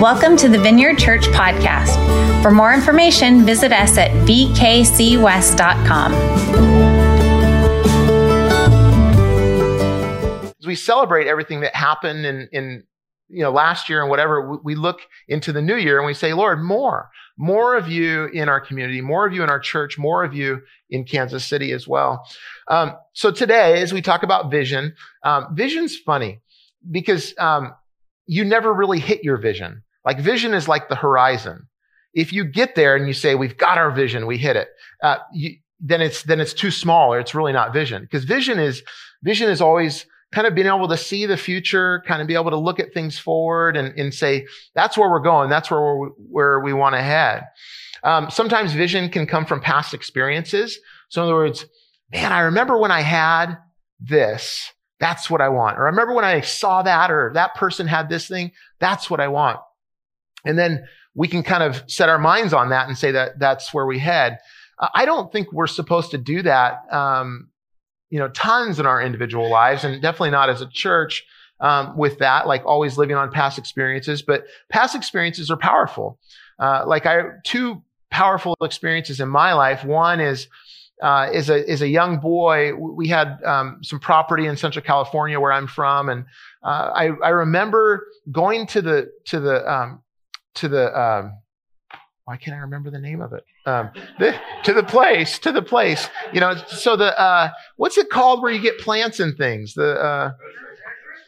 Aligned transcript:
Welcome 0.00 0.36
to 0.38 0.48
the 0.48 0.58
Vineyard 0.58 0.98
Church 0.98 1.22
podcast. 1.28 2.42
For 2.42 2.50
more 2.50 2.74
information, 2.74 3.46
visit 3.46 3.72
us 3.72 3.96
at 3.96 4.10
vkcwest.com. 4.26 6.12
As 10.58 10.66
we 10.66 10.74
celebrate 10.74 11.28
everything 11.28 11.60
that 11.60 11.76
happened 11.76 12.26
in, 12.26 12.48
in 12.50 12.82
you 13.28 13.44
know 13.44 13.52
last 13.52 13.88
year 13.88 14.00
and 14.00 14.10
whatever, 14.10 14.58
we 14.64 14.74
look 14.74 14.98
into 15.28 15.52
the 15.52 15.62
new 15.62 15.76
year 15.76 15.98
and 15.98 16.06
we 16.06 16.12
say, 16.12 16.34
Lord, 16.34 16.60
more, 16.60 17.08
more 17.38 17.76
of 17.76 17.88
you 17.88 18.26
in 18.26 18.48
our 18.48 18.60
community, 18.60 19.00
more 19.00 19.24
of 19.26 19.32
you 19.32 19.44
in 19.44 19.48
our 19.48 19.60
church, 19.60 19.96
more 19.96 20.24
of 20.24 20.34
you 20.34 20.60
in 20.90 21.04
Kansas 21.04 21.44
City 21.46 21.70
as 21.70 21.86
well. 21.86 22.26
Um, 22.68 22.96
so 23.12 23.30
today, 23.30 23.80
as 23.80 23.92
we 23.92 24.02
talk 24.02 24.24
about 24.24 24.50
vision, 24.50 24.96
um, 25.22 25.54
vision's 25.54 25.96
funny 25.96 26.40
because 26.90 27.32
um, 27.38 27.74
you 28.26 28.44
never 28.44 28.72
really 28.72 29.00
hit 29.00 29.24
your 29.24 29.36
vision. 29.36 29.82
Like 30.04 30.20
vision 30.20 30.54
is 30.54 30.68
like 30.68 30.88
the 30.88 30.94
horizon. 30.94 31.68
If 32.12 32.32
you 32.32 32.44
get 32.44 32.74
there 32.74 32.94
and 32.96 33.06
you 33.06 33.12
say, 33.12 33.34
we've 33.34 33.56
got 33.56 33.78
our 33.78 33.90
vision, 33.90 34.26
we 34.26 34.38
hit 34.38 34.56
it, 34.56 34.68
uh, 35.02 35.16
you, 35.32 35.56
then 35.80 36.00
it's, 36.00 36.22
then 36.22 36.40
it's 36.40 36.54
too 36.54 36.70
small 36.70 37.12
or 37.12 37.18
it's 37.18 37.34
really 37.34 37.52
not 37.52 37.72
vision. 37.72 38.02
Because 38.02 38.24
vision 38.24 38.58
is, 38.58 38.82
vision 39.22 39.50
is 39.50 39.60
always 39.60 40.06
kind 40.32 40.46
of 40.46 40.54
being 40.54 40.66
able 40.66 40.88
to 40.88 40.96
see 40.96 41.26
the 41.26 41.36
future, 41.36 42.02
kind 42.06 42.20
of 42.20 42.28
be 42.28 42.34
able 42.34 42.50
to 42.50 42.56
look 42.56 42.80
at 42.80 42.92
things 42.92 43.18
forward 43.18 43.76
and, 43.76 43.98
and 43.98 44.12
say, 44.12 44.46
that's 44.74 44.96
where 44.96 45.10
we're 45.10 45.20
going. 45.20 45.48
That's 45.48 45.70
where 45.70 45.80
we're, 45.80 46.08
where 46.08 46.60
we 46.60 46.72
want 46.72 46.94
to 46.94 47.02
head. 47.02 47.44
Um, 48.02 48.30
sometimes 48.30 48.72
vision 48.72 49.08
can 49.08 49.26
come 49.26 49.46
from 49.46 49.60
past 49.60 49.94
experiences. 49.94 50.78
So 51.08 51.22
in 51.22 51.28
other 51.28 51.36
words, 51.36 51.66
man, 52.12 52.32
I 52.32 52.40
remember 52.40 52.76
when 52.78 52.90
I 52.90 53.00
had 53.00 53.56
this. 53.98 54.70
That's 55.04 55.28
what 55.28 55.42
I 55.42 55.50
want. 55.50 55.76
Or 55.76 55.82
I 55.82 55.90
remember 55.90 56.14
when 56.14 56.24
I 56.24 56.40
saw 56.40 56.80
that 56.80 57.10
or 57.10 57.30
that 57.34 57.54
person 57.56 57.86
had 57.86 58.08
this 58.08 58.26
thing. 58.26 58.52
That's 58.80 59.10
what 59.10 59.20
I 59.20 59.28
want. 59.28 59.60
And 60.46 60.58
then 60.58 60.86
we 61.14 61.28
can 61.28 61.42
kind 61.42 61.62
of 61.62 61.82
set 61.88 62.08
our 62.08 62.18
minds 62.18 62.54
on 62.54 62.70
that 62.70 62.88
and 62.88 62.96
say 62.96 63.10
that 63.10 63.38
that's 63.38 63.74
where 63.74 63.84
we 63.84 63.98
head. 63.98 64.38
Uh, 64.78 64.88
I 64.94 65.04
don't 65.04 65.30
think 65.30 65.52
we're 65.52 65.66
supposed 65.66 66.12
to 66.12 66.16
do 66.16 66.40
that, 66.40 66.90
um, 66.90 67.50
you 68.08 68.18
know, 68.18 68.28
tons 68.28 68.80
in 68.80 68.86
our 68.86 69.02
individual 69.02 69.50
lives, 69.50 69.84
and 69.84 70.00
definitely 70.00 70.30
not 70.30 70.48
as 70.48 70.62
a 70.62 70.70
church 70.72 71.22
um, 71.60 71.98
with 71.98 72.20
that, 72.20 72.46
like 72.46 72.64
always 72.64 72.96
living 72.96 73.14
on 73.14 73.30
past 73.30 73.58
experiences. 73.58 74.22
But 74.22 74.44
past 74.70 74.94
experiences 74.94 75.50
are 75.50 75.58
powerful. 75.58 76.18
Uh, 76.58 76.84
like 76.86 77.04
I, 77.04 77.24
two 77.44 77.82
powerful 78.10 78.56
experiences 78.62 79.20
in 79.20 79.28
my 79.28 79.52
life. 79.52 79.84
One 79.84 80.20
is 80.20 80.48
uh, 81.02 81.28
is 81.32 81.50
a 81.50 81.70
is 81.70 81.82
a 81.82 81.88
young 81.88 82.18
boy. 82.18 82.74
We 82.74 83.08
had 83.08 83.42
um, 83.44 83.78
some 83.82 83.98
property 83.98 84.46
in 84.46 84.56
Central 84.56 84.84
California 84.84 85.38
where 85.40 85.52
I'm 85.52 85.66
from, 85.66 86.08
and 86.08 86.24
uh, 86.62 86.90
I 86.94 87.10
I 87.22 87.28
remember 87.30 88.06
going 88.30 88.66
to 88.68 88.82
the 88.82 89.10
to 89.26 89.40
the 89.40 89.70
um, 89.70 90.02
to 90.54 90.68
the 90.68 90.98
um, 90.98 91.32
why 92.24 92.36
can't 92.36 92.56
I 92.56 92.60
remember 92.60 92.90
the 92.90 93.00
name 93.00 93.20
of 93.20 93.32
it? 93.32 93.44
Um, 93.66 93.90
the, 94.18 94.34
to 94.64 94.72
the 94.72 94.82
place, 94.82 95.38
to 95.40 95.52
the 95.52 95.62
place. 95.62 96.08
You 96.32 96.40
know, 96.40 96.54
so 96.68 96.96
the 96.96 97.18
uh, 97.18 97.50
what's 97.76 97.98
it 97.98 98.08
called 98.08 98.42
where 98.42 98.52
you 98.52 98.60
get 98.60 98.78
plants 98.78 99.20
and 99.20 99.36
things? 99.36 99.74
The 99.74 99.94
uh, 99.94 100.32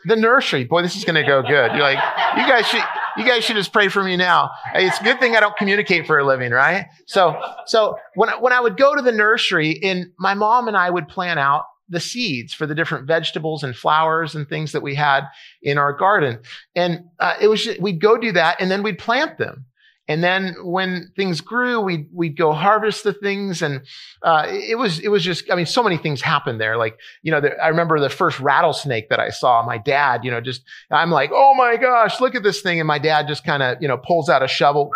the 0.06 0.16
nursery. 0.16 0.64
Boy, 0.64 0.82
this 0.82 0.96
is 0.96 1.04
going 1.04 1.16
to 1.16 1.26
go 1.26 1.42
good. 1.42 1.72
You're 1.72 1.82
like, 1.82 1.98
you 2.36 2.46
guys 2.46 2.66
should 2.66 2.82
you 3.16 3.24
guys 3.24 3.44
should 3.44 3.56
just 3.56 3.72
pray 3.72 3.88
for 3.88 4.02
me 4.02 4.16
now. 4.16 4.50
It's 4.74 5.00
a 5.00 5.04
good 5.04 5.20
thing 5.20 5.36
I 5.36 5.40
don't 5.40 5.56
communicate 5.56 6.06
for 6.06 6.18
a 6.18 6.24
living, 6.24 6.52
right? 6.52 6.86
So 7.06 7.40
so 7.66 7.98
when 8.14 8.28
when 8.40 8.52
I 8.52 8.60
would 8.60 8.76
go 8.76 8.94
to 8.94 9.02
the 9.02 9.12
nursery, 9.12 9.80
and 9.82 10.12
my 10.18 10.34
mom 10.34 10.68
and 10.68 10.76
I 10.76 10.90
would 10.90 11.08
plan 11.08 11.38
out 11.38 11.64
the 11.88 12.00
seeds 12.00 12.52
for 12.52 12.66
the 12.66 12.74
different 12.74 13.06
vegetables 13.06 13.62
and 13.62 13.76
flowers 13.76 14.34
and 14.34 14.48
things 14.48 14.72
that 14.72 14.82
we 14.82 14.94
had 14.94 15.24
in 15.62 15.78
our 15.78 15.92
garden. 15.92 16.40
And 16.74 17.04
uh, 17.20 17.34
it 17.40 17.48
was 17.48 17.64
just, 17.64 17.80
we'd 17.80 18.00
go 18.00 18.18
do 18.18 18.32
that 18.32 18.60
and 18.60 18.70
then 18.70 18.82
we'd 18.82 18.98
plant 18.98 19.38
them. 19.38 19.66
And 20.08 20.22
then 20.22 20.54
when 20.62 21.10
things 21.16 21.40
grew, 21.40 21.80
we'd, 21.80 22.08
we'd 22.12 22.36
go 22.36 22.52
harvest 22.52 23.02
the 23.02 23.12
things. 23.12 23.60
And, 23.60 23.82
uh, 24.22 24.46
it 24.48 24.78
was, 24.78 25.00
it 25.00 25.08
was 25.08 25.24
just, 25.24 25.50
I 25.50 25.56
mean, 25.56 25.66
so 25.66 25.82
many 25.82 25.96
things 25.96 26.22
happened 26.22 26.60
there. 26.60 26.76
Like, 26.76 26.98
you 27.22 27.32
know, 27.32 27.40
the, 27.40 27.56
I 27.56 27.68
remember 27.68 27.98
the 27.98 28.08
first 28.08 28.38
rattlesnake 28.38 29.08
that 29.08 29.18
I 29.18 29.30
saw, 29.30 29.64
my 29.66 29.78
dad, 29.78 30.24
you 30.24 30.30
know, 30.30 30.40
just, 30.40 30.62
I'm 30.90 31.10
like, 31.10 31.30
oh 31.32 31.54
my 31.56 31.76
gosh, 31.76 32.20
look 32.20 32.36
at 32.36 32.44
this 32.44 32.60
thing. 32.60 32.78
And 32.78 32.86
my 32.86 32.98
dad 32.98 33.26
just 33.26 33.44
kind 33.44 33.62
of, 33.62 33.78
you 33.80 33.88
know, 33.88 33.96
pulls 33.96 34.28
out 34.28 34.42
a 34.42 34.48
shovel 34.48 34.90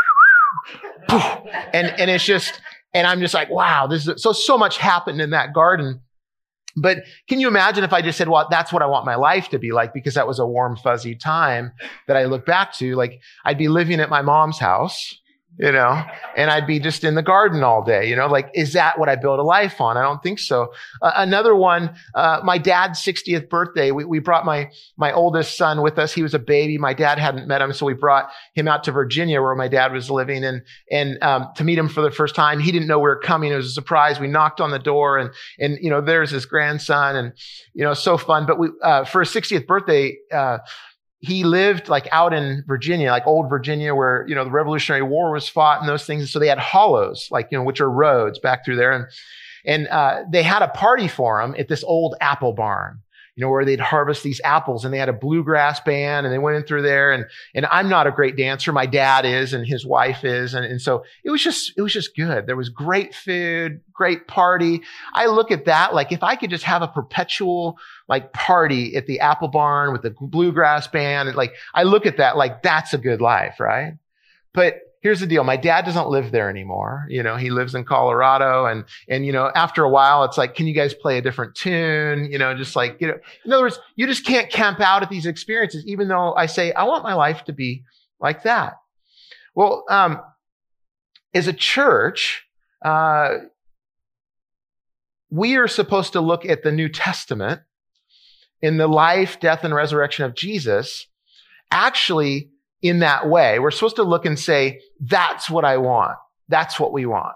and, 1.09 1.87
and 1.89 2.11
it's 2.11 2.25
just, 2.25 2.61
and 2.95 3.07
I'm 3.07 3.21
just 3.21 3.35
like, 3.35 3.51
wow, 3.51 3.87
this 3.87 4.07
is, 4.07 4.23
so, 4.23 4.33
so 4.33 4.57
much 4.59 4.79
happened 4.79 5.21
in 5.21 5.31
that 5.31 5.53
garden. 5.53 6.01
But 6.77 7.05
can 7.29 7.41
you 7.41 7.49
imagine 7.49 7.85
if 7.85 7.93
I 7.93 8.03
just 8.03 8.19
said, 8.19 8.29
well, 8.29 8.47
that's 8.51 8.73
what 8.73 8.83
I 8.83 8.87
want 8.87 9.07
my 9.07 9.17
life 9.17 9.49
to 9.51 9.59
be 9.59 9.73
like 9.73 9.93
because 9.93 10.15
that 10.15 10.27
was 10.27 10.39
a 10.39 10.47
warm, 10.47 10.77
fuzzy 10.77 11.15
time 11.15 11.73
that 12.07 12.17
I 12.17 12.25
look 12.25 12.47
back 12.47 12.73
to? 12.75 12.95
Like 12.95 13.21
I'd 13.45 13.59
be 13.59 13.69
living 13.69 14.01
at 14.01 14.11
my 14.11 14.23
mom's 14.23 14.59
house 14.59 15.20
you 15.61 15.73
know, 15.73 16.03
and 16.37 16.51
I'd 16.51 16.67
be 16.67 16.81
just 16.81 17.05
in 17.05 17.15
the 17.17 17.23
garden 17.23 17.63
all 17.63 17.85
day, 17.85 18.09
you 18.09 18.17
know, 18.17 18.27
like, 18.27 18.51
is 18.55 18.73
that 18.73 18.99
what 18.99 19.11
I 19.11 19.17
build 19.17 19.39
a 19.39 19.43
life 19.43 19.79
on? 19.79 19.99
I 19.99 20.03
don't 20.03 20.23
think 20.23 20.39
so. 20.39 20.73
Uh, 21.03 21.13
another 21.17 21.55
one, 21.55 21.95
uh, 22.15 22.41
my 22.43 22.57
dad's 22.57 22.99
60th 23.01 23.51
birthday, 23.51 23.91
we, 23.91 24.07
we 24.07 24.21
brought 24.21 24.47
my, 24.47 24.71
my 24.97 25.13
oldest 25.13 25.59
son 25.59 25.83
with 25.83 25.99
us. 25.99 26.15
He 26.15 26.23
was 26.23 26.33
a 26.33 26.39
baby. 26.39 26.79
My 26.79 26.95
dad 26.95 27.19
hadn't 27.19 27.47
met 27.47 27.61
him. 27.61 27.75
So 27.75 27.85
we 27.85 27.93
brought 27.93 28.31
him 28.55 28.69
out 28.69 28.85
to 28.85 28.93
Virginia 28.93 29.43
where 29.43 29.55
my 29.55 29.69
dad 29.69 29.93
was 29.93 30.11
living 30.11 30.45
and, 30.45 30.63
and, 30.91 31.23
um, 31.23 31.49
to 31.57 31.65
meet 31.65 31.77
him 31.77 31.91
for 31.91 32.01
the 32.01 32.11
first 32.11 32.35
time. 32.35 32.59
He 32.59 32.73
didn't 32.73 32.89
know 32.89 32.99
we 32.99 33.03
were 33.03 33.21
coming. 33.21 33.53
It 33.53 33.57
was 33.57 33.67
a 33.67 33.73
surprise. 33.73 34.19
We 34.19 34.29
knocked 34.29 34.63
on 34.63 34.71
the 34.71 34.79
door 34.79 35.19
and, 35.19 35.31
and, 35.59 35.77
you 35.83 35.91
know, 35.91 36.01
there's 36.01 36.31
his 36.31 36.47
grandson 36.47 37.17
and, 37.17 37.33
you 37.75 37.85
know, 37.85 37.93
so 37.93 38.17
fun. 38.17 38.47
But 38.47 38.59
we, 38.59 38.69
uh, 38.83 39.05
for 39.05 39.21
his 39.21 39.29
60th 39.29 39.67
birthday, 39.67 40.17
uh, 40.33 40.59
he 41.21 41.45
lived 41.45 41.89
like 41.89 42.09
out 42.13 42.33
in 42.33 42.65
Virginia, 42.67 43.11
like 43.11 43.27
old 43.27 43.49
Virginia, 43.49 43.95
where, 43.95 44.25
you 44.27 44.35
know, 44.35 44.45
the 44.45 44.51
Revolutionary 44.51 45.03
War 45.03 45.33
was 45.33 45.49
fought 45.49 45.81
and 45.81 45.89
those 45.89 46.07
things. 46.07 46.31
So 46.31 46.39
they 46.39 46.49
had 46.49 46.59
hollows, 46.59 47.29
like, 47.31 47.49
you 47.51 47.59
know, 47.59 47.65
which 47.65 47.81
are 47.81 47.91
roads 47.91 48.39
back 48.39 48.65
through 48.65 48.77
there. 48.77 48.93
And, 48.93 49.07
and, 49.67 49.89
uh, 49.89 50.23
they 50.31 50.43
had 50.43 50.63
a 50.63 50.69
party 50.69 51.09
for 51.09 51.41
him 51.43 51.55
at 51.59 51.69
this 51.69 51.85
old 51.85 52.15
apple 52.21 52.55
barn 52.55 53.01
you 53.37 53.45
know, 53.45 53.51
where 53.51 53.65
they'd 53.65 53.81
harvest 53.81 54.23
these 54.23 54.41
apples 54.45 54.85
and 54.85 54.93
they 54.93 54.99
had 54.99 55.09
a 55.09 55.15
bluegrass 55.15 55.81
band 55.81 56.27
and 56.27 56.33
they 56.33 56.39
went 56.39 56.57
in 56.57 56.63
through 56.65 56.83
there. 56.83 57.13
And, 57.13 57.27
and 57.55 57.67
I'm 57.67 57.89
not 57.89 58.07
a 58.07 58.11
great 58.11 58.37
dancer. 58.37 58.73
My 58.73 58.87
dad 58.87 59.25
is 59.25 59.55
and 59.55 59.67
his 59.67 59.87
wife 59.87 60.25
is. 60.25 60.55
And, 60.55 60.65
and 60.65 60.81
so 60.81 61.05
it 61.25 61.31
was 61.31 61.43
just, 61.43 61.73
it 61.77 61.83
was 61.83 61.93
just 61.93 62.17
good. 62.17 62.47
There 62.47 62.57
was 62.57 62.69
great 62.69 63.15
food, 63.15 63.81
great 63.93 64.27
party. 64.27 64.83
I 65.15 65.27
look 65.27 65.51
at 65.51 65.67
that 65.67 65.95
like 65.95 66.13
if 66.13 66.23
I 66.23 66.37
could 66.37 66.51
just 66.51 66.65
have 66.65 66.83
a 66.83 66.89
perpetual 66.89 67.79
like 68.09 68.33
party 68.33 68.97
at 68.97 69.07
the 69.07 69.21
apple 69.21 69.49
barn 69.49 69.93
with 69.93 70.03
the 70.03 70.15
bluegrass 70.21 70.89
band, 70.89 71.29
and 71.29 71.37
like 71.37 71.55
I 71.75 71.85
look 71.85 72.07
at 72.07 72.17
that 72.17 72.37
like 72.37 72.63
that's 72.63 72.93
a 72.93 72.99
good 72.99 73.21
life, 73.21 73.61
right? 73.61 73.95
But 74.53 74.81
here's 75.01 75.21
the 75.21 75.27
deal. 75.27 75.45
My 75.45 75.57
dad 75.57 75.85
doesn't 75.85 76.09
live 76.09 76.31
there 76.31 76.49
anymore. 76.51 77.07
You 77.09 77.23
know, 77.23 77.37
he 77.37 77.51
lives 77.51 77.75
in 77.75 77.85
Colorado 77.85 78.67
and, 78.67 78.85
and, 79.09 79.25
you 79.25 79.33
know, 79.33 79.51
after 79.55 79.83
a 79.83 79.89
while, 79.89 80.25
it's 80.25 80.39
like, 80.39 80.55
can 80.55 80.67
you 80.67 80.75
guys 80.75 80.95
play 80.95 81.19
a 81.19 81.23
different 81.23 81.55
tune? 81.55 82.31
You 82.31 82.39
know, 82.39 82.55
just 82.55 82.77
like, 82.77 83.01
you 83.01 83.09
know, 83.09 83.19
in 83.45 83.53
other 83.53 83.63
words, 83.63 83.79
you 83.97 84.07
just 84.07 84.27
can't 84.27 84.51
camp 84.51 84.81
out 84.81 85.03
at 85.03 85.11
these 85.11 85.27
experiences, 85.27 85.85
even 85.87 86.09
though 86.09 86.35
I 86.35 86.47
say, 86.47 86.73
I 86.73 86.85
want 86.85 87.03
my 87.03 87.15
life 87.15 87.45
to 87.45 87.53
be 87.53 87.85
like 88.21 88.43
that. 88.43 88.75
Well, 89.55 89.85
um, 89.89 90.21
as 91.33 91.49
a 91.49 91.53
church, 91.53 92.47
uh, 92.85 93.37
we 95.31 95.57
are 95.57 95.69
supposed 95.69 96.13
to 96.13 96.21
look 96.21 96.45
at 96.45 96.63
the 96.63 96.73
New 96.73 96.89
Testament 96.89 97.63
in 98.61 98.77
the 98.77 98.89
life, 98.89 99.41
death, 99.41 99.65
and 99.65 99.75
resurrection 99.75 100.25
of 100.25 100.35
Jesus, 100.35 101.07
actually 101.71 102.51
in 102.83 103.01
that 103.01 103.29
way. 103.29 103.59
We're 103.59 103.71
supposed 103.71 103.97
to 103.97 104.03
look 104.03 104.27
and 104.27 104.39
say, 104.39 104.81
that's 105.01 105.51
what 105.51 105.65
I 105.65 105.77
want. 105.79 106.17
That's 106.49 106.81
what 106.81 106.93
we 106.93 107.07
want. 107.07 107.35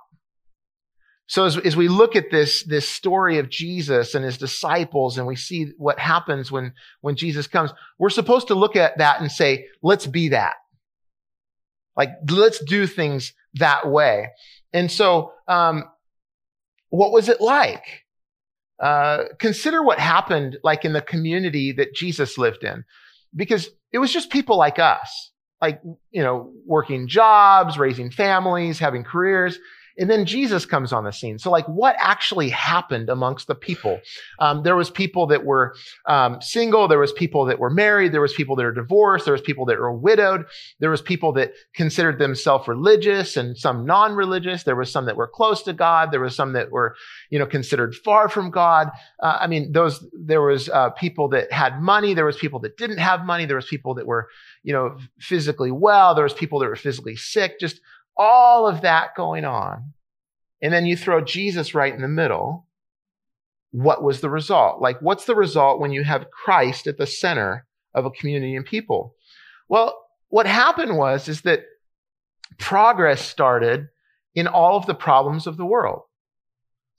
So 1.26 1.46
as, 1.46 1.56
as 1.56 1.76
we 1.76 1.88
look 1.88 2.16
at 2.16 2.30
this, 2.30 2.64
this 2.64 2.88
story 2.88 3.38
of 3.38 3.48
Jesus 3.48 4.14
and 4.14 4.24
his 4.24 4.36
disciples 4.36 5.16
and 5.16 5.26
we 5.26 5.36
see 5.36 5.72
what 5.78 5.98
happens 5.98 6.52
when, 6.52 6.74
when 7.00 7.16
Jesus 7.16 7.46
comes, 7.46 7.72
we're 7.98 8.10
supposed 8.10 8.48
to 8.48 8.54
look 8.54 8.76
at 8.76 8.98
that 8.98 9.20
and 9.20 9.32
say, 9.32 9.66
let's 9.82 10.06
be 10.06 10.30
that. 10.30 10.54
Like, 11.96 12.10
let's 12.28 12.62
do 12.62 12.86
things 12.86 13.32
that 13.54 13.88
way. 13.88 14.30
And 14.72 14.90
so, 14.90 15.32
um, 15.48 15.84
what 16.90 17.12
was 17.12 17.28
it 17.28 17.40
like? 17.40 17.84
Uh, 18.78 19.24
consider 19.38 19.82
what 19.82 19.98
happened 19.98 20.58
like 20.62 20.84
in 20.84 20.92
the 20.92 21.00
community 21.00 21.72
that 21.72 21.94
Jesus 21.94 22.36
lived 22.36 22.64
in, 22.64 22.84
because 23.34 23.68
it 23.92 23.98
was 23.98 24.12
just 24.12 24.30
people 24.30 24.58
like 24.58 24.78
us 24.78 25.30
like, 25.66 25.80
you 26.10 26.22
know, 26.22 26.52
working 26.66 27.08
jobs, 27.08 27.78
raising 27.78 28.10
families, 28.10 28.78
having 28.78 29.04
careers. 29.04 29.58
And 29.96 30.10
then 30.10 30.26
Jesus 30.26 30.66
comes 30.66 30.92
on 30.92 31.04
the 31.04 31.12
scene. 31.12 31.38
So, 31.38 31.52
like, 31.52 31.66
what 31.66 31.94
actually 32.00 32.50
happened 32.50 33.08
amongst 33.08 33.46
the 33.46 33.54
people? 33.54 34.00
Um, 34.40 34.64
there 34.64 34.74
was 34.74 34.90
people 34.90 35.28
that 35.28 35.44
were 35.44 35.66
um, 36.08 36.40
single. 36.40 36.88
There 36.88 36.98
was 36.98 37.12
people 37.12 37.44
that 37.44 37.60
were 37.60 37.70
married. 37.70 38.10
There 38.10 38.20
was 38.20 38.34
people 38.34 38.56
that 38.56 38.64
were 38.64 38.72
divorced. 38.72 39.24
There 39.24 39.38
was 39.38 39.46
people 39.50 39.66
that 39.66 39.78
were 39.78 39.96
widowed. 40.08 40.46
There 40.80 40.90
was 40.90 41.00
people 41.00 41.32
that 41.34 41.52
considered 41.76 42.18
themselves 42.18 42.66
religious 42.66 43.36
and 43.36 43.56
some 43.56 43.86
non-religious. 43.86 44.64
There 44.64 44.74
was 44.74 44.90
some 44.90 45.06
that 45.06 45.16
were 45.16 45.28
close 45.28 45.62
to 45.62 45.72
God. 45.72 46.10
There 46.10 46.24
was 46.26 46.34
some 46.34 46.54
that 46.54 46.72
were, 46.72 46.96
you 47.30 47.38
know, 47.38 47.46
considered 47.46 47.94
far 47.94 48.28
from 48.28 48.50
God. 48.50 48.90
Uh, 49.22 49.38
I 49.42 49.46
mean, 49.46 49.70
those. 49.70 50.04
There 50.12 50.42
was 50.42 50.68
uh, 50.68 50.90
people 50.90 51.28
that 51.34 51.52
had 51.52 51.80
money. 51.80 52.14
There 52.14 52.26
was 52.26 52.36
people 52.36 52.58
that 52.64 52.76
didn't 52.76 52.98
have 53.10 53.24
money. 53.24 53.46
There 53.46 53.60
was 53.62 53.70
people 53.74 53.94
that 53.94 54.06
were, 54.08 54.26
you 54.64 54.72
know, 54.72 54.98
physically 55.20 55.70
well. 55.70 56.14
There 56.14 56.24
was 56.24 56.34
people 56.34 56.58
that 56.58 56.68
were 56.68 56.74
physically 56.74 57.14
sick. 57.14 57.60
Just 57.60 57.80
all 58.16 58.66
of 58.66 58.80
that 58.80 59.14
going 59.14 59.44
on. 59.44 59.92
And 60.60 60.72
then 60.72 60.86
you 60.86 60.96
throw 60.96 61.20
Jesus 61.20 61.74
right 61.74 61.94
in 61.94 62.02
the 62.02 62.08
middle. 62.08 62.66
What 63.70 64.02
was 64.02 64.20
the 64.20 64.30
result? 64.30 64.80
Like, 64.80 65.00
what's 65.00 65.26
the 65.26 65.36
result 65.36 65.80
when 65.80 65.92
you 65.92 66.02
have 66.02 66.30
Christ 66.30 66.86
at 66.86 66.96
the 66.96 67.06
center 67.06 67.66
of 67.94 68.06
a 68.06 68.10
community 68.10 68.56
and 68.56 68.64
people? 68.64 69.14
Well, 69.68 70.00
what 70.28 70.46
happened 70.46 70.96
was, 70.96 71.28
is 71.28 71.42
that 71.42 71.64
progress 72.58 73.20
started 73.20 73.88
in 74.34 74.46
all 74.46 74.76
of 74.76 74.86
the 74.86 74.94
problems 74.94 75.46
of 75.46 75.56
the 75.56 75.66
world. 75.66 76.02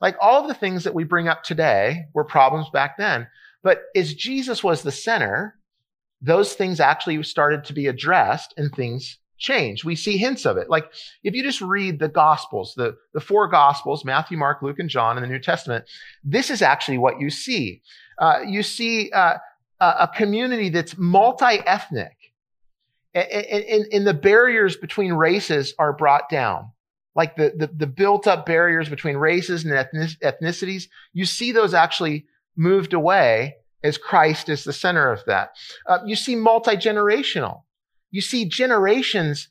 Like 0.01 0.15
all 0.21 0.41
of 0.41 0.47
the 0.47 0.53
things 0.53 0.83
that 0.83 0.93
we 0.93 1.03
bring 1.03 1.27
up 1.27 1.43
today 1.43 2.05
were 2.13 2.23
problems 2.23 2.69
back 2.69 2.97
then. 2.97 3.27
But 3.63 3.81
as 3.95 4.13
Jesus 4.13 4.63
was 4.63 4.83
the 4.83 4.91
center, 4.91 5.57
those 6.25 6.53
things 6.53 6.79
actually 6.79 7.21
started 7.23 7.63
to 7.65 7.73
be 7.73 7.87
addressed 7.87 8.53
and 8.57 8.73
things 8.73 9.19
change. 9.37 9.83
We 9.83 9.95
see 9.95 10.17
hints 10.17 10.45
of 10.45 10.57
it. 10.57 10.69
Like 10.69 10.91
if 11.23 11.33
you 11.35 11.43
just 11.43 11.61
read 11.61 11.99
the 11.99 12.07
gospels, 12.07 12.73
the, 12.75 12.95
the 13.13 13.19
four 13.19 13.47
gospels, 13.47 14.05
Matthew, 14.05 14.37
Mark, 14.37 14.61
Luke, 14.61 14.79
and 14.79 14.89
John 14.89 15.17
in 15.17 15.23
the 15.23 15.29
New 15.29 15.39
Testament, 15.39 15.85
this 16.23 16.49
is 16.49 16.61
actually 16.61 16.97
what 16.97 17.19
you 17.19 17.29
see. 17.29 17.81
Uh, 18.17 18.39
you 18.47 18.63
see 18.63 19.11
uh, 19.11 19.35
a 19.79 20.09
community 20.15 20.69
that's 20.69 20.97
multi-ethnic 20.97 22.15
and, 23.13 23.63
and, 23.63 23.85
and, 23.93 24.07
the 24.07 24.13
barriers 24.13 24.75
between 24.75 25.13
races 25.13 25.73
are 25.79 25.93
brought 25.93 26.29
down. 26.29 26.71
Like 27.15 27.37
the, 27.37 27.53
the, 27.55 27.67
the 27.67 27.87
built 27.87 28.27
up 28.27 28.45
barriers 28.45 28.89
between 28.89 29.15
races 29.15 29.63
and 29.63 29.73
ethnicities, 29.73 30.87
you 31.13 31.25
see 31.25 31.53
those 31.53 31.73
actually 31.73 32.25
moved 32.57 32.93
away 32.93 33.55
as 33.85 33.97
Christ 33.97 34.49
is 34.49 34.63
the 34.63 34.73
center 34.73 35.11
of 35.11 35.23
that. 35.25 35.51
Uh, 35.87 35.99
you 36.05 36.15
see 36.15 36.35
multi-generational 36.35 37.61
you 38.15 38.21
see, 38.21 38.45
generations 38.45 39.49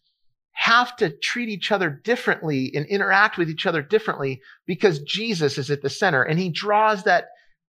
have 0.53 0.97
to 0.97 1.11
treat 1.11 1.51
each 1.51 1.71
other 1.71 1.91
differently 1.91 2.73
and 2.75 2.87
interact 2.87 3.37
with 3.37 3.51
each 3.51 3.67
other 3.67 3.83
differently 3.83 4.41
because 4.67 5.01
Jesus 5.01 5.59
is 5.59 5.71
at 5.71 5.83
the 5.83 5.91
center 5.91 6.23
and 6.23 6.39
he 6.39 6.49
draws 6.49 7.03
that 7.03 7.27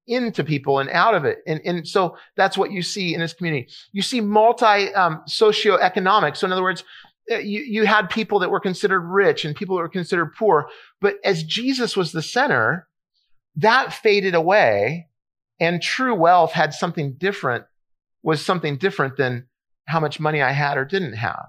into 0.06 0.44
people 0.44 0.78
and 0.78 0.88
out 0.90 1.16
of 1.16 1.24
it. 1.24 1.38
And, 1.48 1.60
and 1.64 1.88
so 1.88 2.16
that's 2.36 2.56
what 2.56 2.70
you 2.70 2.80
see 2.80 3.12
in 3.12 3.20
his 3.20 3.32
community. 3.32 3.72
You 3.90 4.02
see 4.02 4.20
multi 4.20 4.94
um, 4.94 5.24
socioeconomic. 5.28 6.36
So 6.36 6.46
in 6.46 6.52
other 6.52 6.62
words, 6.62 6.84
uh, 7.28 7.38
you, 7.38 7.62
you 7.62 7.86
had 7.86 8.08
people 8.08 8.38
that 8.38 8.50
were 8.50 8.60
considered 8.60 9.00
rich 9.00 9.44
and 9.44 9.56
people 9.56 9.74
that 9.74 9.82
were 9.82 9.88
considered 9.88 10.32
poor. 10.38 10.68
But 11.00 11.16
as 11.24 11.42
Jesus 11.42 11.96
was 11.96 12.12
the 12.12 12.22
center, 12.22 12.86
that 13.56 13.92
faded 13.92 14.36
away 14.36 15.08
and 15.60 15.80
true 15.82 16.14
wealth 16.14 16.52
had 16.52 16.74
something 16.74 17.14
different, 17.14 17.64
was 18.22 18.44
something 18.44 18.76
different 18.76 19.16
than 19.16 19.46
how 19.86 20.00
much 20.00 20.18
money 20.20 20.42
I 20.42 20.52
had 20.52 20.78
or 20.78 20.84
didn't 20.84 21.14
have. 21.14 21.46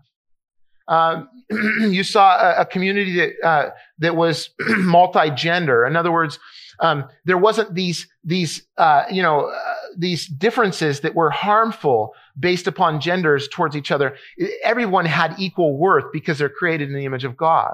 Um, 0.88 1.30
you 1.50 2.04
saw 2.04 2.38
a, 2.38 2.62
a 2.62 2.66
community 2.66 3.16
that 3.16 3.48
uh, 3.48 3.70
that 4.00 4.16
was 4.16 4.50
multi-gender. 4.60 5.86
In 5.86 5.96
other 5.96 6.12
words, 6.12 6.40
um, 6.80 7.06
there 7.26 7.38
wasn't 7.38 7.74
these 7.74 8.08
these 8.24 8.66
uh, 8.78 9.04
you 9.10 9.22
know 9.22 9.48
uh, 9.48 9.74
these 9.98 10.28
differences 10.28 11.02
that 11.02 11.16
were 11.16 11.32
harmful 11.32 12.14
based 12.40 12.68
upon 12.68 13.00
genders 13.00 13.48
towards 13.48 13.76
each 13.76 13.92
other. 13.92 14.16
Everyone 14.64 15.06
had 15.06 15.36
equal 15.40 15.78
worth 15.78 16.06
because 16.12 16.38
they're 16.38 16.50
created 16.50 16.90
in 16.90 16.96
the 16.96 17.06
image 17.06 17.24
of 17.24 17.38
God. 17.38 17.74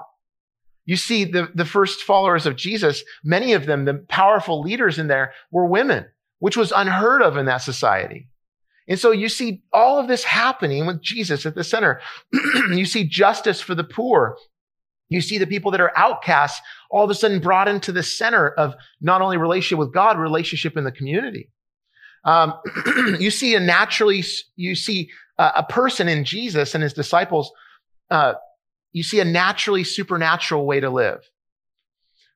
You 0.86 0.96
see, 0.96 1.26
the 1.26 1.50
the 1.54 1.66
first 1.66 2.02
followers 2.04 2.46
of 2.46 2.56
Jesus, 2.56 3.04
many 3.24 3.54
of 3.54 3.66
them, 3.66 3.86
the 3.86 4.06
powerful 4.10 4.62
leaders 4.62 5.00
in 5.00 5.08
there, 5.08 5.34
were 5.52 5.66
women, 5.66 6.06
which 6.42 6.58
was 6.58 6.74
unheard 6.76 7.22
of 7.22 7.38
in 7.38 7.46
that 7.46 7.62
society. 7.62 8.28
And 8.88 9.00
so 9.00 9.12
you 9.12 9.30
see 9.30 9.62
all 9.72 10.00
of 10.00 10.08
this 10.08 10.24
happening 10.24 10.88
with 10.88 11.00
Jesus 11.02 11.46
at 11.46 11.54
the 11.54 11.64
center. 11.64 12.02
you 12.72 12.86
see 12.86 13.08
justice 13.08 13.62
for 13.62 13.76
the 13.76 13.84
poor. 13.84 14.38
You 15.08 15.22
see 15.22 15.38
the 15.38 15.46
people 15.46 15.70
that 15.70 15.80
are 15.80 15.96
outcasts 15.96 16.60
all 16.90 17.04
of 17.04 17.12
a 17.12 17.14
sudden 17.14 17.42
brought 17.42 17.68
into 17.68 17.92
the 17.92 18.02
center 18.02 18.50
of 18.50 18.74
not 19.00 19.22
only 19.22 19.38
relationship 19.38 19.78
with 19.78 19.94
God, 19.94 20.18
relationship 20.18 20.76
in 20.76 20.84
the 20.84 20.92
community. 20.92 21.52
Um, 22.26 22.56
you 23.20 23.30
see 23.30 23.54
a 23.54 23.60
naturally, 23.60 24.24
you 24.56 24.74
see 24.74 25.12
a, 25.38 25.52
a, 25.58 25.64
person 25.64 26.08
in 26.08 26.26
Jesus 26.26 26.74
and 26.74 26.84
his 26.84 26.94
disciples. 26.94 27.52
Uh, 28.10 28.34
you 28.94 29.04
see 29.04 29.20
a 29.20 29.26
naturally 29.26 29.84
supernatural 29.84 30.66
way 30.66 30.80
to 30.80 30.90
live. 30.90 31.22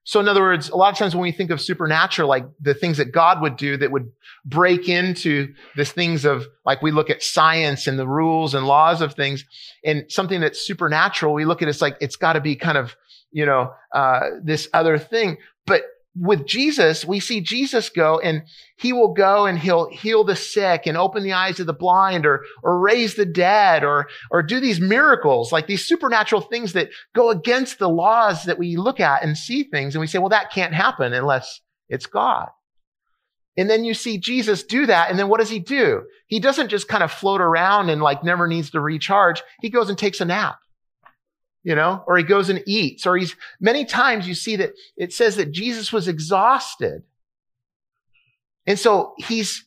So 0.08 0.20
in 0.20 0.28
other 0.28 0.42
words, 0.42 0.70
a 0.70 0.76
lot 0.76 0.94
of 0.94 1.00
times 1.00 1.16
when 1.16 1.24
we 1.24 1.32
think 1.32 1.50
of 1.50 1.60
supernatural, 1.60 2.30
like 2.30 2.46
the 2.62 2.76
things 2.76 2.98
that 2.98 3.12
God 3.12 3.42
would 3.42 3.58
do 3.58 3.76
that 3.78 3.92
would 3.92 4.12
break 4.46 4.88
into 4.88 5.54
the 5.76 5.84
things 5.84 6.26
of, 6.26 6.46
like 6.64 6.84
we 6.84 6.92
look 6.92 7.10
at 7.10 7.24
science 7.24 7.88
and 7.88 7.98
the 7.98 8.08
rules 8.08 8.54
and 8.54 8.68
laws 8.68 9.02
of 9.02 9.16
things 9.16 9.44
and 9.84 10.06
something 10.10 10.40
that's 10.40 10.62
supernatural, 10.62 11.34
we 11.34 11.44
look 11.44 11.64
at 11.64 11.68
it 11.68 11.70
as 11.70 11.82
like, 11.82 11.98
it's 12.02 12.18
got 12.18 12.34
to 12.34 12.40
be 12.40 12.56
kind 12.56 12.78
of, 12.78 12.96
you 13.32 13.48
know, 13.48 13.74
uh, 13.94 14.30
this 14.44 14.70
other 14.74 15.00
thing. 15.00 15.38
But 15.66 15.82
with 16.16 16.46
Jesus, 16.46 17.04
we 17.04 17.20
see 17.20 17.42
Jesus 17.42 17.90
go 17.90 18.20
and 18.20 18.44
he 18.78 18.94
will 18.94 19.14
go 19.14 19.46
and 19.46 19.60
he'll 19.60 19.90
heal 19.90 20.24
the 20.24 20.36
sick 20.36 20.84
and 20.86 20.98
open 20.98 21.24
the 21.24 21.34
eyes 21.34 21.60
of 21.60 21.66
the 21.66 21.74
blind 21.74 22.26
or, 22.26 22.44
or 22.64 22.80
raise 22.80 23.16
the 23.16 23.26
dead 23.26 23.84
or, 23.84 24.08
or 24.32 24.42
do 24.42 24.60
these 24.60 24.80
miracles, 24.80 25.52
like 25.52 25.68
these 25.68 25.86
supernatural 25.86 26.42
things 26.42 26.74
that 26.74 26.90
go 27.14 27.30
against 27.30 27.80
the 27.80 27.90
laws 27.90 28.46
that 28.46 28.58
we 28.58 28.78
look 28.78 29.00
at 29.00 29.24
and 29.24 29.38
see 29.38 29.64
things. 29.64 29.94
And 29.94 30.00
we 30.00 30.08
say, 30.08 30.20
well, 30.20 30.30
that 30.30 30.52
can't 30.52 30.74
happen 30.74 31.14
unless 31.14 31.62
it's 31.90 32.06
God. 32.06 32.48
And 33.58 33.70
then 33.70 33.84
you 33.84 33.94
see 33.94 34.18
Jesus 34.18 34.64
do 34.64 34.86
that. 34.86 35.10
And 35.10 35.20
then 35.20 35.30
what 35.30 35.40
does 35.40 35.50
he 35.50 35.60
do? 35.60 36.04
He 36.28 36.40
doesn't 36.40 36.70
just 36.70 36.88
kind 36.88 37.04
of 37.04 37.12
float 37.12 37.42
around 37.42 37.90
and 37.90 38.02
like 38.02 38.24
never 38.24 38.48
needs 38.48 38.70
to 38.72 38.80
recharge. 38.80 39.44
He 39.62 39.70
goes 39.70 39.90
and 39.90 39.98
takes 39.98 40.22
a 40.22 40.26
nap 40.26 40.58
you 41.66 41.74
know, 41.74 42.04
or 42.06 42.16
he 42.16 42.24
goes 42.24 42.50
and 42.50 42.64
eats, 42.68 43.08
or 43.08 43.18
he's 43.18 43.36
many 43.60 43.86
times 43.86 44.28
you 44.28 44.36
see 44.36 44.56
that 44.56 44.74
it 44.96 45.12
says 45.12 45.36
that 45.38 45.52
Jesus 45.52 45.92
was 45.92 46.08
exhausted. 46.08 47.02
And 48.68 48.78
so 48.78 49.16
he's 49.18 49.66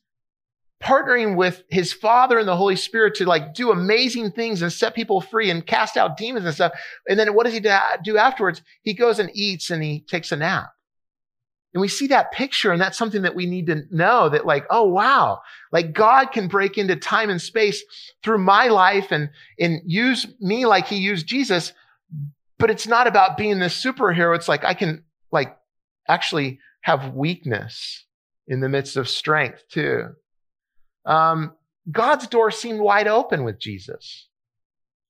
partnering 0.80 1.36
with 1.36 1.64
his 1.68 1.92
father 1.92 2.38
and 2.38 2.46
the 2.46 2.56
Holy 2.56 2.76
Spirit 2.76 3.16
to 3.16 3.24
like 3.24 3.52
do 3.52 3.72
amazing 3.72 4.30
things 4.30 4.62
and 4.62 4.72
set 4.72 4.94
people 4.94 5.20
free 5.20 5.50
and 5.50 5.66
cast 5.66 5.96
out 5.96 6.16
demons 6.16 6.46
and 6.46 6.54
stuff. 6.54 6.72
And 7.08 7.18
then 7.18 7.34
what 7.34 7.44
does 7.44 7.54
he 7.54 7.60
do 7.60 8.16
afterwards? 8.16 8.62
He 8.82 8.94
goes 8.94 9.18
and 9.18 9.30
eats 9.34 9.70
and 9.70 9.82
he 9.82 10.00
takes 10.00 10.30
a 10.30 10.36
nap. 10.36 10.70
And 11.74 11.80
we 11.80 11.88
see 11.88 12.06
that 12.06 12.30
picture 12.30 12.70
and 12.70 12.80
that's 12.80 12.96
something 12.96 13.22
that 13.22 13.34
we 13.34 13.46
need 13.46 13.66
to 13.66 13.82
know 13.90 14.28
that 14.28 14.46
like, 14.46 14.66
oh 14.70 14.84
wow, 14.84 15.40
like 15.72 15.92
God 15.92 16.26
can 16.26 16.46
break 16.46 16.78
into 16.78 16.94
time 16.94 17.28
and 17.28 17.42
space 17.42 17.82
through 18.22 18.38
my 18.38 18.68
life 18.68 19.10
and, 19.10 19.30
and 19.58 19.80
use 19.84 20.28
me 20.40 20.64
like 20.64 20.86
he 20.86 20.96
used 20.96 21.26
Jesus 21.26 21.72
but 22.58 22.70
it's 22.70 22.86
not 22.86 23.06
about 23.06 23.36
being 23.36 23.58
this 23.58 23.82
superhero. 23.82 24.34
It's 24.34 24.48
like 24.48 24.64
I 24.64 24.74
can 24.74 25.04
like 25.30 25.56
actually 26.08 26.60
have 26.82 27.14
weakness 27.14 28.04
in 28.46 28.60
the 28.60 28.68
midst 28.68 28.96
of 28.96 29.08
strength 29.08 29.64
too. 29.68 30.08
Um, 31.04 31.52
God's 31.90 32.26
door 32.26 32.50
seemed 32.50 32.80
wide 32.80 33.08
open 33.08 33.44
with 33.44 33.58
Jesus. 33.58 34.28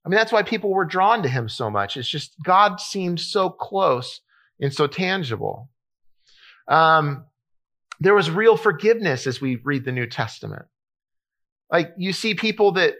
I 0.05 0.09
mean, 0.09 0.17
that's 0.17 0.33
why 0.33 0.43
people 0.43 0.73
were 0.73 0.85
drawn 0.85 1.23
to 1.23 1.29
him 1.29 1.49
so 1.49 1.71
much. 1.71 1.97
It's 1.97 2.09
just 2.09 2.35
God 2.43 2.81
seemed 2.81 3.21
so 3.21 3.51
close 3.51 4.21
and 4.61 4.73
so 4.73 4.87
tangible. 4.87 5.71
Um, 6.67 7.25
there 8.01 8.15
was 8.15 8.31
real 8.31 8.57
forgiveness 8.57 9.27
as 9.27 9.41
we 9.41 9.57
read 9.57 9.85
the 9.85 9.93
New 9.93 10.07
Testament. 10.07 10.67
Like 11.71 11.95
you 11.99 12.13
see 12.13 12.35
people 12.35 12.73
that 12.73 12.95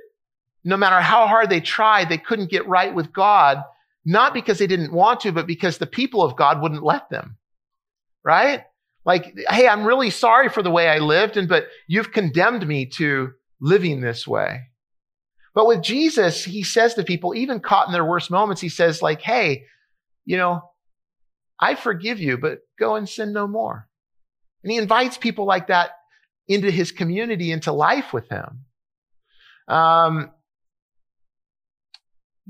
no 0.65 0.77
matter 0.77 1.01
how 1.01 1.27
hard 1.27 1.51
they 1.51 1.61
tried, 1.61 2.09
they 2.09 2.19
couldn't 2.19 2.51
get 2.51 2.67
right 2.67 2.95
with 2.95 3.13
God 3.13 3.63
not 4.09 4.33
because 4.33 4.59
they 4.59 4.67
didn't 4.67 4.93
want 4.93 5.21
to, 5.21 5.33
but 5.33 5.47
because 5.47 5.77
the 5.77 5.87
people 5.87 6.23
of 6.23 6.35
God 6.35 6.63
wouldn't 6.63 6.83
let 6.83 7.11
them. 7.11 7.37
Right? 8.25 8.65
Like, 9.05 9.39
hey, 9.51 9.69
I'm 9.69 9.85
really 9.85 10.09
sorry 10.11 10.49
for 10.49 10.63
the 10.63 10.71
way 10.71 10.89
I 10.89 10.99
lived, 10.99 11.37
and 11.37 11.49
but 11.49 11.67
you've 11.87 12.11
condemned 12.13 12.67
me 12.67 12.87
to 12.97 13.33
living 13.61 14.01
this 14.01 14.27
way. 14.27 14.71
But 15.55 15.67
with 15.67 15.83
Jesus, 15.83 16.45
he 16.45 16.63
says 16.63 16.95
to 16.95 17.05
people, 17.05 17.35
even 17.35 17.61
caught 17.61 17.87
in 17.87 17.93
their 17.93 18.05
worst 18.05 18.31
moments, 18.31 18.63
he 18.63 18.69
says, 18.69 19.03
like, 19.03 19.21
hey, 19.21 19.65
you 20.25 20.37
know, 20.37 20.63
I 21.61 21.75
forgive 21.75 22.19
you, 22.19 22.39
but 22.39 22.61
go 22.79 22.97
and 22.97 23.09
sin 23.09 23.33
no 23.33 23.47
more. 23.47 23.89
And 24.63 24.73
he 24.73 24.79
invites 24.79 25.19
people 25.19 25.47
like 25.47 25.67
that 25.67 25.91
into 26.47 26.71
his 26.71 26.93
community, 26.93 27.53
into 27.53 27.73
life 27.73 28.13
with 28.13 28.29
him. 28.29 28.65
Um, 29.69 30.31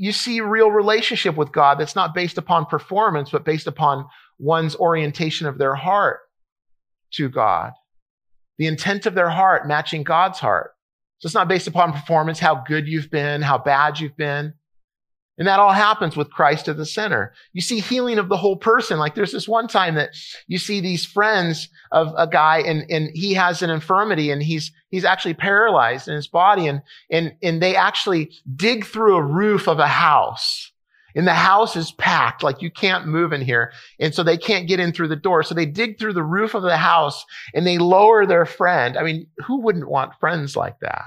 you 0.00 0.12
see 0.12 0.40
real 0.40 0.70
relationship 0.70 1.36
with 1.36 1.50
God 1.50 1.78
that's 1.78 1.96
not 1.96 2.14
based 2.14 2.38
upon 2.38 2.66
performance, 2.66 3.30
but 3.30 3.44
based 3.44 3.66
upon 3.66 4.06
one's 4.38 4.76
orientation 4.76 5.48
of 5.48 5.58
their 5.58 5.74
heart 5.74 6.20
to 7.14 7.28
God. 7.28 7.72
The 8.58 8.68
intent 8.68 9.06
of 9.06 9.16
their 9.16 9.28
heart 9.28 9.66
matching 9.66 10.04
God's 10.04 10.38
heart. 10.38 10.70
So 11.18 11.26
it's 11.26 11.34
not 11.34 11.48
based 11.48 11.66
upon 11.66 11.92
performance, 11.92 12.38
how 12.38 12.62
good 12.64 12.86
you've 12.86 13.10
been, 13.10 13.42
how 13.42 13.58
bad 13.58 13.98
you've 13.98 14.16
been. 14.16 14.54
And 15.38 15.46
that 15.46 15.60
all 15.60 15.72
happens 15.72 16.16
with 16.16 16.30
Christ 16.30 16.68
at 16.68 16.76
the 16.76 16.84
center. 16.84 17.32
You 17.52 17.60
see 17.60 17.78
healing 17.78 18.18
of 18.18 18.28
the 18.28 18.36
whole 18.36 18.56
person. 18.56 18.98
Like 18.98 19.14
there's 19.14 19.32
this 19.32 19.48
one 19.48 19.68
time 19.68 19.94
that 19.94 20.10
you 20.48 20.58
see 20.58 20.80
these 20.80 21.06
friends 21.06 21.68
of 21.92 22.12
a 22.16 22.26
guy 22.26 22.58
and, 22.58 22.84
and 22.90 23.10
he 23.14 23.34
has 23.34 23.62
an 23.62 23.70
infirmity 23.70 24.32
and 24.32 24.42
he's, 24.42 24.72
he's 24.90 25.04
actually 25.04 25.34
paralyzed 25.34 26.08
in 26.08 26.14
his 26.14 26.26
body 26.26 26.66
and, 26.66 26.82
and, 27.10 27.34
and 27.40 27.62
they 27.62 27.76
actually 27.76 28.32
dig 28.56 28.84
through 28.84 29.16
a 29.16 29.22
roof 29.22 29.68
of 29.68 29.78
a 29.78 29.86
house. 29.86 30.72
And 31.14 31.26
the 31.26 31.34
house 31.34 31.74
is 31.74 31.90
packed, 31.92 32.42
like 32.42 32.60
you 32.60 32.70
can't 32.70 33.06
move 33.06 33.32
in 33.32 33.40
here. 33.40 33.72
And 33.98 34.14
so 34.14 34.22
they 34.22 34.36
can't 34.36 34.68
get 34.68 34.78
in 34.78 34.92
through 34.92 35.08
the 35.08 35.16
door. 35.16 35.42
So 35.42 35.54
they 35.54 35.66
dig 35.66 35.98
through 35.98 36.12
the 36.12 36.22
roof 36.22 36.54
of 36.54 36.62
the 36.62 36.76
house 36.76 37.24
and 37.54 37.66
they 37.66 37.78
lower 37.78 38.26
their 38.26 38.44
friend. 38.44 38.96
I 38.96 39.02
mean, 39.02 39.26
who 39.46 39.60
wouldn't 39.60 39.88
want 39.88 40.18
friends 40.20 40.54
like 40.54 40.80
that? 40.80 41.06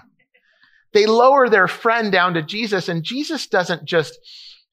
They 0.94 1.06
lower 1.06 1.50
their 1.50 1.68
friend 1.68 2.12
down 2.12 2.34
to 2.34 2.42
Jesus 2.42 2.90
and 2.90 3.04
Jesus 3.04 3.48
doesn't 3.48 3.86
just 3.86 4.20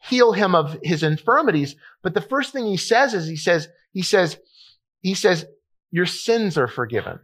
heal 0.02 0.32
him 0.32 0.54
of 0.54 0.78
his 0.82 1.02
infirmities, 1.02 1.76
but 2.02 2.14
the 2.14 2.20
first 2.20 2.52
thing 2.52 2.66
he 2.66 2.76
says 2.76 3.14
is 3.14 3.26
he 3.26 3.37
says, 3.37 3.68
he 3.92 4.02
says, 4.02 4.38
he 5.00 5.14
says, 5.14 5.46
your 5.90 6.06
sins 6.06 6.58
are 6.58 6.68
forgiven. 6.68 7.20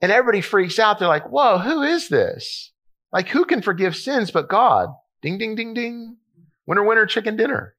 And 0.00 0.12
everybody 0.12 0.40
freaks 0.40 0.78
out. 0.78 0.98
They're 0.98 1.08
like, 1.08 1.30
whoa, 1.30 1.58
who 1.58 1.82
is 1.82 2.08
this? 2.08 2.72
Like, 3.12 3.28
who 3.28 3.44
can 3.44 3.62
forgive 3.62 3.96
sins 3.96 4.30
but 4.30 4.48
God? 4.48 4.90
Ding, 5.22 5.38
ding, 5.38 5.54
ding, 5.54 5.72
ding. 5.72 6.16
Winner, 6.66 6.84
winner, 6.84 7.06
chicken 7.06 7.36
dinner. 7.36 7.75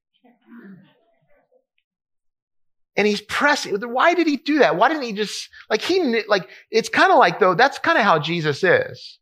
And 2.97 3.05
he's 3.05 3.21
pressing. 3.21 3.79
Why 3.79 4.15
did 4.15 4.25
he 4.25 4.37
do 4.37 4.59
that? 4.59 4.75
Why 4.75 4.89
didn't 4.89 5.03
he 5.03 5.13
just, 5.13 5.49
like, 5.69 5.81
he, 5.81 6.23
like, 6.27 6.49
it's 6.71 6.89
kind 6.89 7.11
of 7.11 7.19
like, 7.19 7.39
though, 7.39 7.53
that's 7.53 7.77
kind 7.77 7.97
of 7.97 8.03
how 8.03 8.17
Jesus 8.17 8.63
is. 8.63 9.19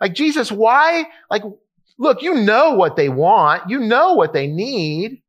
Like, 0.00 0.14
Jesus, 0.14 0.50
why? 0.50 1.06
Like, 1.30 1.44
look, 1.96 2.22
you 2.22 2.34
know 2.34 2.74
what 2.74 2.96
they 2.96 3.08
want. 3.08 3.70
You 3.70 3.78
know 3.78 4.14
what 4.14 4.32
they 4.32 4.48
need. 4.48 5.22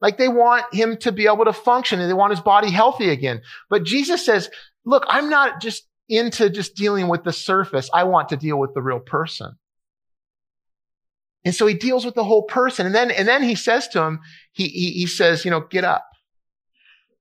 Like, 0.00 0.16
they 0.16 0.28
want 0.28 0.74
him 0.74 0.96
to 0.98 1.12
be 1.12 1.26
able 1.26 1.44
to 1.44 1.52
function 1.52 2.00
and 2.00 2.08
they 2.08 2.14
want 2.14 2.32
his 2.32 2.40
body 2.40 2.70
healthy 2.70 3.10
again. 3.10 3.42
But 3.68 3.84
Jesus 3.84 4.24
says, 4.24 4.48
look, 4.86 5.04
I'm 5.06 5.28
not 5.28 5.60
just 5.60 5.86
into 6.08 6.48
just 6.48 6.74
dealing 6.74 7.08
with 7.08 7.22
the 7.22 7.34
surface. 7.34 7.90
I 7.92 8.04
want 8.04 8.30
to 8.30 8.36
deal 8.36 8.58
with 8.58 8.72
the 8.72 8.82
real 8.82 8.98
person. 8.98 9.56
And 11.44 11.54
so 11.54 11.66
he 11.66 11.74
deals 11.74 12.04
with 12.04 12.14
the 12.14 12.24
whole 12.24 12.42
person. 12.44 12.86
And 12.86 12.94
then, 12.94 13.10
and 13.10 13.28
then 13.28 13.42
he 13.42 13.54
says 13.54 13.88
to 13.88 14.02
him, 14.02 14.20
he, 14.52 14.68
he, 14.68 14.90
he 14.92 15.06
says, 15.06 15.44
you 15.44 15.50
know, 15.50 15.60
get 15.60 15.84
up 15.84 16.09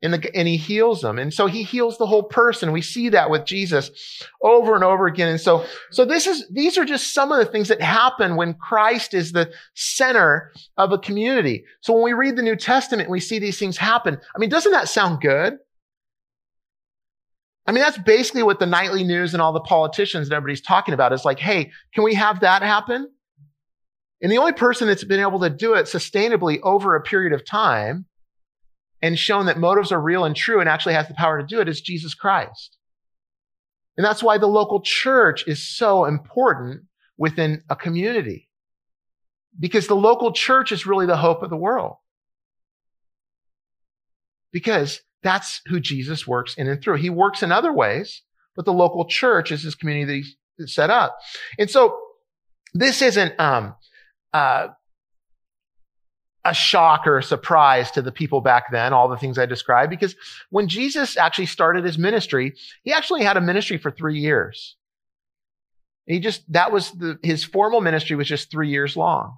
and, 0.02 0.14
the, 0.14 0.36
and 0.36 0.48
he 0.48 0.56
heals 0.56 1.02
them. 1.02 1.20
And 1.20 1.34
so 1.34 1.48
he 1.48 1.64
heals 1.64 1.98
the 1.98 2.06
whole 2.06 2.24
person. 2.24 2.72
We 2.72 2.82
see 2.82 3.10
that 3.10 3.30
with 3.30 3.46
Jesus 3.46 3.92
over 4.42 4.76
and 4.76 4.84
over 4.84 5.08
again. 5.08 5.28
And 5.28 5.42
so, 5.42 5.66
so 5.92 6.06
this 6.06 6.26
is, 6.26 6.48
these 6.50 6.78
are 6.78 6.86
just 6.86 7.14
some 7.14 7.32
of 7.32 7.40
the 7.40 7.52
things 7.52 7.68
that 7.68 7.82
happen 7.82 8.36
when 8.36 8.54
Christ 8.54 9.14
is 9.14 9.32
the 9.32 9.52
center 9.74 10.54
of 10.78 10.94
a 10.94 10.98
community. 10.98 11.66
So 11.82 11.94
when 11.94 12.04
we 12.04 12.14
read 12.14 12.38
the 12.38 12.44
New 12.44 12.56
Testament, 12.56 13.10
we 13.10 13.20
see 13.20 13.40
these 13.40 13.60
things 13.60 13.78
happen. 13.78 14.18
I 14.36 14.40
mean, 14.40 14.50
doesn't 14.50 14.72
that 14.72 14.88
sound 14.88 15.20
good? 15.20 15.58
I 17.68 17.72
mean, 17.72 17.84
that's 17.84 18.00
basically 18.00 18.44
what 18.44 18.60
the 18.60 18.66
nightly 18.66 19.04
news 19.04 19.34
and 19.34 19.42
all 19.42 19.54
the 19.54 19.60
politicians 19.60 20.28
and 20.28 20.34
everybody's 20.34 20.62
talking 20.62 20.94
about 20.94 21.14
is 21.14 21.26
like, 21.26 21.40
hey, 21.40 21.72
can 21.94 22.04
we 22.04 22.16
have 22.16 22.40
that 22.40 22.64
happen? 22.64 23.08
And 24.22 24.32
the 24.32 24.38
only 24.38 24.54
person 24.54 24.88
that's 24.88 25.04
been 25.04 25.20
able 25.20 25.40
to 25.42 25.50
do 25.50 25.76
it 25.76 25.86
sustainably 25.86 26.60
over 26.64 26.96
a 26.96 27.02
period 27.02 27.32
of 27.32 27.46
time 27.46 28.06
and 29.02 29.18
shown 29.18 29.46
that 29.46 29.58
motives 29.58 29.92
are 29.92 30.02
real 30.02 30.26
and 30.26 30.36
true 30.36 30.60
and 30.60 30.70
actually 30.70 30.94
has 30.94 31.08
the 31.08 31.14
power 31.14 31.40
to 31.40 31.48
do 31.48 31.62
it 31.62 31.70
is 31.70 31.82
Jesus 31.82 32.14
Christ. 32.14 32.78
And 33.98 34.06
that's 34.06 34.24
why 34.24 34.38
the 34.38 34.48
local 34.48 34.82
church 34.82 35.46
is 35.48 35.68
so 35.68 36.06
important 36.06 36.84
within 37.18 37.64
a 37.70 37.76
community. 37.76 38.48
Because 39.60 39.88
the 39.88 39.96
local 39.96 40.32
church 40.32 40.72
is 40.72 40.86
really 40.86 41.06
the 41.06 41.18
hope 41.18 41.44
of 41.44 41.50
the 41.50 41.58
world. 41.58 41.98
Because 44.52 45.02
that's 45.22 45.62
who 45.68 45.80
Jesus 45.80 46.26
works 46.26 46.56
in 46.56 46.68
and 46.68 46.82
through. 46.82 46.96
He 46.96 47.10
works 47.10 47.44
in 47.44 47.52
other 47.52 47.74
ways, 47.74 48.22
but 48.56 48.66
the 48.66 48.74
local 48.74 49.06
church 49.06 49.52
is 49.52 49.64
his 49.64 49.76
community 49.76 50.24
set 50.66 50.90
up. 50.90 51.18
And 51.58 51.70
so 51.70 52.00
this 52.74 53.02
isn't, 53.02 53.38
um, 53.40 53.76
uh, 54.34 54.68
a 56.50 56.54
shock 56.54 57.06
or 57.08 57.18
a 57.18 57.24
surprise 57.24 57.92
to 57.92 58.02
the 58.02 58.12
people 58.12 58.42
back 58.42 58.72
then, 58.72 58.94
all 58.94 59.08
the 59.08 59.18
things 59.18 59.38
I 59.38 59.46
described, 59.46 59.90
because 59.90 60.16
when 60.50 60.68
Jesus 60.68 61.18
actually 61.18 61.46
started 61.46 61.84
his 61.84 61.98
ministry, 61.98 62.54
he 62.84 62.92
actually 62.92 63.24
had 63.24 63.38
a 63.38 63.42
ministry 63.42 63.78
for 63.78 63.92
three 63.92 64.20
years. 64.20 64.76
He 66.06 66.20
just, 66.20 66.52
that 66.52 66.72
was 66.72 66.92
the, 66.92 67.20
his 67.22 67.44
formal 67.44 67.82
ministry 67.82 68.16
was 68.16 68.28
just 68.28 68.50
three 68.50 68.70
years 68.70 68.98
long. 68.98 69.38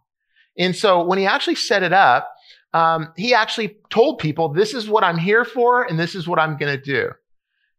And 0.57 0.75
so 0.75 1.03
when 1.03 1.19
he 1.19 1.25
actually 1.25 1.55
set 1.55 1.83
it 1.83 1.93
up, 1.93 2.33
um, 2.73 3.11
he 3.17 3.33
actually 3.33 3.77
told 3.89 4.19
people, 4.19 4.49
this 4.49 4.73
is 4.73 4.87
what 4.87 5.03
I'm 5.03 5.17
here 5.17 5.43
for 5.43 5.83
and 5.83 5.99
this 5.99 6.15
is 6.15 6.27
what 6.27 6.39
I'm 6.39 6.57
going 6.57 6.75
to 6.75 6.81
do. 6.81 7.11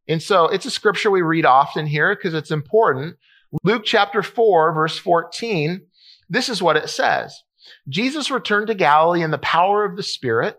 And 0.09 0.23
so 0.23 0.47
it's 0.47 0.67
a 0.67 0.71
scripture 0.71 1.11
we 1.11 1.23
read 1.23 1.47
often 1.47 1.87
here 1.87 2.15
because 2.15 2.35
it's 2.35 2.51
important. 2.51 3.17
Luke 3.63 3.85
chapter 3.85 4.23
4, 4.23 4.73
verse 4.73 4.99
14, 4.99 5.83
this 6.29 6.49
is 6.49 6.63
what 6.63 6.77
it 6.77 6.89
says. 6.89 7.43
Jesus 7.89 8.31
returned 8.31 8.69
to 8.69 8.75
Galilee 8.75 9.23
in 9.23 9.31
the 9.31 9.39
power 9.39 9.85
of 9.85 9.97
the 9.97 10.03
Spirit, 10.03 10.59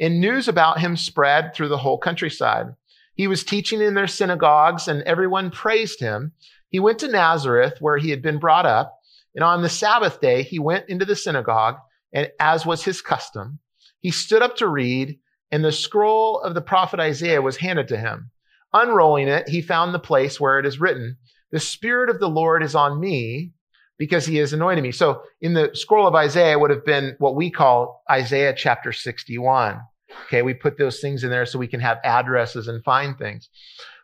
and 0.00 0.20
news 0.20 0.48
about 0.48 0.80
him 0.80 0.96
spread 0.96 1.54
through 1.54 1.68
the 1.68 1.78
whole 1.78 1.98
countryside. 1.98 2.66
He 3.14 3.26
was 3.26 3.42
teaching 3.42 3.80
in 3.80 3.94
their 3.94 4.06
synagogues, 4.06 4.86
and 4.86 5.02
everyone 5.02 5.50
praised 5.50 6.00
him. 6.00 6.32
He 6.68 6.78
went 6.78 7.00
to 7.00 7.08
Nazareth, 7.08 7.80
where 7.80 7.96
he 7.98 8.10
had 8.10 8.22
been 8.22 8.38
brought 8.38 8.66
up, 8.66 8.98
and 9.34 9.42
on 9.42 9.62
the 9.62 9.68
Sabbath 9.68 10.20
day, 10.20 10.42
he 10.42 10.58
went 10.58 10.88
into 10.88 11.04
the 11.04 11.16
synagogue, 11.16 11.78
and 12.12 12.30
as 12.38 12.64
was 12.64 12.84
his 12.84 13.02
custom, 13.02 13.58
he 14.00 14.10
stood 14.10 14.42
up 14.42 14.56
to 14.56 14.68
read, 14.68 15.18
and 15.50 15.64
the 15.64 15.72
scroll 15.72 16.40
of 16.40 16.54
the 16.54 16.60
prophet 16.60 17.00
Isaiah 17.00 17.42
was 17.42 17.56
handed 17.56 17.88
to 17.88 17.98
him. 17.98 18.30
Unrolling 18.72 19.28
it, 19.28 19.48
he 19.48 19.62
found 19.62 19.94
the 19.94 19.98
place 19.98 20.38
where 20.38 20.58
it 20.58 20.66
is 20.66 20.80
written, 20.80 21.16
The 21.50 21.60
Spirit 21.60 22.10
of 22.10 22.20
the 22.20 22.28
Lord 22.28 22.62
is 22.62 22.74
on 22.74 23.00
me 23.00 23.52
because 23.98 24.24
he 24.24 24.36
has 24.36 24.52
anointed 24.52 24.82
me. 24.82 24.92
So 24.92 25.22
in 25.40 25.54
the 25.54 25.70
scroll 25.74 26.06
of 26.06 26.14
Isaiah 26.14 26.58
would 26.58 26.70
have 26.70 26.84
been 26.84 27.16
what 27.18 27.34
we 27.34 27.50
call 27.50 28.02
Isaiah 28.10 28.54
chapter 28.56 28.92
61. 28.92 29.80
Okay. 30.26 30.42
We 30.42 30.54
put 30.54 30.78
those 30.78 31.00
things 31.00 31.24
in 31.24 31.30
there 31.30 31.44
so 31.44 31.58
we 31.58 31.66
can 31.66 31.80
have 31.80 31.98
addresses 32.04 32.68
and 32.68 32.82
find 32.84 33.18
things. 33.18 33.48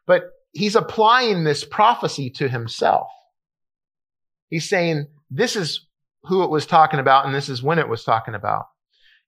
But 0.06 0.24
he's 0.52 0.76
applying 0.76 1.44
this 1.44 1.64
prophecy 1.64 2.28
to 2.30 2.48
himself. 2.48 3.08
He's 4.48 4.68
saying 4.68 5.06
this 5.30 5.56
is 5.56 5.86
who 6.24 6.42
it 6.42 6.50
was 6.50 6.66
talking 6.66 7.00
about 7.00 7.26
and 7.26 7.34
this 7.34 7.48
is 7.48 7.62
when 7.62 7.78
it 7.78 7.88
was 7.88 8.04
talking 8.04 8.34
about. 8.34 8.66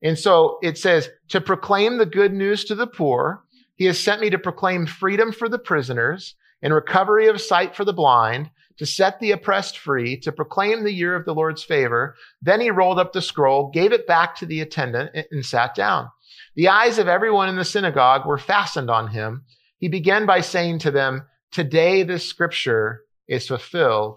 And 0.03 0.19
so 0.19 0.59
it 0.63 0.77
says 0.77 1.09
to 1.29 1.41
proclaim 1.41 1.97
the 1.97 2.07
good 2.07 2.33
news 2.33 2.65
to 2.67 2.75
the 2.75 2.87
poor. 2.87 3.43
He 3.77 3.85
has 3.87 3.99
sent 3.99 4.21
me 4.21 4.31
to 4.31 4.39
proclaim 4.39 4.87
freedom 4.87 5.33
for 5.33 5.49
the 5.49 5.59
prisoners 5.59 6.35
and 6.63 6.75
recovery 6.75 7.29
of 7.29 7.41
sight 7.41 7.75
for 7.75 7.85
the 7.85 7.93
blind 7.93 8.51
to 8.79 8.87
set 8.87 9.21
the 9.21 9.33
oppressed 9.33 9.79
free, 9.79 10.19
to 10.21 10.33
proclaim 10.33 10.85
the 10.85 10.93
year 10.93 11.15
of 11.15 11.25
the 11.25 11.35
Lord's 11.35 11.65
favor. 11.65 12.15
Then 12.43 12.61
he 12.61 12.71
rolled 12.71 12.99
up 12.99 13.13
the 13.13 13.23
scroll, 13.23 13.71
gave 13.71 13.93
it 13.93 14.07
back 14.07 14.37
to 14.37 14.47
the 14.47 14.61
attendant, 14.61 15.11
and 15.31 15.45
sat 15.45 15.75
down. 15.75 16.11
The 16.55 16.69
eyes 16.69 16.99
of 16.99 17.09
everyone 17.09 17.49
in 17.49 17.57
the 17.57 17.65
synagogue 17.65 18.27
were 18.27 18.39
fastened 18.39 18.91
on 18.91 19.09
him. 19.09 19.45
He 19.79 19.89
began 19.89 20.27
by 20.27 20.41
saying 20.41 20.81
to 20.81 20.91
them, 20.91 21.27
Today 21.53 22.03
this 22.03 22.29
scripture 22.29 23.03
is 23.29 23.47
fulfilled 23.47 24.17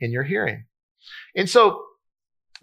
in 0.00 0.12
your 0.12 0.22
hearing. 0.22 0.66
And 1.34 1.48
so 1.48 1.82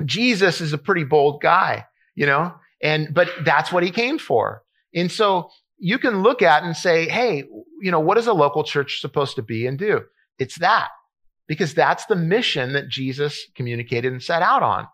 Jesus 0.06 0.62
is 0.62 0.74
a 0.74 0.78
pretty 0.78 1.04
bold 1.04 1.42
guy, 1.42 1.86
you 2.16 2.26
know, 2.26 2.54
and, 2.82 3.14
but 3.14 3.30
that's 3.44 3.72
what 3.72 3.84
he 3.84 3.92
came 3.92 4.18
for. 4.18 4.64
And 4.94 5.12
so 5.12 5.50
you 5.78 5.98
can 5.98 6.22
look 6.22 6.42
at 6.42 6.64
and 6.64 6.76
say, 6.76 7.08
Hey, 7.08 7.44
you 7.82 7.92
know, 7.92 8.00
what 8.00 8.18
is 8.18 8.28
a 8.28 8.34
local 8.34 8.64
church 8.64 9.02
supposed 9.02 9.36
to 9.36 9.42
be 9.42 9.66
and 9.68 9.78
do? 9.78 10.02
It's 10.40 10.60
that 10.60 10.90
because 11.48 11.74
that's 11.74 12.06
the 12.06 12.16
mission 12.16 12.74
that 12.74 12.90
Jesus 12.90 13.46
communicated 13.56 14.12
and 14.12 14.22
set 14.22 14.42
out 14.42 14.64
on. 14.64 14.88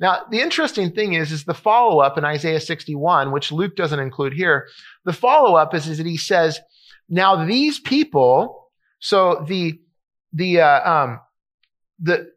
Now, 0.00 0.24
the 0.30 0.40
interesting 0.40 0.90
thing 0.90 1.14
is, 1.14 1.30
is 1.30 1.44
the 1.44 1.54
follow 1.54 2.00
up 2.00 2.18
in 2.18 2.24
Isaiah 2.24 2.60
61, 2.60 3.30
which 3.30 3.52
Luke 3.52 3.76
doesn't 3.76 4.00
include 4.00 4.32
here. 4.32 4.66
The 5.04 5.12
follow 5.12 5.54
up 5.54 5.72
is, 5.74 5.86
is 5.86 5.98
that 5.98 6.06
he 6.06 6.16
says, 6.16 6.60
now 7.08 7.44
these 7.44 7.78
people, 7.78 8.70
so 8.98 9.44
the, 9.46 9.78
the, 10.32 10.60
uh, 10.60 10.90
um, 10.90 11.20
the, 12.00 12.30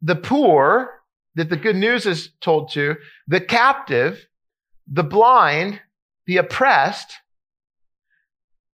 the 0.00 0.14
poor 0.14 1.02
that 1.34 1.48
the 1.48 1.56
good 1.56 1.76
news 1.76 2.06
is 2.06 2.30
told 2.40 2.70
to, 2.72 2.96
the 3.26 3.40
captive, 3.40 4.26
the 4.86 5.02
blind, 5.02 5.80
the 6.26 6.36
oppressed, 6.36 7.14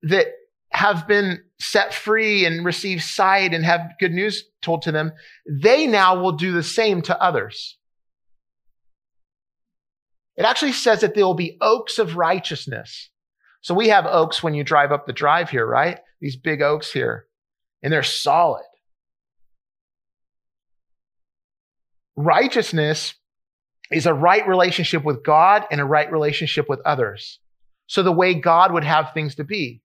that 0.02 0.26
have 0.70 1.06
been 1.06 1.42
set 1.58 1.94
free 1.94 2.44
and 2.44 2.64
receive 2.64 3.02
sight 3.02 3.54
and 3.54 3.64
have 3.64 3.92
good 3.98 4.12
news 4.12 4.44
told 4.62 4.82
to 4.82 4.92
them, 4.92 5.12
they 5.48 5.86
now 5.86 6.20
will 6.20 6.32
do 6.32 6.52
the 6.52 6.62
same 6.62 7.02
to 7.02 7.20
others. 7.20 7.78
It 10.36 10.44
actually 10.44 10.72
says 10.72 11.00
that 11.00 11.14
there 11.14 11.24
will 11.24 11.34
be 11.34 11.56
oaks 11.60 11.98
of 11.98 12.16
righteousness. 12.16 13.10
So 13.62 13.74
we 13.74 13.88
have 13.88 14.06
oaks 14.06 14.42
when 14.42 14.54
you 14.54 14.64
drive 14.64 14.92
up 14.92 15.06
the 15.06 15.12
drive 15.12 15.50
here, 15.50 15.66
right? 15.66 15.98
These 16.20 16.36
big 16.36 16.62
oaks 16.62 16.92
here, 16.92 17.26
and 17.82 17.92
they're 17.92 18.02
solid. 18.02 18.64
Righteousness 22.16 23.14
is 23.90 24.06
a 24.06 24.14
right 24.14 24.46
relationship 24.46 25.04
with 25.04 25.24
God 25.24 25.64
and 25.70 25.80
a 25.80 25.84
right 25.84 26.10
relationship 26.10 26.68
with 26.68 26.80
others. 26.84 27.38
So 27.86 28.02
the 28.02 28.12
way 28.12 28.34
God 28.34 28.72
would 28.72 28.84
have 28.84 29.12
things 29.12 29.36
to 29.36 29.44
be. 29.44 29.80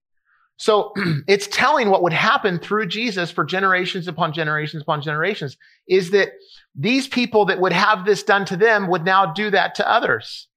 So 0.62 0.94
it's 1.28 1.48
telling 1.48 1.90
what 1.90 2.04
would 2.04 2.14
happen 2.14 2.60
through 2.60 2.86
Jesus 2.86 3.32
for 3.32 3.44
generations 3.44 4.08
upon 4.08 4.32
generations 4.32 4.84
upon 4.84 5.02
generations 5.02 5.58
is 5.88 6.12
that 6.12 6.34
these 6.76 7.08
people 7.08 7.46
that 7.46 7.60
would 7.60 7.74
have 7.74 8.06
this 8.06 8.22
done 8.22 8.46
to 8.46 8.56
them 8.56 8.88
would 8.88 9.04
now 9.04 9.34
do 9.34 9.50
that 9.50 9.74
to 9.76 9.92
others. 9.92 10.50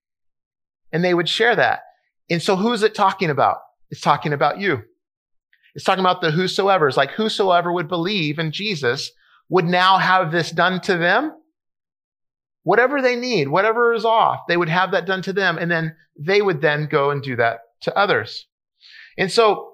And 0.92 1.02
they 1.02 1.14
would 1.14 1.26
share 1.26 1.56
that. 1.56 1.80
And 2.28 2.42
so 2.42 2.54
who 2.54 2.74
is 2.74 2.82
it 2.82 2.94
talking 2.94 3.30
about? 3.30 3.56
It's 3.90 4.02
talking 4.02 4.34
about 4.34 4.58
you. 4.58 4.82
It's 5.74 5.86
talking 5.86 6.04
about 6.04 6.20
the 6.20 6.30
whosoever's, 6.30 6.98
like 6.98 7.12
whosoever 7.12 7.72
would 7.72 7.88
believe 7.88 8.38
in 8.38 8.52
Jesus 8.52 9.10
would 9.48 9.64
now 9.64 9.96
have 9.96 10.30
this 10.30 10.50
done 10.50 10.82
to 10.82 10.98
them. 10.98 11.32
Whatever 12.62 13.00
they 13.00 13.16
need, 13.16 13.48
whatever 13.48 13.94
is 13.94 14.04
off, 14.04 14.40
they 14.48 14.58
would 14.58 14.68
have 14.68 14.90
that 14.90 15.06
done 15.06 15.22
to 15.22 15.32
them. 15.32 15.56
And 15.56 15.70
then 15.70 15.96
they 16.18 16.42
would 16.42 16.60
then 16.60 16.88
go 16.90 17.10
and 17.10 17.22
do 17.22 17.36
that 17.36 17.60
to 17.84 17.96
others. 17.96 18.46
And 19.16 19.32
so 19.32 19.73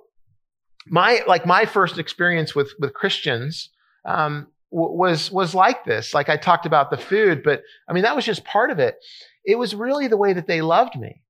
my 0.91 1.21
like 1.27 1.47
my 1.47 1.65
first 1.65 1.99
experience 1.99 2.55
with 2.55 2.73
with 2.79 2.93
Christians 2.93 3.71
um, 4.05 4.49
w- 4.73 4.93
was 4.93 5.31
was 5.31 5.55
like 5.55 5.85
this. 5.85 6.13
Like 6.13 6.29
I 6.29 6.37
talked 6.37 6.67
about 6.67 6.91
the 6.91 6.99
food, 6.99 7.43
but 7.43 7.63
I 7.89 7.93
mean 7.93 8.03
that 8.03 8.17
was 8.17 8.25
just 8.25 8.45
part 8.45 8.71
of 8.71 8.79
it. 8.79 8.97
It 9.45 9.57
was 9.57 9.75
really 9.75 10.09
the 10.09 10.17
way 10.17 10.33
that 10.33 10.49
they 10.49 10.61
loved 10.61 10.99
me. 10.99 11.23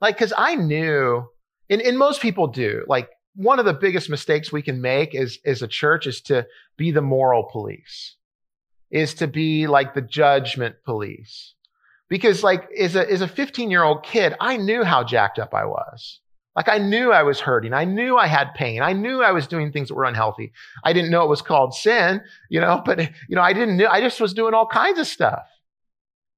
Like 0.00 0.16
because 0.16 0.32
I 0.36 0.54
knew, 0.54 1.26
and, 1.68 1.82
and 1.82 1.98
most 1.98 2.22
people 2.22 2.46
do. 2.46 2.84
Like 2.86 3.10
one 3.34 3.58
of 3.58 3.64
the 3.64 3.74
biggest 3.74 4.08
mistakes 4.08 4.52
we 4.52 4.62
can 4.62 4.80
make 4.80 5.14
as 5.14 5.38
as 5.44 5.60
a 5.60 5.68
church 5.68 6.06
is 6.06 6.20
to 6.22 6.46
be 6.76 6.92
the 6.92 7.02
moral 7.02 7.42
police, 7.50 8.16
is 8.92 9.14
to 9.14 9.26
be 9.26 9.66
like 9.66 9.92
the 9.92 10.02
judgment 10.02 10.76
police. 10.84 11.54
Because 12.08 12.44
like 12.44 12.70
as 12.78 12.94
a 12.94 13.10
as 13.10 13.22
a 13.22 13.28
15 13.28 13.72
year 13.72 13.82
old 13.82 14.04
kid, 14.04 14.34
I 14.40 14.56
knew 14.56 14.84
how 14.84 15.02
jacked 15.02 15.40
up 15.40 15.52
I 15.52 15.64
was. 15.64 16.20
Like 16.56 16.68
I 16.68 16.78
knew 16.78 17.12
I 17.12 17.22
was 17.22 17.40
hurting. 17.40 17.72
I 17.72 17.84
knew 17.84 18.16
I 18.16 18.26
had 18.26 18.54
pain. 18.54 18.82
I 18.82 18.92
knew 18.92 19.22
I 19.22 19.32
was 19.32 19.46
doing 19.46 19.70
things 19.70 19.88
that 19.88 19.94
were 19.94 20.04
unhealthy. 20.04 20.52
I 20.84 20.92
didn't 20.92 21.10
know 21.10 21.22
it 21.22 21.28
was 21.28 21.42
called 21.42 21.74
sin, 21.74 22.22
you 22.48 22.60
know, 22.60 22.82
but 22.84 22.98
you 23.28 23.36
know, 23.36 23.42
I 23.42 23.52
didn't 23.52 23.76
know, 23.76 23.86
I 23.88 24.00
just 24.00 24.20
was 24.20 24.34
doing 24.34 24.54
all 24.54 24.66
kinds 24.66 24.98
of 24.98 25.06
stuff. 25.06 25.42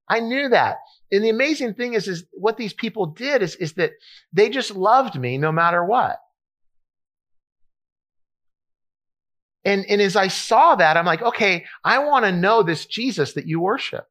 I 0.09 0.21
knew 0.21 0.51
that. 0.51 0.77
And 1.11 1.25
the 1.25 1.31
amazing 1.31 1.75
thing 1.75 1.95
is, 1.95 2.09
is 2.09 2.25
what 2.33 2.57
these 2.57 2.73
people 2.73 3.07
did 3.07 3.43
is, 3.43 3.55
is 3.57 3.75
that 3.75 3.93
they 4.33 4.51
just 4.51 4.75
loved 4.75 5.19
me 5.19 5.39
no 5.39 5.53
matter 5.53 5.85
what. 5.85 6.19
And, 9.65 9.87
and 9.89 10.01
as 10.03 10.17
I 10.17 10.29
saw 10.29 10.75
that, 10.75 10.97
I'm 10.97 11.07
like, 11.07 11.23
okay, 11.23 11.65
I 11.85 12.01
want 12.01 12.25
to 12.25 12.33
know 12.33 12.63
this 12.63 12.85
Jesus 12.85 13.35
that 13.35 13.47
you 13.47 13.61
worship. 13.61 14.07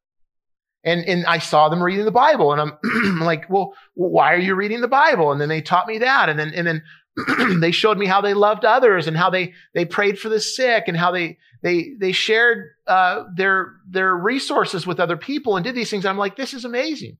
And, 0.84 1.06
and 1.06 1.26
I 1.26 1.38
saw 1.38 1.70
them 1.70 1.84
reading 1.84 2.06
the 2.06 2.12
Bible 2.12 2.54
and 2.54 2.62
I'm 2.62 3.20
like, 3.20 3.50
well, 3.50 3.74
why 3.94 4.34
are 4.34 4.40
you 4.40 4.56
reading 4.56 4.82
the 4.82 4.88
Bible? 4.88 5.32
And 5.32 5.40
then 5.40 5.50
they 5.50 5.62
taught 5.62 5.88
me 5.88 6.00
that. 6.00 6.28
And 6.28 6.40
then, 6.40 6.54
and 6.56 6.66
then 6.66 7.60
they 7.62 7.72
showed 7.72 7.98
me 7.98 8.08
how 8.08 8.22
they 8.22 8.34
loved 8.34 8.66
others 8.66 9.08
and 9.08 9.16
how 9.16 9.30
they, 9.30 9.54
they 9.76 9.86
prayed 9.86 10.18
for 10.18 10.30
the 10.30 10.40
sick 10.40 10.86
and 10.88 10.98
how 10.98 11.12
they, 11.12 11.38
they, 11.62 11.94
they 12.00 12.12
shared, 12.12 12.72
uh, 12.88 13.26
their, 13.36 13.74
their 13.88 14.16
resources 14.16 14.88
with 14.88 15.00
other 15.00 15.18
people 15.18 15.56
and 15.56 15.64
did 15.64 15.76
these 15.76 15.92
things. 15.92 16.06
I'm 16.06 16.18
like, 16.18 16.36
this 16.36 16.54
is 16.54 16.66
amazing. 16.66 17.18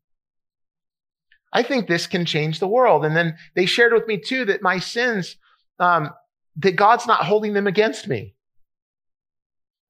I 1.54 1.64
think 1.64 1.88
this 1.88 2.08
can 2.08 2.26
change 2.26 2.60
the 2.60 2.68
world. 2.68 3.06
And 3.06 3.16
then 3.16 3.36
they 3.56 3.66
shared 3.66 3.94
with 3.94 4.08
me 4.08 4.18
too 4.18 4.46
that 4.46 4.62
my 4.62 4.80
sins, 4.80 5.36
um, 5.80 6.10
that 6.58 6.76
God's 6.76 7.06
not 7.06 7.26
holding 7.26 7.54
them 7.54 7.68
against 7.68 8.08
me. 8.08 8.36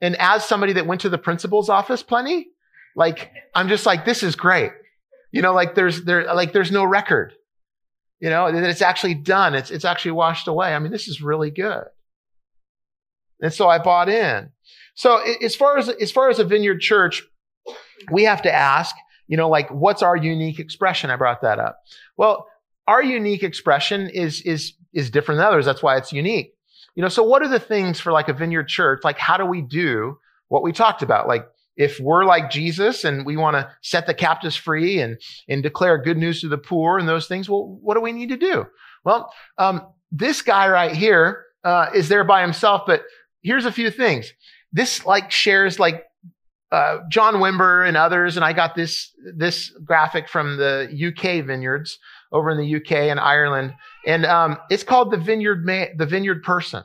And 0.01 0.15
as 0.17 0.43
somebody 0.43 0.73
that 0.73 0.87
went 0.87 1.01
to 1.01 1.09
the 1.09 1.17
principal's 1.17 1.69
office 1.69 2.01
plenty, 2.01 2.50
like, 2.95 3.31
I'm 3.55 3.67
just 3.67 3.85
like, 3.85 4.05
this 4.05 4.23
is 4.23 4.35
great. 4.35 4.71
You 5.31 5.41
know, 5.41 5.53
like 5.53 5.75
there's, 5.75 6.03
there, 6.03 6.33
like 6.33 6.53
there's 6.53 6.71
no 6.71 6.83
record. 6.83 7.33
You 8.19 8.29
know, 8.29 8.51
that 8.51 8.63
it's 8.63 8.81
actually 8.83 9.15
done. 9.15 9.55
It's, 9.55 9.71
it's 9.71 9.85
actually 9.85 10.11
washed 10.11 10.47
away. 10.47 10.75
I 10.75 10.79
mean, 10.79 10.91
this 10.91 11.07
is 11.07 11.21
really 11.21 11.49
good. 11.49 11.85
And 13.41 13.51
so 13.51 13.67
I 13.67 13.79
bought 13.79 14.09
in. 14.09 14.51
So 14.93 15.17
as 15.41 15.55
far 15.55 15.77
as, 15.77 15.89
as 15.89 16.11
far 16.11 16.29
as 16.29 16.37
a 16.37 16.43
vineyard 16.43 16.81
church, 16.81 17.23
we 18.11 18.23
have 18.25 18.43
to 18.43 18.53
ask, 18.53 18.95
you 19.27 19.37
know, 19.37 19.49
like, 19.49 19.69
what's 19.71 20.03
our 20.03 20.15
unique 20.15 20.59
expression? 20.59 21.09
I 21.09 21.15
brought 21.15 21.41
that 21.41 21.57
up. 21.57 21.79
Well, 22.17 22.47
our 22.87 23.01
unique 23.01 23.41
expression 23.41 24.09
is, 24.09 24.41
is, 24.41 24.73
is 24.93 25.09
different 25.09 25.39
than 25.39 25.47
others. 25.47 25.65
That's 25.65 25.81
why 25.81 25.97
it's 25.97 26.11
unique. 26.11 26.53
You 26.93 27.01
know, 27.01 27.09
so 27.09 27.23
what 27.23 27.41
are 27.41 27.47
the 27.47 27.59
things 27.59 27.99
for 27.99 28.11
like 28.11 28.27
a 28.27 28.33
vineyard 28.33 28.67
church? 28.67 29.01
Like, 29.03 29.17
how 29.17 29.37
do 29.37 29.45
we 29.45 29.61
do 29.61 30.19
what 30.49 30.61
we 30.61 30.73
talked 30.73 31.01
about? 31.01 31.27
Like, 31.27 31.47
if 31.81 31.99
we're 31.99 32.25
like 32.25 32.51
Jesus 32.51 33.03
and 33.03 33.25
we 33.25 33.37
want 33.37 33.55
to 33.55 33.69
set 33.81 34.05
the 34.05 34.13
captives 34.13 34.55
free 34.55 34.99
and, 34.99 35.19
and 35.49 35.63
declare 35.63 35.97
good 35.97 36.17
news 36.17 36.41
to 36.41 36.47
the 36.47 36.57
poor 36.57 36.99
and 36.99 37.09
those 37.09 37.27
things, 37.27 37.49
well, 37.49 37.79
what 37.81 37.95
do 37.95 38.01
we 38.01 38.11
need 38.11 38.29
to 38.29 38.37
do? 38.37 38.65
Well, 39.03 39.33
um, 39.57 39.87
this 40.11 40.43
guy 40.43 40.69
right 40.69 40.95
here 40.95 41.45
uh, 41.63 41.87
is 41.93 42.07
there 42.07 42.23
by 42.23 42.41
himself, 42.41 42.83
but 42.85 43.03
here's 43.41 43.65
a 43.65 43.71
few 43.71 43.89
things. 43.89 44.31
This 44.71 45.05
like 45.05 45.31
shares 45.31 45.79
like 45.79 46.05
uh, 46.71 46.99
John 47.09 47.35
Wimber 47.35 47.87
and 47.87 47.97
others, 47.97 48.35
and 48.37 48.45
I 48.45 48.53
got 48.53 48.75
this 48.75 49.11
this 49.35 49.71
graphic 49.83 50.29
from 50.29 50.57
the 50.57 50.87
UK 50.87 51.45
vineyards 51.45 51.99
over 52.31 52.49
in 52.49 52.57
the 52.57 52.75
UK 52.75 53.09
and 53.09 53.19
Ireland, 53.19 53.73
and 54.05 54.25
um, 54.25 54.57
it's 54.69 54.83
called 54.83 55.11
the 55.11 55.17
Vineyard 55.17 55.65
Ma- 55.65 55.91
the 55.97 56.05
Vineyard 56.05 56.43
Person. 56.43 56.83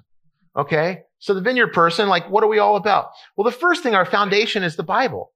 Okay, 0.57 1.03
so 1.19 1.35
the 1.35 1.41
vineyard 1.41 1.73
person, 1.73 2.09
like, 2.09 2.29
what 2.31 2.45
are 2.45 2.49
we 2.49 2.59
all 2.59 2.77
about? 2.77 3.11
Well, 3.37 3.45
the 3.45 3.51
first 3.51 3.83
thing, 3.83 3.95
our 3.95 4.05
foundation 4.05 4.63
is 4.63 4.77
the 4.77 4.83
Bible. 4.83 5.33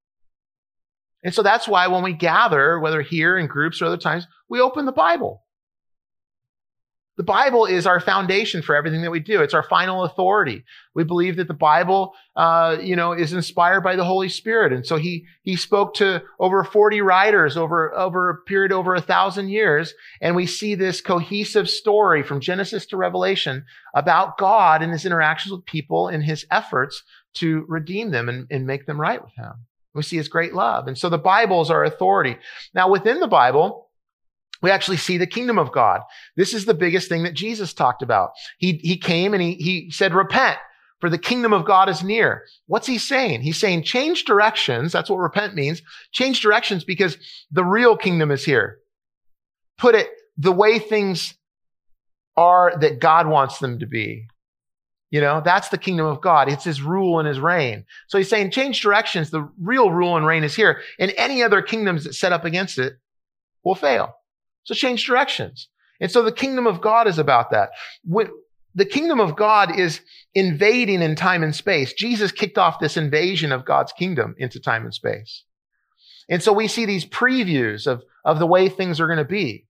And 1.23 1.35
so 1.35 1.43
that's 1.43 1.69
why 1.69 1.87
when 1.89 2.03
we 2.03 2.13
gather, 2.13 2.79
whether 2.79 3.03
here 3.03 3.37
in 3.37 3.47
groups 3.47 3.81
or 3.81 3.87
other 3.87 3.97
times, 3.97 4.27
we 4.49 4.61
open 4.61 4.87
the 4.87 4.93
Bible. 4.93 5.43
The 7.21 7.25
Bible 7.25 7.67
is 7.67 7.87
our 7.87 8.01
foundation 8.01 8.63
for 8.63 8.75
everything 8.75 9.03
that 9.03 9.11
we 9.11 9.21
do. 9.21 9.43
It's 9.43 9.53
our 9.53 9.63
final 9.63 10.05
authority. 10.05 10.65
We 10.95 11.05
believe 11.05 11.37
that 11.37 11.49
the 11.49 11.53
Bible, 11.53 12.15
uh, 12.35 12.79
you 12.81 12.97
know, 12.97 13.13
is 13.13 13.35
inspired 13.35 13.83
by 13.83 13.95
the 13.95 14.07
Holy 14.07 14.31
Spirit. 14.31 14.73
And 14.73 14.87
so 14.87 14.97
he, 14.97 15.27
he 15.43 15.55
spoke 15.55 15.93
to 15.97 16.23
over 16.39 16.65
40 16.65 17.03
writers 17.03 17.59
over, 17.59 17.95
over 17.95 18.31
a 18.31 18.37
period 18.45 18.73
over 18.73 18.95
a 18.95 19.03
thousand 19.03 19.51
years. 19.51 19.93
And 20.23 20.35
we 20.35 20.47
see 20.47 20.75
this 20.75 21.03
cohesive 21.03 21.69
story 21.69 22.23
from 22.23 22.41
Genesis 22.41 22.87
to 22.87 22.97
Revelation 22.97 23.67
about 23.95 24.39
God 24.39 24.81
and 24.81 24.91
his 24.91 25.05
interactions 25.05 25.53
with 25.53 25.67
people 25.67 26.09
and 26.09 26.25
his 26.25 26.47
efforts 26.51 27.03
to 27.35 27.67
redeem 27.69 28.13
them 28.13 28.31
and, 28.31 28.47
and 28.51 28.67
make 28.67 28.87
them 28.87 28.99
right 28.99 29.23
with 29.23 29.35
him. 29.35 29.67
We 29.93 30.05
see 30.05 30.17
his 30.17 30.29
great 30.29 30.55
love. 30.55 30.89
And 30.89 30.97
so 30.97 31.11
the 31.11 31.19
Bible 31.19 31.61
is 31.61 31.71
our 31.71 31.85
authority. 31.85 32.39
Now 32.73 32.89
within 32.89 33.21
the 33.21 33.29
Bible, 33.29 33.90
we 34.63 34.71
actually 34.71 34.99
see 34.99 35.17
the 35.17 35.27
kingdom 35.27 35.59
of 35.59 35.73
God. 35.73 36.01
This 36.37 36.55
is 36.55 36.65
the 36.65 36.75
biggest 36.75 37.09
thing 37.09 37.23
that 37.23 37.35
Jesus 37.35 37.73
talked 37.73 38.03
about. 38.03 38.31
He, 38.59 38.75
he 38.83 38.97
came 38.97 39.35
and 39.35 39.43
he, 39.43 39.55
he 39.55 39.91
said, 39.91 40.15
repent 40.15 40.59
for 41.01 41.09
the 41.09 41.19
kingdom 41.19 41.53
of 41.53 41.65
God 41.65 41.89
is 41.89 42.05
near. 42.05 42.45
What's 42.67 42.87
he 42.87 42.99
saying? 42.99 43.41
He's 43.41 43.59
saying 43.59 43.85
change 43.85 44.27
directions. 44.27 44.93
That's 44.93 45.09
what 45.09 45.17
repent 45.17 45.55
means. 45.55 45.83
Change 46.13 46.41
directions 46.41 46.85
because 46.85 47.17
the 47.51 47.65
real 47.65 47.97
kingdom 47.97 48.31
is 48.31 48.45
here. 48.45 48.79
Put 49.79 49.95
it 49.95 50.11
the 50.37 50.53
way 50.53 50.79
things 50.79 51.35
are 52.37 52.77
that 52.81 53.01
God 53.01 53.27
wants 53.27 53.59
them 53.59 53.79
to 53.79 53.87
be. 53.87 54.29
You 55.11 55.21
know, 55.21 55.41
that's 55.45 55.71
the 55.71 55.79
kingdom 55.79 56.07
of 56.07 56.21
God. 56.21 56.49
It's 56.49 56.65
his 56.65 56.83
rule 56.83 57.19
and 57.19 57.27
his 57.27 57.41
reign. 57.41 57.85
So 58.07 58.19
he's 58.19 58.29
saying 58.29 58.53
change 58.53 58.81
directions. 58.81 59.31
The 59.31 59.49
real 59.59 59.91
rule 59.91 60.17
and 60.17 60.25
reign 60.25 60.45
is 60.45 60.55
here. 60.55 60.83
And 60.99 61.13
any 61.17 61.43
other 61.43 61.63
kingdoms 61.63 62.05
that 62.05 62.15
set 62.15 62.33
up 62.33 62.45
against 62.45 62.79
it 62.79 62.95
will 63.65 63.75
fail. 63.75 64.15
So 64.65 64.75
change 64.75 65.07
directions. 65.07 65.69
And 66.01 66.11
so 66.11 66.23
the 66.23 66.33
kingdom 66.33 66.67
of 66.67 66.81
God 66.81 67.07
is 67.07 67.19
about 67.19 67.51
that. 67.51 67.71
When, 68.05 68.29
the 68.75 68.85
kingdom 68.85 69.21
of 69.21 69.37
God 69.37 69.79
is 69.79 70.01
invading 70.35 71.03
in 71.03 71.17
time 71.17 71.43
and 71.43 71.55
space. 71.55 71.93
Jesus 71.93 72.31
kicked 72.31 72.59
off 72.59 72.79
this 72.79 72.97
invasion 72.97 73.53
of 73.53 73.65
God's 73.65 73.93
kingdom 73.93 74.35
into 74.39 74.61
time 74.61 74.85
and 74.85 74.95
space. 74.95 75.45
And 76.29 76.43
so 76.43 76.53
we 76.53 76.69
see 76.69 76.87
these 76.87 77.05
previews 77.05 77.87
of, 77.87 78.05
of 78.25 78.39
the 78.39 78.47
way 78.47 78.69
things 78.69 79.01
are 79.01 79.07
going 79.07 79.19
to 79.19 79.25
be. 79.25 79.67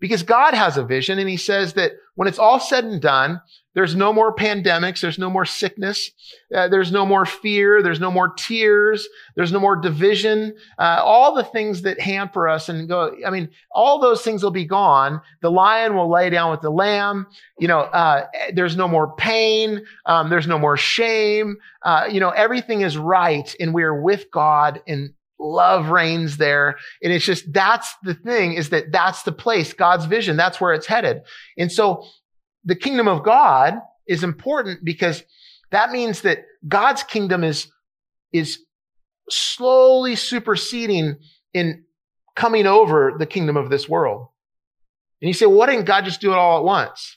Because 0.00 0.22
God 0.22 0.54
has 0.54 0.76
a 0.76 0.84
vision 0.84 1.18
and 1.18 1.28
he 1.28 1.36
says 1.36 1.74
that 1.74 1.92
when 2.14 2.28
it's 2.28 2.38
all 2.38 2.60
said 2.60 2.84
and 2.84 3.00
done, 3.00 3.40
there's 3.74 3.94
no 3.94 4.12
more 4.12 4.34
pandemics. 4.34 5.00
There's 5.00 5.20
no 5.20 5.30
more 5.30 5.44
sickness. 5.44 6.10
Uh, 6.52 6.66
there's 6.66 6.90
no 6.90 7.06
more 7.06 7.24
fear. 7.24 7.80
There's 7.80 8.00
no 8.00 8.10
more 8.10 8.30
tears. 8.30 9.06
There's 9.36 9.52
no 9.52 9.60
more 9.60 9.76
division. 9.76 10.56
Uh, 10.78 11.00
all 11.00 11.34
the 11.34 11.44
things 11.44 11.82
that 11.82 12.00
hamper 12.00 12.48
us 12.48 12.68
and 12.68 12.88
go, 12.88 13.14
I 13.24 13.30
mean, 13.30 13.50
all 13.70 14.00
those 14.00 14.22
things 14.22 14.42
will 14.42 14.50
be 14.50 14.64
gone. 14.64 15.20
The 15.42 15.50
lion 15.52 15.94
will 15.94 16.10
lay 16.10 16.28
down 16.28 16.50
with 16.50 16.60
the 16.60 16.70
lamb. 16.70 17.28
You 17.60 17.68
know, 17.68 17.80
uh, 17.80 18.26
there's 18.52 18.76
no 18.76 18.88
more 18.88 19.14
pain. 19.14 19.84
Um, 20.06 20.28
there's 20.28 20.48
no 20.48 20.58
more 20.58 20.76
shame. 20.76 21.58
Uh, 21.82 22.08
you 22.10 22.18
know, 22.18 22.30
everything 22.30 22.80
is 22.80 22.98
right 22.98 23.54
and 23.60 23.72
we 23.72 23.84
are 23.84 24.02
with 24.02 24.30
God 24.32 24.82
and 24.88 25.12
love 25.38 25.88
reigns 25.88 26.36
there. 26.36 26.78
And 27.02 27.12
it's 27.12 27.24
just, 27.24 27.52
that's 27.52 27.94
the 28.02 28.14
thing 28.14 28.54
is 28.54 28.70
that 28.70 28.92
that's 28.92 29.22
the 29.22 29.32
place, 29.32 29.72
God's 29.72 30.06
vision. 30.06 30.36
That's 30.36 30.60
where 30.60 30.72
it's 30.72 30.86
headed. 30.86 31.22
And 31.56 31.70
so 31.70 32.06
the 32.64 32.76
kingdom 32.76 33.08
of 33.08 33.24
God 33.24 33.74
is 34.06 34.24
important 34.24 34.84
because 34.84 35.22
that 35.70 35.90
means 35.90 36.22
that 36.22 36.44
God's 36.66 37.02
kingdom 37.02 37.44
is, 37.44 37.68
is 38.32 38.58
slowly 39.30 40.16
superseding 40.16 41.16
in 41.54 41.84
coming 42.34 42.66
over 42.66 43.14
the 43.18 43.26
kingdom 43.26 43.56
of 43.56 43.70
this 43.70 43.88
world. 43.88 44.28
And 45.20 45.28
you 45.28 45.34
say, 45.34 45.46
well, 45.46 45.58
why 45.58 45.66
didn't 45.66 45.86
God 45.86 46.04
just 46.04 46.20
do 46.20 46.32
it 46.32 46.36
all 46.36 46.58
at 46.58 46.64
once? 46.64 47.16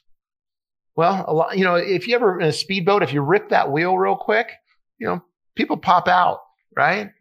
Well, 0.95 1.23
a 1.27 1.33
lot, 1.33 1.57
you 1.57 1.63
know, 1.63 1.75
if 1.75 2.07
you 2.07 2.15
ever 2.15 2.39
in 2.39 2.47
a 2.47 2.51
speedboat, 2.51 3.03
if 3.03 3.13
you 3.13 3.21
rip 3.21 3.49
that 3.49 3.71
wheel 3.71 3.97
real 3.97 4.15
quick, 4.15 4.51
you 4.97 5.07
know, 5.07 5.23
people 5.55 5.77
pop 5.77 6.07
out, 6.07 6.39
right? 6.75 7.11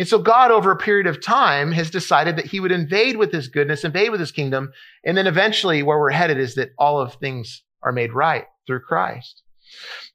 And 0.00 0.08
so 0.08 0.18
God, 0.18 0.50
over 0.50 0.70
a 0.70 0.78
period 0.78 1.06
of 1.06 1.22
time, 1.22 1.72
has 1.72 1.90
decided 1.90 2.36
that 2.36 2.46
he 2.46 2.58
would 2.58 2.72
invade 2.72 3.18
with 3.18 3.30
his 3.30 3.48
goodness, 3.48 3.84
invade 3.84 4.10
with 4.10 4.18
his 4.18 4.32
kingdom. 4.32 4.72
And 5.04 5.14
then 5.14 5.26
eventually 5.26 5.82
where 5.82 5.98
we're 5.98 6.08
headed 6.08 6.38
is 6.38 6.54
that 6.54 6.70
all 6.78 6.98
of 6.98 7.16
things 7.16 7.62
are 7.82 7.92
made 7.92 8.14
right 8.14 8.46
through 8.66 8.80
Christ. 8.80 9.42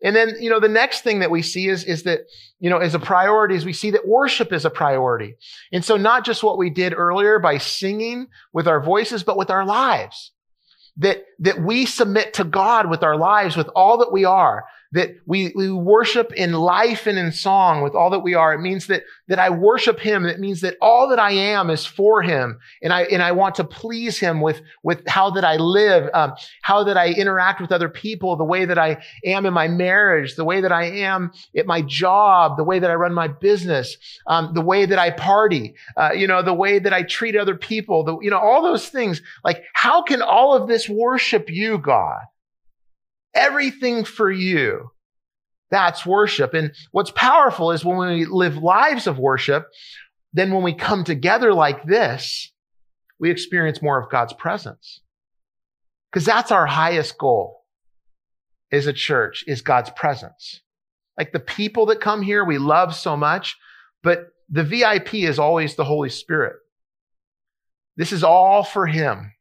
And 0.01 0.15
then, 0.15 0.37
you 0.39 0.49
know, 0.49 0.59
the 0.59 0.67
next 0.67 1.01
thing 1.01 1.19
that 1.19 1.29
we 1.29 1.43
see 1.43 1.67
is, 1.67 1.83
is 1.83 2.01
that, 2.01 2.21
you 2.59 2.67
know, 2.67 2.79
as 2.79 2.95
a 2.95 2.99
priority 2.99 3.53
is 3.53 3.63
we 3.63 3.73
see 3.73 3.91
that 3.91 4.07
worship 4.07 4.51
is 4.51 4.65
a 4.65 4.71
priority. 4.71 5.35
And 5.71 5.85
so 5.85 5.97
not 5.97 6.25
just 6.25 6.41
what 6.41 6.57
we 6.57 6.71
did 6.71 6.91
earlier 6.91 7.37
by 7.37 7.59
singing 7.59 8.25
with 8.53 8.67
our 8.67 8.81
voices, 8.81 9.21
but 9.21 9.37
with 9.37 9.51
our 9.51 9.65
lives. 9.65 10.31
That, 10.97 11.25
that 11.39 11.61
we 11.61 11.85
submit 11.85 12.33
to 12.35 12.43
God 12.43 12.89
with 12.89 13.03
our 13.03 13.17
lives, 13.17 13.55
with 13.55 13.69
all 13.75 13.99
that 13.99 14.11
we 14.11 14.25
are 14.25 14.65
that 14.95 15.17
we, 15.25 15.51
we 15.55 15.69
worship 15.69 16.31
in 16.33 16.53
life 16.53 17.05
and 17.05 17.17
in 17.17 17.29
song 17.33 17.81
with 17.81 17.93
all 17.93 18.09
that 18.09 18.19
we 18.19 18.33
are. 18.33 18.53
It 18.53 18.61
means 18.61 18.87
that, 18.87 19.03
that 19.27 19.39
I 19.39 19.49
worship 19.49 19.99
him. 19.99 20.25
It 20.25 20.39
means 20.39 20.61
that 20.61 20.77
all 20.81 21.09
that 21.09 21.19
I 21.19 21.31
am 21.31 21.69
is 21.69 21.85
for 21.85 22.21
him. 22.21 22.59
And 22.81 22.93
I, 22.93 23.01
and 23.03 23.21
I 23.21 23.33
want 23.33 23.55
to 23.55 23.65
please 23.65 24.17
him 24.17 24.39
with, 24.39 24.61
with 24.83 25.05
how 25.05 25.31
that 25.31 25.43
I 25.43 25.57
live, 25.57 26.09
um, 26.13 26.33
how 26.61 26.85
that 26.85 26.95
I 26.95 27.09
interact 27.09 27.59
with 27.59 27.73
other 27.73 27.89
people, 27.89 28.37
the 28.37 28.45
way 28.45 28.63
that 28.63 28.79
I 28.79 29.03
am 29.25 29.45
in 29.45 29.53
my 29.53 29.67
marriage, 29.67 30.35
the 30.35 30.45
way 30.45 30.61
that 30.61 30.71
I 30.71 30.85
am 30.85 31.33
at 31.57 31.65
my 31.65 31.81
job, 31.81 32.55
the 32.55 32.63
way 32.63 32.79
that 32.79 32.89
I 32.89 32.93
run 32.95 33.13
my 33.13 33.27
business, 33.27 33.97
um, 34.27 34.53
the 34.53 34.61
way 34.61 34.85
that 34.85 34.97
I 34.97 35.11
party, 35.11 35.75
uh, 35.97 36.11
you 36.13 36.25
know, 36.25 36.41
the 36.41 36.53
way 36.53 36.79
that 36.79 36.93
I 36.93 37.03
treat 37.03 37.35
other 37.35 37.55
people, 37.55 38.05
the, 38.05 38.17
you 38.21 38.29
know, 38.29 38.39
all 38.39 38.63
those 38.63 38.87
things. 38.87 39.21
Like, 39.43 39.65
how 39.73 40.03
can 40.03 40.21
all 40.21 40.55
of 40.55 40.69
this 40.69 40.87
worship 40.87 41.49
you, 41.49 41.79
God? 41.79 42.21
Everything 43.35 44.05
for 44.05 44.31
you. 44.31 44.91
That's 45.69 46.05
worship. 46.05 46.53
And 46.53 46.73
what's 46.91 47.11
powerful 47.11 47.71
is 47.71 47.83
when 47.83 47.97
we 47.97 48.25
live 48.25 48.57
lives 48.57 49.07
of 49.07 49.19
worship, 49.19 49.67
then 50.33 50.53
when 50.53 50.63
we 50.63 50.73
come 50.73 51.03
together 51.03 51.53
like 51.53 51.85
this, 51.85 52.51
we 53.19 53.31
experience 53.31 53.81
more 53.81 54.01
of 54.01 54.09
God's 54.09 54.33
presence. 54.33 55.01
Because 56.11 56.25
that's 56.25 56.51
our 56.51 56.65
highest 56.65 57.17
goal 57.17 57.65
as 58.71 58.87
a 58.87 58.93
church 58.93 59.43
is 59.47 59.61
God's 59.61 59.89
presence. 59.89 60.61
Like 61.17 61.31
the 61.31 61.39
people 61.39 61.87
that 61.87 62.01
come 62.01 62.21
here, 62.21 62.43
we 62.43 62.57
love 62.57 62.95
so 62.95 63.15
much, 63.15 63.57
but 64.03 64.27
the 64.49 64.63
VIP 64.63 65.15
is 65.15 65.39
always 65.39 65.75
the 65.75 65.83
Holy 65.83 66.09
Spirit. 66.09 66.55
This 67.97 68.11
is 68.11 68.23
all 68.23 68.63
for 68.63 68.85
Him. 68.85 69.31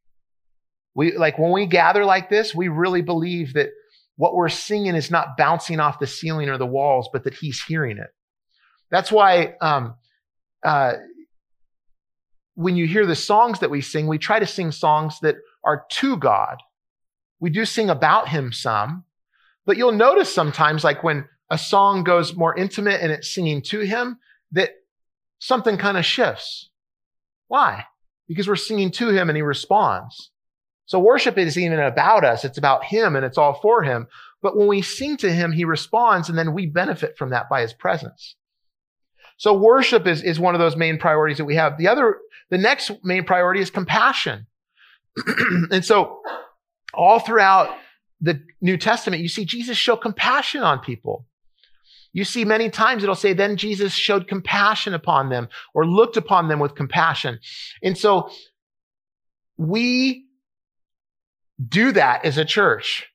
We, 0.94 1.16
like 1.16 1.38
when 1.38 1.50
we 1.50 1.66
gather 1.66 2.04
like 2.04 2.30
this, 2.30 2.54
we 2.54 2.68
really 2.68 3.02
believe 3.02 3.54
that 3.54 3.70
what 4.16 4.34
we're 4.34 4.48
singing 4.48 4.94
is 4.94 5.10
not 5.10 5.36
bouncing 5.36 5.80
off 5.80 5.98
the 5.98 6.06
ceiling 6.06 6.48
or 6.48 6.58
the 6.58 6.66
walls, 6.66 7.08
but 7.12 7.24
that 7.24 7.34
he's 7.34 7.62
hearing 7.62 7.98
it. 7.98 8.10
That's 8.90 9.10
why 9.10 9.54
um, 9.60 9.94
uh, 10.64 10.94
when 12.54 12.76
you 12.76 12.86
hear 12.86 13.06
the 13.06 13.16
songs 13.16 13.60
that 13.60 13.70
we 13.70 13.80
sing, 13.80 14.06
we 14.06 14.18
try 14.18 14.38
to 14.38 14.46
sing 14.46 14.70
songs 14.70 15.18
that 15.20 15.36
are 15.64 15.84
to 15.90 16.16
God. 16.16 16.58
We 17.40 17.50
do 17.50 17.64
sing 17.64 17.90
about 17.90 18.28
him 18.28 18.52
some, 18.52 19.04
but 19.66 19.76
you'll 19.76 19.92
notice 19.92 20.32
sometimes, 20.32 20.84
like 20.84 21.02
when 21.02 21.28
a 21.50 21.58
song 21.58 22.04
goes 22.04 22.34
more 22.34 22.56
intimate 22.56 23.00
and 23.00 23.10
it's 23.10 23.34
singing 23.34 23.62
to 23.62 23.80
him, 23.80 24.18
that 24.52 24.70
something 25.40 25.76
kind 25.76 25.98
of 25.98 26.04
shifts. 26.04 26.70
Why? 27.48 27.84
Because 28.28 28.48
we're 28.48 28.56
singing 28.56 28.90
to 28.92 29.08
him 29.08 29.28
and 29.28 29.36
he 29.36 29.42
responds. 29.42 30.30
So 30.86 30.98
worship 30.98 31.38
isn't 31.38 31.62
even 31.62 31.80
about 31.80 32.24
us. 32.24 32.44
It's 32.44 32.58
about 32.58 32.84
him 32.84 33.16
and 33.16 33.24
it's 33.24 33.38
all 33.38 33.58
for 33.60 33.82
him. 33.82 34.06
But 34.42 34.56
when 34.56 34.68
we 34.68 34.82
sing 34.82 35.16
to 35.18 35.32
him, 35.32 35.52
he 35.52 35.64
responds 35.64 36.28
and 36.28 36.36
then 36.36 36.52
we 36.52 36.66
benefit 36.66 37.16
from 37.16 37.30
that 37.30 37.48
by 37.48 37.62
his 37.62 37.72
presence. 37.72 38.36
So 39.36 39.54
worship 39.54 40.06
is, 40.06 40.22
is 40.22 40.38
one 40.38 40.54
of 40.54 40.60
those 40.60 40.76
main 40.76 40.98
priorities 40.98 41.38
that 41.38 41.44
we 41.44 41.56
have. 41.56 41.78
The 41.78 41.88
other, 41.88 42.18
the 42.50 42.58
next 42.58 42.92
main 43.02 43.24
priority 43.24 43.60
is 43.60 43.70
compassion. 43.70 44.46
and 45.70 45.84
so 45.84 46.20
all 46.92 47.18
throughout 47.18 47.74
the 48.20 48.42
New 48.60 48.76
Testament, 48.76 49.22
you 49.22 49.28
see 49.28 49.44
Jesus 49.44 49.76
show 49.76 49.96
compassion 49.96 50.62
on 50.62 50.80
people. 50.80 51.26
You 52.12 52.24
see 52.24 52.44
many 52.44 52.70
times 52.70 53.02
it'll 53.02 53.16
say, 53.16 53.32
then 53.32 53.56
Jesus 53.56 53.92
showed 53.92 54.28
compassion 54.28 54.94
upon 54.94 55.30
them 55.30 55.48
or 55.74 55.84
looked 55.84 56.16
upon 56.16 56.48
them 56.48 56.60
with 56.60 56.76
compassion. 56.76 57.40
And 57.82 57.98
so 57.98 58.30
we 59.56 60.23
do 61.66 61.92
that 61.92 62.24
as 62.24 62.38
a 62.38 62.44
church. 62.44 63.06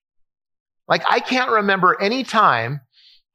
Like 0.88 1.04
I 1.08 1.20
can't 1.20 1.52
remember 1.52 2.00
any 2.02 2.24
time, 2.24 2.82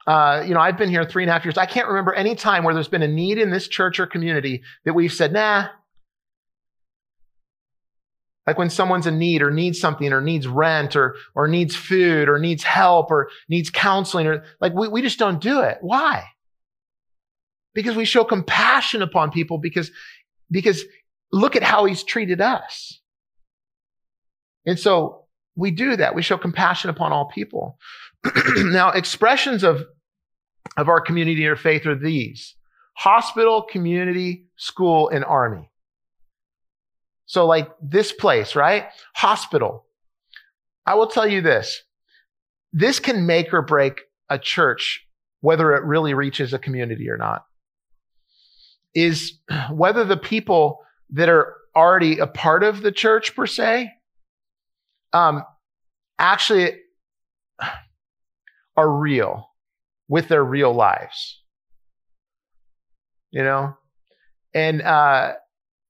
uh, 0.06 0.42
you 0.46 0.54
know, 0.54 0.60
I've 0.60 0.76
been 0.76 0.90
here 0.90 1.04
three 1.04 1.22
and 1.22 1.30
a 1.30 1.32
half 1.32 1.44
years. 1.44 1.56
I 1.56 1.66
can't 1.66 1.88
remember 1.88 2.12
any 2.12 2.34
time 2.34 2.64
where 2.64 2.74
there's 2.74 2.88
been 2.88 3.02
a 3.02 3.08
need 3.08 3.38
in 3.38 3.50
this 3.50 3.68
church 3.68 3.98
or 3.98 4.06
community 4.06 4.62
that 4.84 4.94
we've 4.94 5.12
said, 5.12 5.32
nah. 5.32 5.68
Like 8.46 8.58
when 8.58 8.68
someone's 8.68 9.06
in 9.06 9.18
need 9.18 9.40
or 9.40 9.50
needs 9.50 9.80
something 9.80 10.12
or 10.12 10.20
needs 10.20 10.46
rent 10.46 10.96
or, 10.96 11.16
or 11.34 11.48
needs 11.48 11.74
food 11.74 12.28
or 12.28 12.38
needs 12.38 12.62
help 12.62 13.10
or 13.10 13.30
needs 13.48 13.70
counseling 13.70 14.26
or 14.26 14.44
like 14.60 14.74
we, 14.74 14.88
we 14.88 15.00
just 15.00 15.18
don't 15.18 15.40
do 15.40 15.60
it. 15.60 15.78
Why? 15.80 16.24
Because 17.72 17.96
we 17.96 18.04
show 18.04 18.24
compassion 18.24 19.00
upon 19.00 19.30
people 19.30 19.56
because, 19.56 19.90
because 20.50 20.84
look 21.32 21.56
at 21.56 21.62
how 21.62 21.86
he's 21.86 22.02
treated 22.02 22.42
us. 22.42 23.00
And 24.66 24.78
so 24.78 25.24
we 25.56 25.70
do 25.70 25.96
that. 25.96 26.14
We 26.14 26.22
show 26.22 26.38
compassion 26.38 26.90
upon 26.90 27.12
all 27.12 27.26
people. 27.26 27.78
now, 28.56 28.90
expressions 28.90 29.62
of, 29.62 29.84
of 30.76 30.88
our 30.88 31.00
community 31.00 31.46
or 31.46 31.56
faith 31.56 31.86
are 31.86 31.94
these 31.94 32.54
hospital, 32.94 33.62
community, 33.62 34.46
school, 34.56 35.08
and 35.08 35.24
army. 35.24 35.68
So, 37.26 37.46
like 37.46 37.70
this 37.82 38.12
place, 38.12 38.54
right? 38.54 38.86
Hospital. 39.14 39.86
I 40.86 40.94
will 40.94 41.06
tell 41.06 41.26
you 41.26 41.40
this 41.40 41.82
this 42.72 42.98
can 42.98 43.26
make 43.26 43.52
or 43.54 43.62
break 43.62 44.02
a 44.28 44.38
church, 44.38 45.06
whether 45.40 45.72
it 45.72 45.84
really 45.84 46.14
reaches 46.14 46.52
a 46.52 46.58
community 46.58 47.08
or 47.08 47.16
not. 47.16 47.46
Is 48.94 49.38
whether 49.70 50.04
the 50.04 50.16
people 50.16 50.80
that 51.10 51.28
are 51.28 51.56
already 51.74 52.18
a 52.18 52.26
part 52.26 52.62
of 52.62 52.82
the 52.82 52.92
church, 52.92 53.34
per 53.34 53.46
se, 53.46 53.90
um, 55.14 55.44
actually 56.18 56.72
are 58.76 58.90
real 58.90 59.48
with 60.08 60.28
their 60.28 60.44
real 60.44 60.72
lives. 60.72 61.40
You 63.30 63.42
know? 63.42 63.76
And 64.52 64.82
uh, 64.82 65.34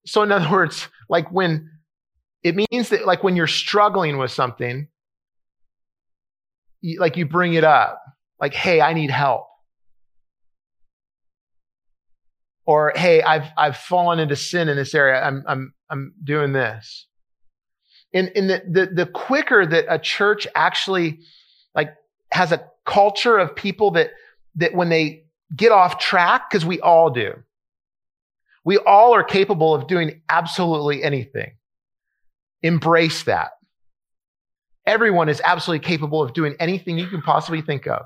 so, 0.06 0.22
in 0.22 0.30
other 0.30 0.50
words, 0.52 0.88
like 1.08 1.32
when 1.32 1.70
it 2.42 2.54
means 2.54 2.90
that, 2.90 3.06
like 3.06 3.24
when 3.24 3.36
you're 3.36 3.46
struggling 3.46 4.18
with 4.18 4.30
something, 4.30 4.88
you, 6.82 7.00
like 7.00 7.16
you 7.16 7.26
bring 7.26 7.54
it 7.54 7.64
up, 7.64 8.00
like, 8.38 8.54
hey, 8.54 8.80
I 8.80 8.92
need 8.92 9.10
help. 9.10 9.46
Or, 12.66 12.92
hey, 12.96 13.22
I've, 13.22 13.46
I've 13.58 13.76
fallen 13.76 14.18
into 14.18 14.36
sin 14.36 14.70
in 14.70 14.76
this 14.76 14.94
area. 14.94 15.20
I'm, 15.22 15.44
I'm, 15.46 15.74
I'm 15.90 16.14
doing 16.22 16.52
this 16.52 17.06
in 18.14 18.46
the, 18.46 18.62
the, 18.68 18.86
the 18.86 19.06
quicker 19.06 19.66
that 19.66 19.86
a 19.88 19.98
church 19.98 20.46
actually 20.54 21.20
like 21.74 21.94
has 22.30 22.52
a 22.52 22.64
culture 22.86 23.36
of 23.36 23.54
people 23.56 23.90
that, 23.92 24.12
that 24.54 24.74
when 24.74 24.88
they 24.88 25.24
get 25.54 25.72
off 25.72 25.98
track, 25.98 26.48
because 26.48 26.64
we 26.64 26.80
all 26.80 27.10
do, 27.10 27.34
we 28.64 28.78
all 28.78 29.14
are 29.14 29.24
capable 29.24 29.74
of 29.74 29.86
doing 29.88 30.22
absolutely 30.28 31.02
anything. 31.02 31.52
embrace 32.64 33.24
that. 33.24 33.50
Everyone 34.86 35.28
is 35.28 35.40
absolutely 35.44 35.86
capable 35.86 36.22
of 36.22 36.32
doing 36.32 36.56
anything 36.58 36.98
you 36.98 37.06
can 37.06 37.22
possibly 37.22 37.62
think 37.62 37.86
of. 37.86 38.02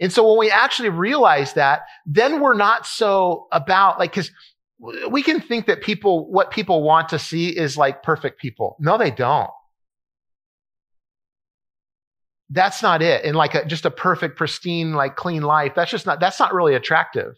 And 0.00 0.12
so 0.12 0.28
when 0.28 0.38
we 0.38 0.50
actually 0.50 0.88
realize 0.88 1.52
that, 1.54 1.82
then 2.06 2.40
we're 2.40 2.56
not 2.56 2.86
so 2.86 3.46
about 3.52 3.98
like, 3.98 4.12
cause 4.12 4.30
we 5.08 5.22
can 5.22 5.40
think 5.40 5.66
that 5.66 5.80
people, 5.80 6.30
what 6.30 6.50
people 6.50 6.82
want 6.82 7.10
to 7.10 7.18
see 7.18 7.48
is 7.48 7.76
like 7.76 8.02
perfect 8.02 8.40
people. 8.40 8.76
No, 8.80 8.98
they 8.98 9.12
don't. 9.12 9.50
That's 12.50 12.82
not 12.82 13.00
it. 13.00 13.24
And 13.24 13.36
like 13.36 13.54
a, 13.54 13.64
just 13.64 13.86
a 13.86 13.90
perfect, 13.90 14.36
pristine, 14.36 14.92
like 14.92 15.14
clean 15.14 15.42
life. 15.42 15.72
That's 15.76 15.90
just 15.90 16.04
not, 16.04 16.18
that's 16.18 16.40
not 16.40 16.52
really 16.52 16.74
attractive. 16.74 17.36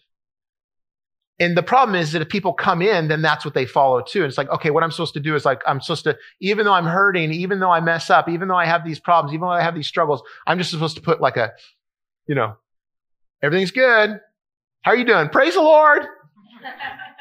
And 1.38 1.56
the 1.56 1.62
problem 1.62 1.96
is 1.96 2.12
that 2.12 2.22
if 2.22 2.28
people 2.28 2.54
come 2.54 2.80
in, 2.80 3.08
then 3.08 3.20
that's 3.20 3.44
what 3.44 3.54
they 3.54 3.66
follow 3.66 4.00
too. 4.00 4.20
And 4.20 4.28
it's 4.28 4.38
like, 4.38 4.48
okay, 4.50 4.70
what 4.70 4.82
I'm 4.82 4.90
supposed 4.90 5.14
to 5.14 5.20
do 5.20 5.34
is 5.34 5.44
like, 5.44 5.62
I'm 5.66 5.80
supposed 5.80 6.04
to, 6.04 6.16
even 6.40 6.64
though 6.64 6.72
I'm 6.72 6.86
hurting, 6.86 7.32
even 7.32 7.60
though 7.60 7.72
I 7.72 7.80
mess 7.80 8.08
up, 8.08 8.28
even 8.28 8.48
though 8.48 8.56
I 8.56 8.66
have 8.66 8.84
these 8.84 9.00
problems, 9.00 9.34
even 9.34 9.42
though 9.42 9.52
I 9.52 9.62
have 9.62 9.74
these 9.74 9.88
struggles, 9.88 10.22
I'm 10.46 10.58
just 10.58 10.70
supposed 10.70 10.96
to 10.96 11.02
put 11.02 11.20
like 11.20 11.36
a, 11.36 11.52
you 12.26 12.34
know, 12.34 12.56
everything's 13.42 13.72
good. 13.72 14.20
How 14.82 14.92
are 14.92 14.96
you 14.96 15.04
doing? 15.04 15.28
Praise 15.28 15.54
the 15.54 15.62
Lord. 15.62 16.06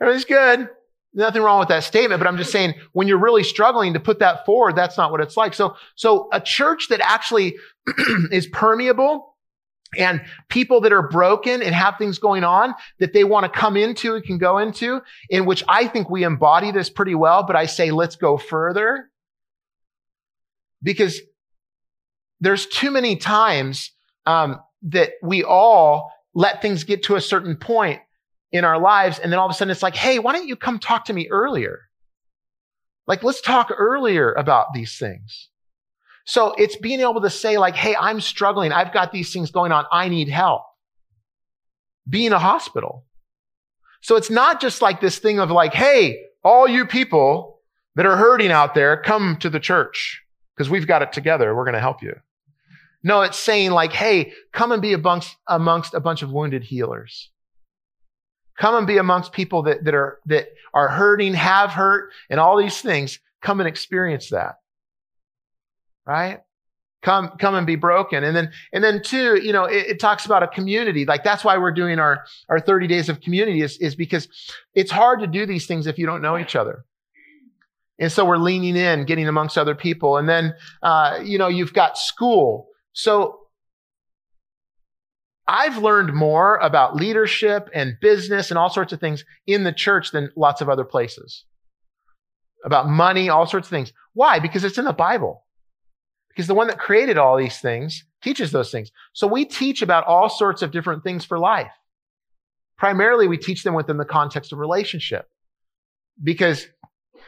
Everything's 0.00 0.24
good. 0.24 0.68
Nothing 1.14 1.42
wrong 1.42 1.58
with 1.58 1.68
that 1.68 1.84
statement, 1.84 2.20
but 2.20 2.28
I'm 2.28 2.36
just 2.36 2.52
saying 2.52 2.74
when 2.92 3.08
you're 3.08 3.18
really 3.18 3.42
struggling 3.42 3.94
to 3.94 4.00
put 4.00 4.18
that 4.18 4.44
forward, 4.44 4.76
that's 4.76 4.96
not 4.96 5.10
what 5.10 5.20
it's 5.20 5.36
like. 5.36 5.54
So, 5.54 5.74
so 5.96 6.28
a 6.32 6.40
church 6.40 6.88
that 6.90 7.00
actually 7.00 7.56
is 8.30 8.46
permeable 8.46 9.34
and 9.96 10.20
people 10.48 10.82
that 10.82 10.92
are 10.92 11.08
broken 11.08 11.62
and 11.62 11.74
have 11.74 11.96
things 11.96 12.18
going 12.18 12.44
on 12.44 12.74
that 12.98 13.14
they 13.14 13.24
want 13.24 13.50
to 13.52 13.58
come 13.58 13.76
into 13.76 14.14
and 14.14 14.24
can 14.24 14.36
go 14.36 14.58
into, 14.58 15.00
in 15.30 15.46
which 15.46 15.64
I 15.66 15.88
think 15.88 16.10
we 16.10 16.24
embody 16.24 16.72
this 16.72 16.90
pretty 16.90 17.14
well, 17.14 17.42
but 17.42 17.56
I 17.56 17.66
say, 17.66 17.90
let's 17.90 18.16
go 18.16 18.36
further. 18.36 19.08
Because 20.82 21.20
there's 22.40 22.66
too 22.66 22.90
many 22.90 23.16
times 23.16 23.92
um, 24.26 24.60
that 24.82 25.12
we 25.22 25.42
all 25.42 26.12
let 26.34 26.60
things 26.60 26.84
get 26.84 27.04
to 27.04 27.16
a 27.16 27.20
certain 27.20 27.56
point 27.56 28.00
in 28.52 28.64
our 28.64 28.78
lives. 28.78 29.18
And 29.18 29.30
then 29.30 29.38
all 29.38 29.46
of 29.46 29.50
a 29.50 29.54
sudden 29.54 29.70
it's 29.70 29.82
like, 29.82 29.96
hey, 29.96 30.18
why 30.18 30.32
don't 30.32 30.48
you 30.48 30.56
come 30.56 30.78
talk 30.78 31.06
to 31.06 31.12
me 31.12 31.28
earlier? 31.28 31.88
Like, 33.06 33.22
let's 33.22 33.40
talk 33.40 33.70
earlier 33.76 34.32
about 34.32 34.74
these 34.74 34.98
things. 34.98 35.48
So 36.24 36.52
it's 36.58 36.76
being 36.76 37.00
able 37.00 37.22
to 37.22 37.30
say 37.30 37.56
like, 37.56 37.74
hey, 37.74 37.96
I'm 37.96 38.20
struggling. 38.20 38.70
I've 38.70 38.92
got 38.92 39.12
these 39.12 39.32
things 39.32 39.50
going 39.50 39.72
on. 39.72 39.86
I 39.90 40.08
need 40.08 40.28
help. 40.28 40.62
Being 42.08 42.32
a 42.32 42.38
hospital. 42.38 43.06
So 44.02 44.16
it's 44.16 44.30
not 44.30 44.60
just 44.60 44.82
like 44.82 45.00
this 45.00 45.18
thing 45.18 45.40
of 45.40 45.50
like, 45.50 45.72
hey, 45.72 46.20
all 46.44 46.68
you 46.68 46.86
people 46.86 47.60
that 47.96 48.06
are 48.06 48.16
hurting 48.16 48.52
out 48.52 48.74
there, 48.74 49.00
come 49.00 49.38
to 49.38 49.50
the 49.50 49.58
church 49.58 50.22
because 50.54 50.70
we've 50.70 50.86
got 50.86 51.02
it 51.02 51.12
together. 51.12 51.54
We're 51.54 51.64
going 51.64 51.74
to 51.74 51.80
help 51.80 52.02
you. 52.02 52.14
No, 53.02 53.22
it's 53.22 53.38
saying 53.38 53.70
like, 53.70 53.92
hey, 53.92 54.32
come 54.52 54.70
and 54.70 54.82
be 54.82 54.92
amongst, 54.92 55.36
amongst 55.46 55.94
a 55.94 56.00
bunch 56.00 56.22
of 56.22 56.30
wounded 56.30 56.62
healers. 56.62 57.30
Come 58.58 58.74
and 58.74 58.86
be 58.86 58.98
amongst 58.98 59.32
people 59.32 59.62
that, 59.64 59.84
that 59.84 59.94
are, 59.94 60.18
that 60.26 60.48
are 60.74 60.88
hurting, 60.88 61.34
have 61.34 61.70
hurt, 61.70 62.10
and 62.28 62.40
all 62.40 62.56
these 62.56 62.80
things. 62.80 63.20
Come 63.40 63.60
and 63.60 63.68
experience 63.68 64.30
that 64.30 64.56
right? 66.08 66.40
Come, 67.02 67.30
come 67.38 67.54
and 67.54 67.66
be 67.66 67.76
broken. 67.76 68.24
And 68.24 68.34
then, 68.34 68.50
and 68.72 68.82
then 68.82 69.02
two, 69.02 69.40
you 69.40 69.52
know, 69.52 69.66
it, 69.66 69.86
it, 69.86 70.00
talks 70.00 70.26
about 70.26 70.42
a 70.42 70.48
community. 70.48 71.04
Like 71.04 71.22
that's 71.22 71.44
why 71.44 71.56
we're 71.58 71.70
doing 71.70 72.00
our, 72.00 72.24
our 72.48 72.58
30 72.58 72.88
days 72.88 73.08
of 73.08 73.20
community 73.20 73.62
is, 73.62 73.76
is 73.76 73.94
because 73.94 74.26
it's 74.74 74.90
hard 74.90 75.20
to 75.20 75.28
do 75.28 75.46
these 75.46 75.66
things 75.66 75.86
if 75.86 75.96
you 75.96 76.06
don't 76.06 76.22
know 76.22 76.36
each 76.36 76.56
other. 76.56 76.84
And 78.00 78.10
so 78.10 78.24
we're 78.24 78.38
leaning 78.38 78.74
in, 78.74 79.04
getting 79.04 79.28
amongst 79.28 79.58
other 79.58 79.74
people. 79.74 80.16
And 80.16 80.28
then, 80.28 80.54
uh, 80.82 81.20
you 81.22 81.38
know, 81.38 81.48
you've 81.48 81.72
got 81.72 81.98
school. 81.98 82.68
So 82.94 83.38
I've 85.48 85.78
learned 85.78 86.12
more 86.12 86.56
about 86.56 86.94
leadership 86.94 87.70
and 87.72 87.96
business 88.02 88.50
and 88.50 88.58
all 88.58 88.68
sorts 88.68 88.92
of 88.92 89.00
things 89.00 89.24
in 89.46 89.64
the 89.64 89.72
church 89.72 90.10
than 90.10 90.30
lots 90.36 90.60
of 90.60 90.68
other 90.68 90.84
places. 90.84 91.44
About 92.64 92.88
money, 92.88 93.30
all 93.30 93.46
sorts 93.46 93.66
of 93.66 93.70
things. 93.70 93.94
Why? 94.12 94.40
Because 94.40 94.62
it's 94.62 94.76
in 94.76 94.84
the 94.84 94.92
Bible. 94.92 95.46
Because 96.28 96.48
the 96.48 96.54
one 96.54 96.66
that 96.66 96.78
created 96.78 97.16
all 97.16 97.38
these 97.38 97.58
things 97.60 98.04
teaches 98.22 98.52
those 98.52 98.70
things. 98.70 98.90
So 99.14 99.26
we 99.26 99.46
teach 99.46 99.80
about 99.80 100.04
all 100.04 100.28
sorts 100.28 100.60
of 100.60 100.70
different 100.70 101.02
things 101.02 101.24
for 101.24 101.38
life. 101.38 101.72
Primarily, 102.76 103.26
we 103.26 103.38
teach 103.38 103.64
them 103.64 103.74
within 103.74 103.96
the 103.96 104.04
context 104.04 104.52
of 104.52 104.58
relationship. 104.58 105.26
Because 106.22 106.66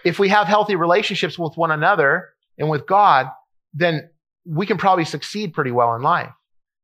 if 0.04 0.18
we 0.18 0.28
have 0.28 0.46
healthy 0.46 0.76
relationships 0.76 1.38
with 1.38 1.56
one 1.56 1.70
another 1.70 2.28
and 2.58 2.68
with 2.68 2.86
God, 2.86 3.28
then 3.72 4.10
we 4.44 4.66
can 4.66 4.76
probably 4.76 5.06
succeed 5.06 5.54
pretty 5.54 5.70
well 5.70 5.94
in 5.94 6.02
life. 6.02 6.32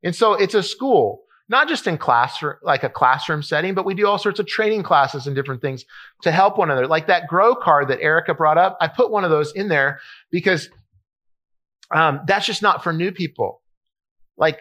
And 0.02 0.14
so 0.14 0.32
it's 0.32 0.54
a 0.54 0.62
school, 0.62 1.22
not 1.48 1.68
just 1.68 1.86
in 1.86 1.96
classroom, 1.96 2.56
like 2.62 2.82
a 2.82 2.88
classroom 2.88 3.42
setting, 3.42 3.74
but 3.74 3.84
we 3.84 3.94
do 3.94 4.06
all 4.06 4.18
sorts 4.18 4.40
of 4.40 4.46
training 4.46 4.82
classes 4.82 5.26
and 5.26 5.36
different 5.36 5.62
things 5.62 5.84
to 6.22 6.32
help 6.32 6.58
one 6.58 6.70
another. 6.70 6.86
Like 6.86 7.06
that 7.06 7.28
grow 7.28 7.54
card 7.54 7.88
that 7.88 8.00
Erica 8.00 8.34
brought 8.34 8.58
up. 8.58 8.76
I 8.80 8.88
put 8.88 9.10
one 9.10 9.24
of 9.24 9.30
those 9.30 9.52
in 9.52 9.68
there 9.68 10.00
because 10.30 10.68
um, 11.90 12.20
that's 12.26 12.46
just 12.46 12.62
not 12.62 12.82
for 12.82 12.92
new 12.92 13.12
people. 13.12 13.62
Like, 14.36 14.60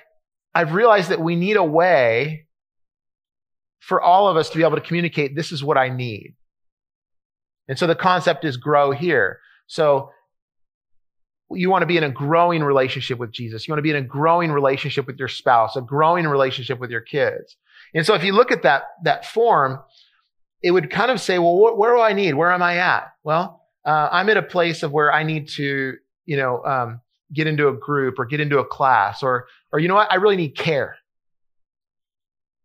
I've 0.54 0.74
realized 0.74 1.10
that 1.10 1.20
we 1.20 1.36
need 1.36 1.58
a 1.58 1.64
way 1.64 2.46
for 3.80 4.02
all 4.02 4.28
of 4.28 4.38
us 4.38 4.50
to 4.50 4.58
be 4.58 4.64
able 4.64 4.76
to 4.76 4.82
communicate, 4.82 5.36
this 5.36 5.52
is 5.52 5.64
what 5.64 5.78
I 5.78 5.90
need. 5.90 6.36
And 7.68 7.78
so 7.78 7.88
the 7.88 7.96
concept 7.96 8.46
is 8.46 8.58
grow 8.58 8.92
here. 8.92 9.40
So 9.68 10.12
you 11.52 11.70
want 11.70 11.84
to 11.84 11.86
be 11.86 11.98
in 11.98 12.04
a 12.04 12.10
growing 12.10 12.64
relationship 12.64 13.20
with 13.20 13.32
Jesus. 13.32 13.68
You 13.68 13.72
want 13.72 13.80
to 13.80 13.84
be 13.84 13.92
in 13.92 13.96
a 13.96 14.02
growing 14.02 14.52
relationship 14.52 15.06
with 15.08 15.18
your 15.18 15.28
spouse, 15.28 15.76
a 15.76 15.82
growing 15.82 16.26
relationship 16.26 16.80
with 16.80 16.90
your 16.90 17.02
kids. 17.02 17.56
And 17.94 18.06
so 18.06 18.16
if 18.16 18.24
you 18.24 18.34
look 18.34 18.52
at 18.52 18.64
that, 18.64 18.84
that 19.04 19.26
form, 19.26 19.80
it 20.64 20.72
would 20.72 20.90
kind 20.90 21.12
of 21.12 21.22
say, 21.22 21.38
well, 21.38 21.56
wh- 21.56 21.78
where 21.78 21.94
do 21.94 22.02
I 22.02 22.14
need? 22.14 22.34
Where 22.34 22.52
am 22.52 22.64
I 22.64 22.78
at? 22.78 23.12
Well, 23.24 23.62
uh, 23.86 24.10
I'm 24.12 24.30
at 24.30 24.38
a 24.38 24.42
place 24.42 24.82
of 24.82 24.92
where 24.92 25.14
I 25.14 25.24
need 25.24 25.48
to, 25.50 25.94
you 26.26 26.38
know, 26.38 26.64
um, 26.66 27.02
get 27.34 27.48
into 27.48 27.68
a 27.68 27.74
group 27.74 28.18
or 28.18 28.26
get 28.26 28.40
into 28.40 28.60
a 28.60 28.66
class 28.66 29.22
or, 29.22 29.46
or 29.72 29.80
you 29.80 29.88
know 29.88 29.96
what? 29.96 30.12
I 30.12 30.16
really 30.16 30.38
need 30.38 30.58
care. 30.58 30.98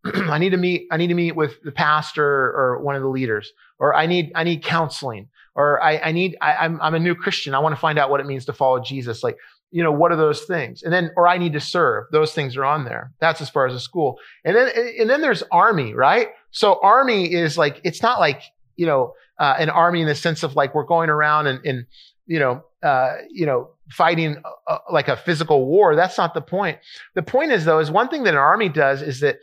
I 0.04 0.38
need 0.38 0.50
to 0.50 0.56
meet, 0.56 0.86
I 0.90 0.96
need 0.96 1.08
to 1.08 1.14
meet 1.14 1.36
with 1.36 1.62
the 1.62 1.72
pastor 1.72 2.24
or 2.24 2.80
one 2.82 2.96
of 2.96 3.02
the 3.02 3.08
leaders, 3.08 3.52
or 3.78 3.94
I 3.94 4.06
need, 4.06 4.32
I 4.34 4.44
need 4.44 4.64
counseling, 4.64 5.28
or 5.60 5.82
I, 5.82 5.92
I 6.08 6.12
need, 6.12 6.36
I, 6.40 6.52
I'm, 6.64 6.80
I'm 6.80 6.94
a 6.94 6.98
new 6.98 7.14
Christian. 7.14 7.54
I 7.54 7.58
want 7.58 7.74
to 7.74 7.80
find 7.80 7.98
out 7.98 8.10
what 8.10 8.20
it 8.20 8.26
means 8.26 8.44
to 8.46 8.52
follow 8.52 8.80
Jesus. 8.80 9.22
Like, 9.22 9.36
you 9.70 9.82
know, 9.84 9.92
what 9.92 10.10
are 10.12 10.16
those 10.16 10.42
things? 10.44 10.82
And 10.82 10.92
then, 10.92 11.10
or 11.16 11.28
I 11.28 11.38
need 11.38 11.52
to 11.52 11.60
serve. 11.60 12.04
Those 12.10 12.32
things 12.32 12.56
are 12.56 12.64
on 12.64 12.84
there. 12.84 13.12
That's 13.20 13.40
as 13.40 13.50
far 13.50 13.66
as 13.66 13.74
a 13.74 13.80
school. 13.80 14.18
And 14.44 14.56
then, 14.56 14.68
and 15.00 15.08
then 15.10 15.20
there's 15.20 15.44
army, 15.52 15.94
right? 15.94 16.28
So 16.50 16.80
army 16.82 17.32
is 17.32 17.56
like, 17.56 17.80
it's 17.84 18.02
not 18.02 18.18
like, 18.18 18.42
you 18.76 18.86
know, 18.86 19.14
uh, 19.38 19.56
an 19.58 19.70
army 19.70 20.00
in 20.00 20.08
the 20.08 20.14
sense 20.14 20.42
of 20.42 20.56
like 20.56 20.74
we're 20.74 20.84
going 20.84 21.10
around 21.10 21.46
and, 21.46 21.64
and 21.64 21.86
you 22.26 22.38
know, 22.38 22.62
uh, 22.82 23.16
you 23.30 23.46
know, 23.46 23.70
fighting 23.90 24.42
a, 24.68 24.76
like 24.90 25.08
a 25.08 25.16
physical 25.16 25.66
war. 25.66 25.94
That's 25.94 26.18
not 26.18 26.34
the 26.34 26.40
point. 26.40 26.78
The 27.14 27.22
point 27.22 27.52
is 27.52 27.64
though, 27.64 27.80
is 27.80 27.90
one 27.90 28.08
thing 28.08 28.24
that 28.24 28.34
an 28.34 28.40
army 28.52 28.68
does 28.68 29.02
is 29.02 29.20
that, 29.20 29.36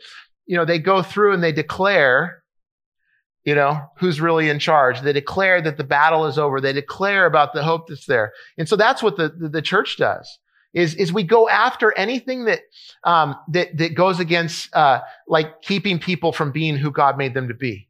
you 0.46 0.56
know, 0.56 0.64
they 0.64 0.78
go 0.78 1.02
through 1.02 1.34
and 1.34 1.42
they 1.42 1.52
declare, 1.52 2.42
you 3.48 3.54
know, 3.54 3.80
who's 3.96 4.20
really 4.20 4.50
in 4.50 4.58
charge. 4.58 5.00
They 5.00 5.14
declare 5.14 5.62
that 5.62 5.78
the 5.78 5.82
battle 5.82 6.26
is 6.26 6.38
over. 6.38 6.60
They 6.60 6.74
declare 6.74 7.24
about 7.24 7.54
the 7.54 7.62
hope 7.62 7.88
that's 7.88 8.04
there. 8.04 8.34
And 8.58 8.68
so 8.68 8.76
that's 8.76 9.02
what 9.02 9.16
the, 9.16 9.30
the, 9.30 9.48
the 9.48 9.62
church 9.62 9.96
does. 9.96 10.38
Is, 10.74 10.94
is 10.96 11.14
we 11.14 11.22
go 11.22 11.48
after 11.48 11.96
anything 11.96 12.44
that 12.44 12.60
um, 13.04 13.36
that 13.52 13.74
that 13.78 13.94
goes 13.94 14.20
against 14.20 14.68
uh, 14.76 15.00
like 15.26 15.62
keeping 15.62 15.98
people 15.98 16.30
from 16.30 16.52
being 16.52 16.76
who 16.76 16.90
God 16.90 17.16
made 17.16 17.32
them 17.32 17.48
to 17.48 17.54
be. 17.54 17.88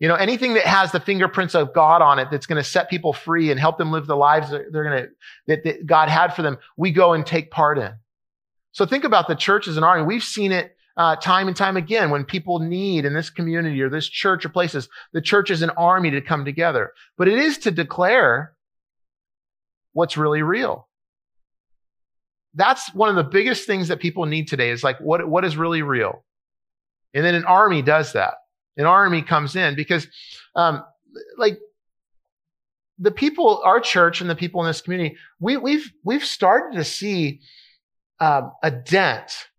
You 0.00 0.08
know, 0.08 0.16
anything 0.16 0.54
that 0.54 0.66
has 0.66 0.90
the 0.90 0.98
fingerprints 0.98 1.54
of 1.54 1.72
God 1.72 2.02
on 2.02 2.18
it 2.18 2.26
that's 2.28 2.46
going 2.46 2.60
to 2.60 2.68
set 2.68 2.90
people 2.90 3.12
free 3.12 3.52
and 3.52 3.60
help 3.60 3.78
them 3.78 3.92
live 3.92 4.08
the 4.08 4.16
lives 4.16 4.50
that 4.50 4.72
they're 4.72 4.82
going 4.82 5.04
to, 5.04 5.10
that, 5.46 5.62
that 5.62 5.86
God 5.86 6.08
had 6.08 6.34
for 6.34 6.42
them, 6.42 6.58
we 6.76 6.90
go 6.90 7.12
and 7.12 7.24
take 7.24 7.52
part 7.52 7.78
in. 7.78 7.92
So 8.72 8.84
think 8.84 9.04
about 9.04 9.28
the 9.28 9.36
church 9.36 9.68
as 9.68 9.76
an 9.76 9.84
army. 9.84 10.02
We've 10.02 10.24
seen 10.24 10.50
it 10.50 10.76
uh, 11.00 11.16
time 11.16 11.48
and 11.48 11.56
time 11.56 11.78
again 11.78 12.10
when 12.10 12.24
people 12.24 12.58
need 12.58 13.06
in 13.06 13.14
this 13.14 13.30
community 13.30 13.80
or 13.80 13.88
this 13.88 14.06
church 14.06 14.44
or 14.44 14.50
places, 14.50 14.86
the 15.14 15.22
church 15.22 15.50
is 15.50 15.62
an 15.62 15.70
army 15.70 16.10
to 16.10 16.20
come 16.20 16.44
together. 16.44 16.92
But 17.16 17.28
it 17.28 17.38
is 17.38 17.56
to 17.58 17.70
declare 17.70 18.54
what's 19.94 20.18
really 20.18 20.42
real. 20.42 20.88
That's 22.52 22.92
one 22.94 23.08
of 23.08 23.16
the 23.16 23.24
biggest 23.24 23.66
things 23.66 23.88
that 23.88 24.00
people 24.00 24.26
need 24.26 24.46
today 24.46 24.70
is 24.70 24.84
like, 24.84 24.98
what, 25.00 25.26
what 25.26 25.44
is 25.44 25.56
really 25.56 25.80
real? 25.80 26.22
And 27.14 27.24
then 27.24 27.34
an 27.34 27.46
army 27.46 27.80
does 27.80 28.12
that 28.12 28.34
an 28.76 28.86
army 28.86 29.22
comes 29.22 29.56
in 29.56 29.74
because, 29.74 30.06
um, 30.54 30.82
like, 31.36 31.58
the 32.98 33.10
people, 33.10 33.62
our 33.64 33.80
church 33.80 34.20
and 34.20 34.28
the 34.28 34.36
people 34.36 34.60
in 34.60 34.66
this 34.66 34.80
community, 34.80 35.16
we, 35.38 35.56
we've 35.56 35.90
we've 36.04 36.24
started 36.24 36.76
to 36.76 36.84
see 36.84 37.40
um, 38.20 38.52
a 38.62 38.70
dent 38.70 39.49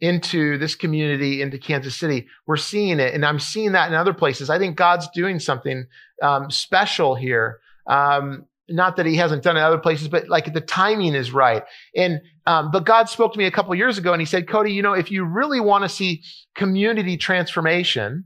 into 0.00 0.58
this 0.58 0.74
community, 0.74 1.42
into 1.42 1.58
Kansas 1.58 1.96
City. 1.96 2.26
We're 2.46 2.56
seeing 2.56 3.00
it, 3.00 3.14
and 3.14 3.24
I'm 3.24 3.40
seeing 3.40 3.72
that 3.72 3.88
in 3.88 3.94
other 3.94 4.14
places. 4.14 4.50
I 4.50 4.58
think 4.58 4.76
God's 4.76 5.08
doing 5.14 5.38
something 5.38 5.86
um, 6.22 6.50
special 6.50 7.14
here. 7.14 7.60
Um, 7.86 8.46
not 8.68 8.96
that 8.96 9.06
he 9.06 9.16
hasn't 9.16 9.42
done 9.42 9.56
it 9.56 9.60
in 9.60 9.64
other 9.64 9.78
places, 9.78 10.08
but 10.08 10.28
like 10.28 10.52
the 10.52 10.60
timing 10.60 11.14
is 11.14 11.32
right. 11.32 11.62
And, 11.94 12.20
um, 12.46 12.70
but 12.70 12.84
God 12.84 13.08
spoke 13.08 13.32
to 13.32 13.38
me 13.38 13.46
a 13.46 13.50
couple 13.50 13.74
years 13.74 13.96
ago 13.96 14.12
and 14.12 14.20
he 14.20 14.26
said, 14.26 14.48
Cody, 14.48 14.72
you 14.72 14.82
know, 14.82 14.92
if 14.92 15.10
you 15.10 15.24
really 15.24 15.60
want 15.60 15.84
to 15.84 15.88
see 15.88 16.22
community 16.54 17.16
transformation, 17.16 18.24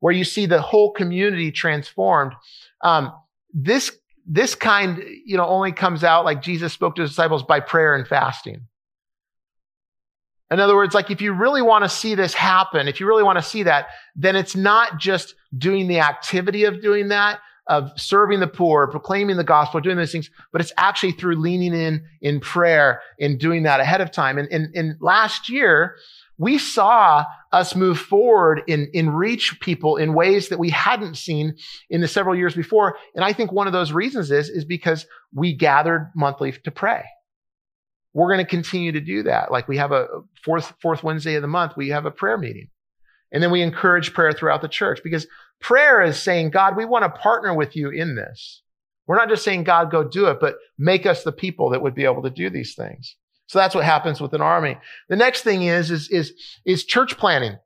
where 0.00 0.12
you 0.12 0.24
see 0.24 0.46
the 0.46 0.60
whole 0.60 0.90
community 0.92 1.52
transformed, 1.52 2.32
um, 2.82 3.12
this, 3.54 3.92
this 4.26 4.56
kind, 4.56 5.00
you 5.24 5.36
know, 5.36 5.46
only 5.46 5.70
comes 5.70 6.02
out 6.02 6.24
like 6.24 6.42
Jesus 6.42 6.72
spoke 6.72 6.96
to 6.96 7.02
his 7.02 7.12
disciples 7.12 7.44
by 7.44 7.60
prayer 7.60 7.94
and 7.94 8.06
fasting. 8.06 8.66
In 10.52 10.60
other 10.60 10.74
words, 10.74 10.94
like 10.94 11.10
if 11.10 11.22
you 11.22 11.32
really 11.32 11.62
want 11.62 11.84
to 11.84 11.88
see 11.88 12.14
this 12.14 12.34
happen, 12.34 12.86
if 12.86 13.00
you 13.00 13.06
really 13.06 13.22
want 13.22 13.38
to 13.38 13.42
see 13.42 13.62
that, 13.62 13.86
then 14.14 14.36
it's 14.36 14.54
not 14.54 14.98
just 14.98 15.34
doing 15.56 15.88
the 15.88 16.00
activity 16.00 16.64
of 16.64 16.82
doing 16.82 17.08
that, 17.08 17.40
of 17.68 17.90
serving 17.96 18.40
the 18.40 18.46
poor, 18.46 18.86
proclaiming 18.88 19.36
the 19.36 19.44
gospel, 19.44 19.80
doing 19.80 19.96
those 19.96 20.12
things, 20.12 20.30
but 20.50 20.60
it's 20.60 20.72
actually 20.76 21.12
through 21.12 21.36
leaning 21.36 21.72
in 21.72 22.04
in 22.20 22.40
prayer 22.40 23.00
and 23.18 23.38
doing 23.38 23.62
that 23.62 23.80
ahead 23.80 24.00
of 24.00 24.10
time. 24.10 24.36
And, 24.36 24.48
and 24.50 24.96
last 25.00 25.48
year, 25.48 25.96
we 26.38 26.58
saw 26.58 27.24
us 27.52 27.76
move 27.76 27.98
forward 27.98 28.62
in, 28.66 28.88
in 28.92 29.10
reach 29.10 29.60
people 29.60 29.96
in 29.96 30.12
ways 30.12 30.48
that 30.48 30.58
we 30.58 30.70
hadn't 30.70 31.16
seen 31.16 31.54
in 31.88 32.00
the 32.00 32.08
several 32.08 32.34
years 32.34 32.54
before. 32.54 32.98
And 33.14 33.24
I 33.24 33.32
think 33.32 33.52
one 33.52 33.68
of 33.68 33.72
those 33.72 33.92
reasons 33.92 34.30
is, 34.30 34.48
is 34.48 34.64
because 34.64 35.06
we 35.32 35.54
gathered 35.54 36.10
monthly 36.16 36.52
to 36.52 36.70
pray. 36.70 37.04
We're 38.14 38.32
going 38.32 38.44
to 38.44 38.50
continue 38.50 38.92
to 38.92 39.00
do 39.00 39.22
that. 39.24 39.50
Like 39.50 39.68
we 39.68 39.78
have 39.78 39.92
a 39.92 40.06
fourth, 40.44 40.74
fourth 40.80 41.02
Wednesday 41.02 41.34
of 41.34 41.42
the 41.42 41.48
month, 41.48 41.76
we 41.76 41.88
have 41.90 42.06
a 42.06 42.10
prayer 42.10 42.38
meeting. 42.38 42.68
And 43.32 43.42
then 43.42 43.50
we 43.50 43.62
encourage 43.62 44.12
prayer 44.12 44.32
throughout 44.32 44.60
the 44.60 44.68
church 44.68 45.00
because 45.02 45.26
prayer 45.60 46.02
is 46.02 46.20
saying, 46.20 46.50
God, 46.50 46.76
we 46.76 46.84
want 46.84 47.04
to 47.04 47.20
partner 47.20 47.54
with 47.54 47.74
you 47.74 47.88
in 47.88 48.14
this. 48.14 48.62
We're 49.06 49.16
not 49.16 49.28
just 49.28 49.44
saying, 49.44 49.64
God, 49.64 49.90
go 49.90 50.04
do 50.04 50.26
it, 50.26 50.38
but 50.40 50.56
make 50.78 51.06
us 51.06 51.24
the 51.24 51.32
people 51.32 51.70
that 51.70 51.82
would 51.82 51.94
be 51.94 52.04
able 52.04 52.22
to 52.22 52.30
do 52.30 52.50
these 52.50 52.74
things. 52.74 53.16
So 53.46 53.58
that's 53.58 53.74
what 53.74 53.84
happens 53.84 54.20
with 54.20 54.32
an 54.34 54.40
army. 54.40 54.78
The 55.08 55.16
next 55.16 55.42
thing 55.42 55.62
is, 55.62 55.90
is, 55.90 56.08
is, 56.10 56.32
is 56.64 56.84
church 56.84 57.18
planning. 57.18 57.56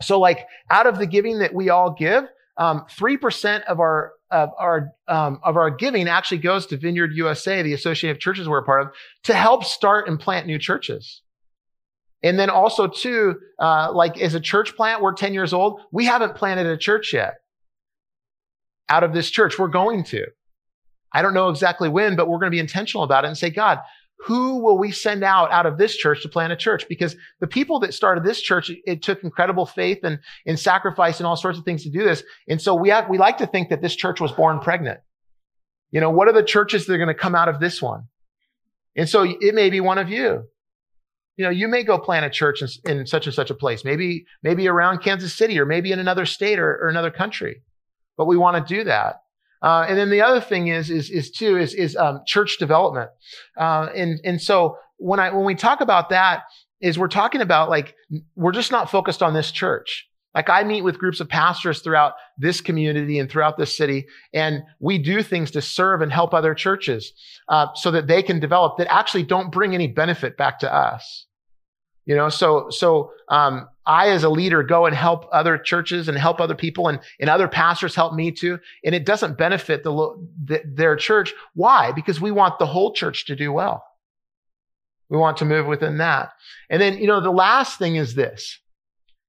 So 0.00 0.20
like 0.20 0.46
out 0.70 0.86
of 0.86 0.98
the 0.98 1.06
giving 1.06 1.40
that 1.40 1.54
we 1.54 1.70
all 1.70 1.92
give, 1.92 2.24
um, 2.56 2.84
3% 2.90 3.64
of 3.64 3.80
our, 3.80 4.12
of 4.32 4.50
our, 4.58 4.92
um, 5.06 5.38
of 5.44 5.56
our 5.56 5.70
giving 5.70 6.08
actually 6.08 6.38
goes 6.38 6.66
to 6.66 6.76
Vineyard 6.76 7.12
USA, 7.14 7.62
the 7.62 7.74
association 7.74 8.10
of 8.10 8.18
churches 8.18 8.48
we're 8.48 8.58
a 8.58 8.64
part 8.64 8.82
of, 8.82 8.92
to 9.24 9.34
help 9.34 9.64
start 9.64 10.08
and 10.08 10.18
plant 10.18 10.46
new 10.46 10.58
churches. 10.58 11.22
And 12.22 12.38
then 12.38 12.50
also 12.50 12.86
too, 12.86 13.38
uh, 13.58 13.92
like 13.92 14.20
as 14.20 14.34
a 14.34 14.40
church 14.40 14.74
plant, 14.76 15.02
we're 15.02 15.12
10 15.12 15.34
years 15.34 15.52
old. 15.52 15.80
We 15.92 16.06
haven't 16.06 16.34
planted 16.34 16.66
a 16.66 16.76
church 16.76 17.12
yet. 17.12 17.34
Out 18.88 19.04
of 19.04 19.12
this 19.12 19.30
church, 19.30 19.58
we're 19.58 19.68
going 19.68 20.04
to. 20.04 20.26
I 21.12 21.20
don't 21.20 21.34
know 21.34 21.50
exactly 21.50 21.88
when, 21.88 22.16
but 22.16 22.28
we're 22.28 22.38
going 22.38 22.50
to 22.50 22.54
be 22.54 22.60
intentional 22.60 23.04
about 23.04 23.24
it 23.24 23.28
and 23.28 23.36
say, 23.36 23.50
God, 23.50 23.80
who 24.22 24.58
will 24.58 24.78
we 24.78 24.92
send 24.92 25.24
out 25.24 25.50
out 25.50 25.66
of 25.66 25.78
this 25.78 25.96
church 25.96 26.22
to 26.22 26.28
plant 26.28 26.52
a 26.52 26.56
church? 26.56 26.86
Because 26.88 27.16
the 27.40 27.46
people 27.48 27.80
that 27.80 27.92
started 27.92 28.22
this 28.22 28.40
church, 28.40 28.70
it 28.84 29.02
took 29.02 29.24
incredible 29.24 29.66
faith 29.66 29.98
and, 30.04 30.20
and 30.46 30.58
sacrifice 30.58 31.18
and 31.18 31.26
all 31.26 31.34
sorts 31.34 31.58
of 31.58 31.64
things 31.64 31.82
to 31.82 31.90
do 31.90 32.04
this. 32.04 32.22
And 32.48 32.62
so 32.62 32.74
we 32.74 32.90
have, 32.90 33.08
we 33.08 33.18
like 33.18 33.38
to 33.38 33.46
think 33.46 33.70
that 33.70 33.82
this 33.82 33.96
church 33.96 34.20
was 34.20 34.30
born 34.30 34.60
pregnant. 34.60 35.00
You 35.90 36.00
know, 36.00 36.10
what 36.10 36.28
are 36.28 36.32
the 36.32 36.44
churches 36.44 36.86
that 36.86 36.92
are 36.92 36.98
going 36.98 37.08
to 37.08 37.14
come 37.14 37.34
out 37.34 37.48
of 37.48 37.58
this 37.58 37.82
one? 37.82 38.04
And 38.96 39.08
so 39.08 39.24
it 39.24 39.54
may 39.54 39.70
be 39.70 39.80
one 39.80 39.98
of 39.98 40.08
you. 40.08 40.44
You 41.36 41.44
know, 41.44 41.50
you 41.50 41.66
may 41.66 41.82
go 41.82 41.98
plant 41.98 42.24
a 42.24 42.30
church 42.30 42.62
in, 42.62 42.98
in 42.98 43.06
such 43.06 43.26
and 43.26 43.34
such 43.34 43.50
a 43.50 43.54
place, 43.54 43.84
maybe, 43.84 44.26
maybe 44.42 44.68
around 44.68 45.02
Kansas 45.02 45.34
City 45.34 45.58
or 45.58 45.66
maybe 45.66 45.90
in 45.90 45.98
another 45.98 46.26
state 46.26 46.60
or, 46.60 46.78
or 46.80 46.88
another 46.88 47.10
country. 47.10 47.62
But 48.16 48.26
we 48.26 48.36
want 48.36 48.64
to 48.64 48.74
do 48.74 48.84
that. 48.84 49.21
Uh, 49.62 49.86
and 49.88 49.96
then 49.96 50.10
the 50.10 50.20
other 50.20 50.40
thing 50.40 50.68
is, 50.68 50.90
is, 50.90 51.08
is 51.10 51.30
too, 51.30 51.56
is, 51.56 51.74
is, 51.74 51.96
um, 51.96 52.20
church 52.26 52.58
development. 52.58 53.10
Uh, 53.56 53.88
and, 53.94 54.20
and 54.24 54.40
so 54.40 54.76
when 54.96 55.20
I, 55.20 55.30
when 55.30 55.44
we 55.44 55.54
talk 55.54 55.80
about 55.80 56.10
that 56.10 56.42
is 56.80 56.98
we're 56.98 57.08
talking 57.08 57.40
about 57.40 57.70
like, 57.70 57.94
we're 58.34 58.52
just 58.52 58.72
not 58.72 58.90
focused 58.90 59.22
on 59.22 59.34
this 59.34 59.52
church. 59.52 60.08
Like 60.34 60.48
I 60.48 60.64
meet 60.64 60.82
with 60.82 60.98
groups 60.98 61.20
of 61.20 61.28
pastors 61.28 61.80
throughout 61.80 62.14
this 62.38 62.60
community 62.60 63.18
and 63.18 63.30
throughout 63.30 63.58
this 63.58 63.76
city, 63.76 64.06
and 64.32 64.62
we 64.80 64.98
do 64.98 65.22
things 65.22 65.50
to 65.50 65.60
serve 65.60 66.00
and 66.00 66.10
help 66.10 66.32
other 66.32 66.54
churches 66.54 67.12
uh, 67.48 67.66
so 67.74 67.90
that 67.90 68.06
they 68.06 68.22
can 68.22 68.40
develop 68.40 68.78
that 68.78 68.90
actually 68.90 69.24
don't 69.24 69.52
bring 69.52 69.74
any 69.74 69.88
benefit 69.88 70.36
back 70.38 70.58
to 70.60 70.74
us. 70.74 71.26
You 72.04 72.16
know, 72.16 72.28
so 72.28 72.68
so 72.70 73.12
um, 73.28 73.68
I 73.86 74.08
as 74.08 74.24
a 74.24 74.28
leader 74.28 74.62
go 74.62 74.86
and 74.86 74.94
help 74.94 75.28
other 75.32 75.56
churches 75.56 76.08
and 76.08 76.18
help 76.18 76.40
other 76.40 76.54
people, 76.54 76.88
and 76.88 76.98
and 77.20 77.30
other 77.30 77.48
pastors 77.48 77.94
help 77.94 78.12
me 78.14 78.32
too, 78.32 78.58
and 78.84 78.94
it 78.94 79.06
doesn't 79.06 79.38
benefit 79.38 79.84
the, 79.84 79.92
the 80.44 80.62
their 80.64 80.96
church. 80.96 81.32
Why? 81.54 81.92
Because 81.92 82.20
we 82.20 82.30
want 82.30 82.58
the 82.58 82.66
whole 82.66 82.92
church 82.92 83.26
to 83.26 83.36
do 83.36 83.52
well. 83.52 83.84
We 85.12 85.18
want 85.18 85.36
to 85.38 85.44
move 85.44 85.66
within 85.66 85.98
that. 85.98 86.32
And 86.70 86.80
then, 86.80 86.96
you 86.96 87.06
know, 87.06 87.20
the 87.20 87.30
last 87.30 87.78
thing 87.78 87.96
is 87.96 88.14
this, 88.14 88.58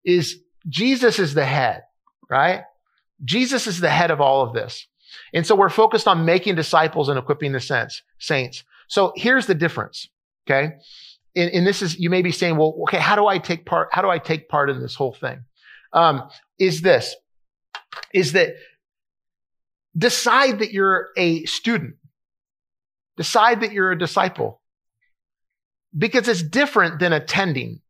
is 0.06 0.40
Jesus 0.70 1.20
is 1.20 1.34
the 1.34 1.44
head, 1.44 1.84
right? 2.30 2.64
Jesus 3.26 3.68
is 3.68 3.82
the 3.82 3.90
head 3.90 4.10
of 4.10 4.22
all 4.22 4.44
of 4.44 4.54
this. 4.54 4.88
And 5.34 5.46
so 5.46 5.56
we're 5.56 5.68
focused 5.68 6.08
on 6.08 6.24
making 6.24 6.56
disciples 6.56 7.10
and 7.10 7.20
equipping 7.20 7.52
the 7.52 7.60
saints. 7.60 8.02
saints. 8.18 8.64
So 8.88 9.12
here's 9.18 9.46
the 9.46 9.56
difference. 9.56 10.08
Okay. 10.48 10.76
And, 11.36 11.50
and, 11.52 11.65
this 11.65 11.82
is, 11.82 12.00
you 12.00 12.10
may 12.10 12.22
be 12.22 12.32
saying, 12.32 12.58
well, 12.58 12.76
okay, 12.84 13.00
how 13.00 13.15
do 13.15 13.26
I 13.26 13.39
take 13.39 13.65
part? 13.65 13.89
How 13.91 14.02
do 14.02 14.10
I 14.10 14.19
take 14.19 14.50
part 14.50 14.69
in 14.69 14.82
this 14.82 14.96
whole 14.96 15.13
thing? 15.13 15.43
Um, 15.91 16.30
is 16.60 16.82
this, 16.82 17.15
is 18.13 18.34
that 18.34 18.50
decide 19.98 20.60
that 20.60 20.72
you're 20.72 21.10
a 21.17 21.46
student. 21.46 21.96
Decide 23.17 23.62
that 23.62 23.72
you're 23.72 23.91
a 23.91 23.98
disciple 23.98 24.62
because 25.96 26.28
it's 26.28 26.41
different 26.41 27.00
than 27.00 27.13
attending, 27.13 27.82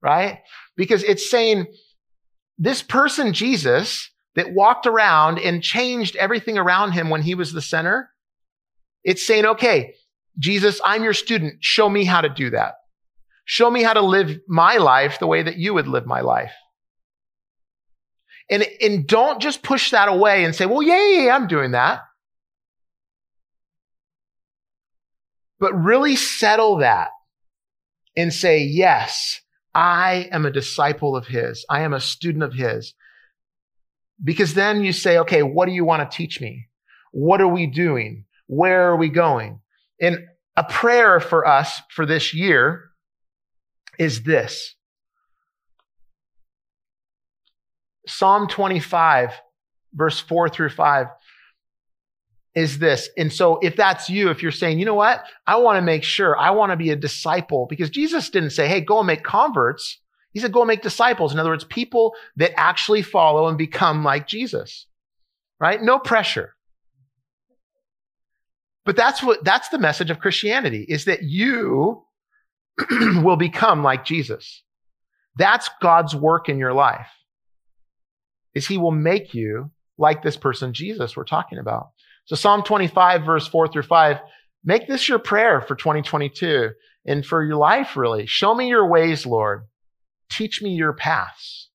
right? 0.00 0.38
Because 0.76 1.02
it's 1.02 1.28
saying, 1.28 1.66
this 2.58 2.82
person, 2.82 3.32
Jesus, 3.32 4.10
that 4.34 4.52
walked 4.52 4.86
around 4.86 5.38
and 5.38 5.62
changed 5.62 6.16
everything 6.16 6.58
around 6.58 6.92
him 6.92 7.10
when 7.10 7.22
he 7.22 7.34
was 7.34 7.52
the 7.52 7.62
center, 7.62 8.10
it's 9.04 9.26
saying, 9.26 9.46
okay, 9.46 9.94
Jesus, 10.38 10.80
I'm 10.84 11.02
your 11.02 11.14
student. 11.14 11.54
Show 11.60 11.88
me 11.88 12.04
how 12.04 12.20
to 12.20 12.28
do 12.28 12.50
that. 12.50 12.74
Show 13.50 13.70
me 13.70 13.82
how 13.82 13.94
to 13.94 14.02
live 14.02 14.40
my 14.46 14.76
life 14.76 15.18
the 15.18 15.26
way 15.26 15.42
that 15.42 15.56
you 15.56 15.72
would 15.72 15.88
live 15.88 16.04
my 16.04 16.20
life. 16.20 16.52
And, 18.50 18.66
and 18.82 19.06
don't 19.06 19.40
just 19.40 19.62
push 19.62 19.90
that 19.90 20.06
away 20.06 20.44
and 20.44 20.54
say, 20.54 20.66
well, 20.66 20.82
yeah, 20.82 21.02
yeah, 21.08 21.22
yeah 21.22 21.34
I'm 21.34 21.48
doing 21.48 21.70
that. 21.70 22.02
But 25.58 25.72
really 25.72 26.14
settle 26.14 26.76
that 26.80 27.08
and 28.14 28.34
say, 28.34 28.64
yes, 28.64 29.40
I 29.74 30.28
am 30.30 30.44
a 30.44 30.52
disciple 30.52 31.16
of 31.16 31.26
his. 31.26 31.64
I 31.70 31.80
am 31.80 31.94
a 31.94 32.00
student 32.00 32.44
of 32.44 32.52
his. 32.52 32.92
Because 34.22 34.52
then 34.52 34.84
you 34.84 34.92
say, 34.92 35.16
okay, 35.20 35.42
what 35.42 35.64
do 35.64 35.72
you 35.72 35.86
want 35.86 36.08
to 36.08 36.16
teach 36.16 36.38
me? 36.38 36.68
What 37.12 37.40
are 37.40 37.48
we 37.48 37.66
doing? 37.66 38.26
Where 38.46 38.90
are 38.90 38.96
we 38.96 39.08
going? 39.08 39.60
And 40.02 40.18
a 40.54 40.64
prayer 40.64 41.18
for 41.18 41.46
us 41.46 41.80
for 41.88 42.04
this 42.04 42.34
year 42.34 42.87
is 43.98 44.22
this. 44.22 44.74
Psalm 48.06 48.48
25, 48.48 49.32
verse 49.92 50.18
4 50.20 50.48
through 50.48 50.70
5 50.70 51.06
is 52.54 52.78
this. 52.78 53.08
And 53.16 53.32
so 53.32 53.58
if 53.58 53.76
that's 53.76 54.08
you, 54.08 54.30
if 54.30 54.42
you're 54.42 54.50
saying, 54.50 54.78
you 54.78 54.84
know 54.84 54.94
what? 54.94 55.24
I 55.46 55.56
want 55.56 55.76
to 55.76 55.82
make 55.82 56.02
sure 56.02 56.36
I 56.36 56.50
want 56.50 56.72
to 56.72 56.76
be 56.76 56.90
a 56.90 56.96
disciple 56.96 57.66
because 57.68 57.90
Jesus 57.90 58.30
didn't 58.30 58.50
say, 58.50 58.66
Hey, 58.66 58.80
go 58.80 58.98
and 58.98 59.06
make 59.06 59.22
converts. 59.22 59.98
He 60.32 60.40
said, 60.40 60.52
go 60.52 60.60
and 60.60 60.68
make 60.68 60.82
disciples. 60.82 61.32
In 61.32 61.38
other 61.38 61.50
words, 61.50 61.64
people 61.64 62.14
that 62.36 62.58
actually 62.58 63.02
follow 63.02 63.48
and 63.48 63.56
become 63.56 64.04
like 64.04 64.26
Jesus, 64.26 64.86
right? 65.58 65.82
No 65.82 65.98
pressure. 65.98 66.54
But 68.84 68.96
that's 68.96 69.22
what, 69.22 69.44
that's 69.44 69.68
the 69.68 69.78
message 69.78 70.10
of 70.10 70.20
Christianity 70.20 70.84
is 70.88 71.06
that 71.06 71.22
you 71.22 72.04
will 73.22 73.36
become 73.36 73.82
like 73.82 74.04
Jesus. 74.04 74.62
That's 75.36 75.68
God's 75.80 76.14
work 76.14 76.48
in 76.48 76.58
your 76.58 76.72
life 76.72 77.08
is 78.54 78.66
he 78.66 78.78
will 78.78 78.92
make 78.92 79.34
you 79.34 79.70
like 79.96 80.22
this 80.22 80.36
person 80.36 80.72
Jesus 80.72 81.16
we're 81.16 81.24
talking 81.24 81.58
about. 81.58 81.90
So 82.24 82.36
Psalm 82.36 82.62
25, 82.62 83.24
verse 83.24 83.46
4 83.46 83.68
through 83.68 83.84
5, 83.84 84.18
make 84.64 84.86
this 84.86 85.08
your 85.08 85.18
prayer 85.18 85.60
for 85.60 85.74
2022 85.74 86.70
and 87.06 87.24
for 87.24 87.44
your 87.44 87.56
life, 87.56 87.96
really. 87.96 88.26
Show 88.26 88.54
me 88.54 88.68
your 88.68 88.86
ways, 88.86 89.24
Lord. 89.24 89.62
Teach 90.30 90.60
me 90.60 90.70
your 90.70 90.92
paths. 90.92 91.70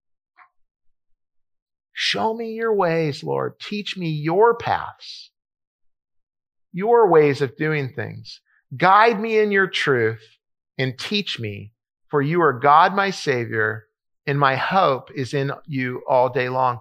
Show 1.93 2.33
me 2.33 2.51
your 2.51 2.75
ways, 2.75 3.23
Lord. 3.23 3.59
Teach 3.59 3.97
me 3.97 4.09
your 4.09 4.55
paths, 4.55 5.31
your 6.71 7.09
ways 7.09 7.41
of 7.41 7.55
doing 7.55 7.93
things. 7.93 8.41
Guide 8.75 9.19
me 9.19 9.39
in 9.39 9.51
your 9.51 9.67
truth 9.67 10.21
and 10.77 10.97
teach 10.97 11.39
me, 11.39 11.71
for 12.09 12.21
you 12.21 12.41
are 12.41 12.53
God, 12.53 12.95
my 12.95 13.09
Savior, 13.09 13.85
and 14.25 14.39
my 14.39 14.55
hope 14.55 15.11
is 15.11 15.33
in 15.33 15.51
you 15.67 16.01
all 16.07 16.29
day 16.29 16.49
long. 16.49 16.79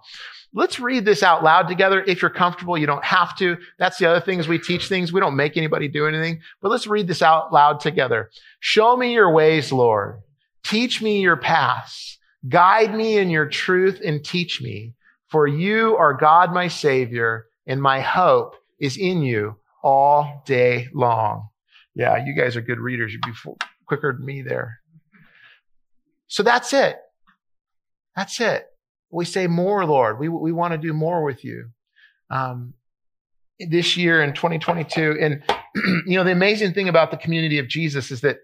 Let's 0.55 0.79
read 0.79 1.05
this 1.05 1.23
out 1.23 1.43
loud 1.43 1.67
together. 1.67 2.05
If 2.07 2.23
you're 2.23 2.31
comfortable, 2.31 2.77
you 2.77 2.87
don't 2.87 3.05
have 3.05 3.37
to. 3.39 3.57
That's 3.79 3.99
the 3.99 4.07
other 4.07 4.21
thing 4.21 4.39
is 4.39 4.47
we 4.47 4.59
teach 4.59 4.87
things. 4.89 5.13
We 5.13 5.21
don't 5.21 5.37
make 5.37 5.57
anybody 5.57 5.89
do 5.89 6.07
anything, 6.07 6.41
but 6.61 6.71
let's 6.71 6.87
read 6.87 7.09
this 7.09 7.23
out 7.23 7.53
loud 7.53 7.81
together. 7.81 8.31
Show 8.61 8.97
me 8.97 9.15
your 9.15 9.33
ways, 9.33 9.73
Lord. 9.73 10.21
Teach 10.63 11.03
me 11.03 11.21
your 11.21 11.37
paths. 11.37 12.19
Guide 12.49 12.95
me 12.95 13.19
in 13.19 13.31
your 13.31 13.49
truth 13.49 14.01
and 14.05 14.25
teach 14.25 14.61
me. 14.61 14.95
For 15.29 15.47
you 15.47 15.97
are 15.97 16.13
God, 16.13 16.53
my 16.53 16.69
savior, 16.69 17.47
and 17.67 17.81
my 17.81 18.01
hope 18.01 18.55
is 18.79 18.99
in 18.99 19.23
you 19.23 19.57
all 19.83 20.43
day 20.45 20.89
long. 20.93 21.49
Yeah, 21.95 22.25
you 22.25 22.35
guys 22.35 22.57
are 22.57 22.61
good 22.61 22.79
readers. 22.79 23.13
You'd 23.13 23.23
be 23.23 23.33
quicker 23.93 24.15
than 24.17 24.25
me 24.25 24.41
there. 24.41 24.79
So 26.29 26.43
that's 26.43 26.73
it. 26.73 26.97
That's 28.17 28.41
it. 28.41 28.65
We 29.11 29.27
say 29.27 29.47
more, 29.47 29.85
Lord. 29.85 30.19
We, 30.19 30.31
we 30.31 30.51
want 30.51 30.73
to 30.73 30.79
do 30.79 30.95
more 30.95 31.23
with 31.23 31.45
you. 31.45 31.69
Um, 32.31 32.73
this 33.59 33.99
year 33.99 34.23
in 34.23 34.33
2022. 34.33 35.19
And, 35.21 35.43
you 36.07 36.17
know, 36.17 36.25
the 36.25 36.33
amazing 36.33 36.73
thing 36.73 36.89
about 36.89 37.11
the 37.11 37.19
community 37.19 37.59
of 37.59 37.69
Jesus 37.69 38.11
is 38.11 38.23
that 38.23 38.39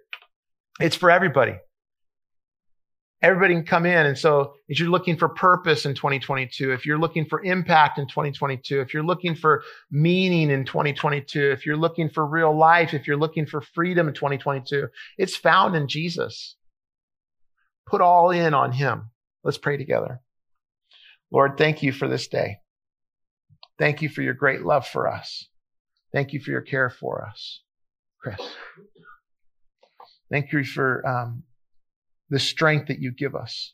it's 0.80 0.96
for 0.96 1.10
everybody. 1.10 1.54
Everybody 3.20 3.54
can 3.54 3.64
come 3.64 3.84
in. 3.84 4.06
And 4.06 4.16
so 4.16 4.54
if 4.68 4.78
you're 4.78 4.90
looking 4.90 5.16
for 5.16 5.28
purpose 5.28 5.86
in 5.86 5.94
2022, 5.94 6.72
if 6.72 6.86
you're 6.86 6.98
looking 6.98 7.24
for 7.24 7.42
impact 7.42 7.98
in 7.98 8.06
2022, 8.06 8.80
if 8.80 8.94
you're 8.94 9.02
looking 9.02 9.34
for 9.34 9.62
meaning 9.90 10.50
in 10.50 10.64
2022, 10.64 11.50
if 11.50 11.66
you're 11.66 11.76
looking 11.76 12.08
for 12.08 12.24
real 12.24 12.56
life, 12.56 12.94
if 12.94 13.08
you're 13.08 13.16
looking 13.16 13.44
for 13.44 13.60
freedom 13.60 14.06
in 14.06 14.14
2022, 14.14 14.86
it's 15.16 15.36
found 15.36 15.74
in 15.74 15.88
Jesus. 15.88 16.54
Put 17.88 18.00
all 18.00 18.30
in 18.30 18.54
on 18.54 18.70
him. 18.70 19.10
Let's 19.42 19.58
pray 19.58 19.76
together. 19.76 20.20
Lord, 21.32 21.58
thank 21.58 21.82
you 21.82 21.90
for 21.90 22.06
this 22.06 22.28
day. 22.28 22.58
Thank 23.78 24.00
you 24.00 24.08
for 24.08 24.22
your 24.22 24.34
great 24.34 24.62
love 24.62 24.86
for 24.86 25.08
us. 25.08 25.46
Thank 26.12 26.32
you 26.32 26.40
for 26.40 26.50
your 26.50 26.60
care 26.60 26.90
for 26.90 27.26
us. 27.26 27.62
Chris. 28.20 28.38
Thank 30.30 30.52
you 30.52 30.64
for 30.64 31.06
um, 31.06 31.42
the 32.30 32.38
strength 32.38 32.88
that 32.88 33.00
you 33.00 33.10
give 33.10 33.34
us. 33.34 33.72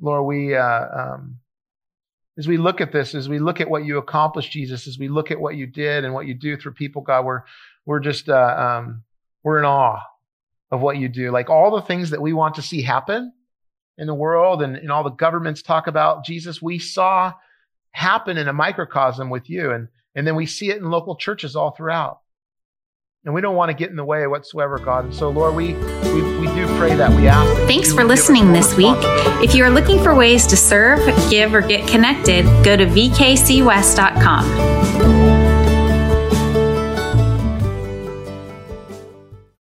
Lord, 0.00 0.26
we, 0.26 0.54
uh, 0.54 0.86
um, 0.92 1.38
as 2.36 2.48
we 2.48 2.56
look 2.56 2.80
at 2.80 2.92
this, 2.92 3.14
as 3.14 3.28
we 3.28 3.38
look 3.38 3.60
at 3.60 3.70
what 3.70 3.84
you 3.84 3.98
accomplished, 3.98 4.50
Jesus, 4.50 4.86
as 4.86 4.98
we 4.98 5.08
look 5.08 5.30
at 5.30 5.40
what 5.40 5.56
you 5.56 5.66
did 5.66 6.04
and 6.04 6.12
what 6.12 6.26
you 6.26 6.34
do 6.34 6.56
through 6.56 6.72
people, 6.72 7.02
God, 7.02 7.24
we're, 7.24 7.42
we're 7.86 8.00
just, 8.00 8.28
uh, 8.28 8.80
um, 8.82 9.04
we're 9.42 9.58
in 9.58 9.64
awe 9.64 10.00
of 10.70 10.80
what 10.80 10.98
you 10.98 11.08
do. 11.08 11.30
Like 11.30 11.48
all 11.48 11.70
the 11.70 11.86
things 11.86 12.10
that 12.10 12.20
we 12.20 12.32
want 12.32 12.56
to 12.56 12.62
see 12.62 12.82
happen 12.82 13.32
in 13.96 14.06
the 14.06 14.14
world 14.14 14.62
and, 14.62 14.76
and 14.76 14.90
all 14.90 15.04
the 15.04 15.10
governments 15.10 15.62
talk 15.62 15.86
about 15.86 16.24
Jesus, 16.24 16.60
we 16.60 16.78
saw 16.78 17.32
happen 17.92 18.36
in 18.36 18.48
a 18.48 18.52
microcosm 18.52 19.30
with 19.30 19.48
you. 19.48 19.70
And, 19.70 19.88
and 20.16 20.26
then 20.26 20.34
we 20.34 20.46
see 20.46 20.70
it 20.70 20.78
in 20.78 20.90
local 20.90 21.14
churches 21.14 21.54
all 21.54 21.70
throughout. 21.70 22.18
And 23.24 23.32
we 23.32 23.40
don't 23.40 23.56
want 23.56 23.70
to 23.70 23.74
get 23.74 23.88
in 23.88 23.96
the 23.96 24.04
way 24.04 24.26
whatsoever, 24.26 24.78
God. 24.78 25.06
And 25.06 25.14
so, 25.14 25.30
Lord, 25.30 25.54
we, 25.54 25.72
we, 25.72 26.22
we 26.40 26.46
do 26.48 26.66
pray 26.76 26.94
that. 26.94 27.10
We 27.18 27.26
ask. 27.26 27.48
That 27.56 27.66
Thanks 27.66 27.90
for 27.92 28.04
listening 28.04 28.52
this 28.52 28.76
week. 28.76 28.96
If 29.42 29.54
you 29.54 29.64
are 29.64 29.70
looking 29.70 30.02
for 30.02 30.14
ways 30.14 30.46
to 30.48 30.56
serve, 30.58 31.00
give, 31.30 31.54
or 31.54 31.62
get 31.62 31.88
connected, 31.88 32.44
go 32.62 32.76
to 32.76 32.84
vkcwest.com. 32.84 34.44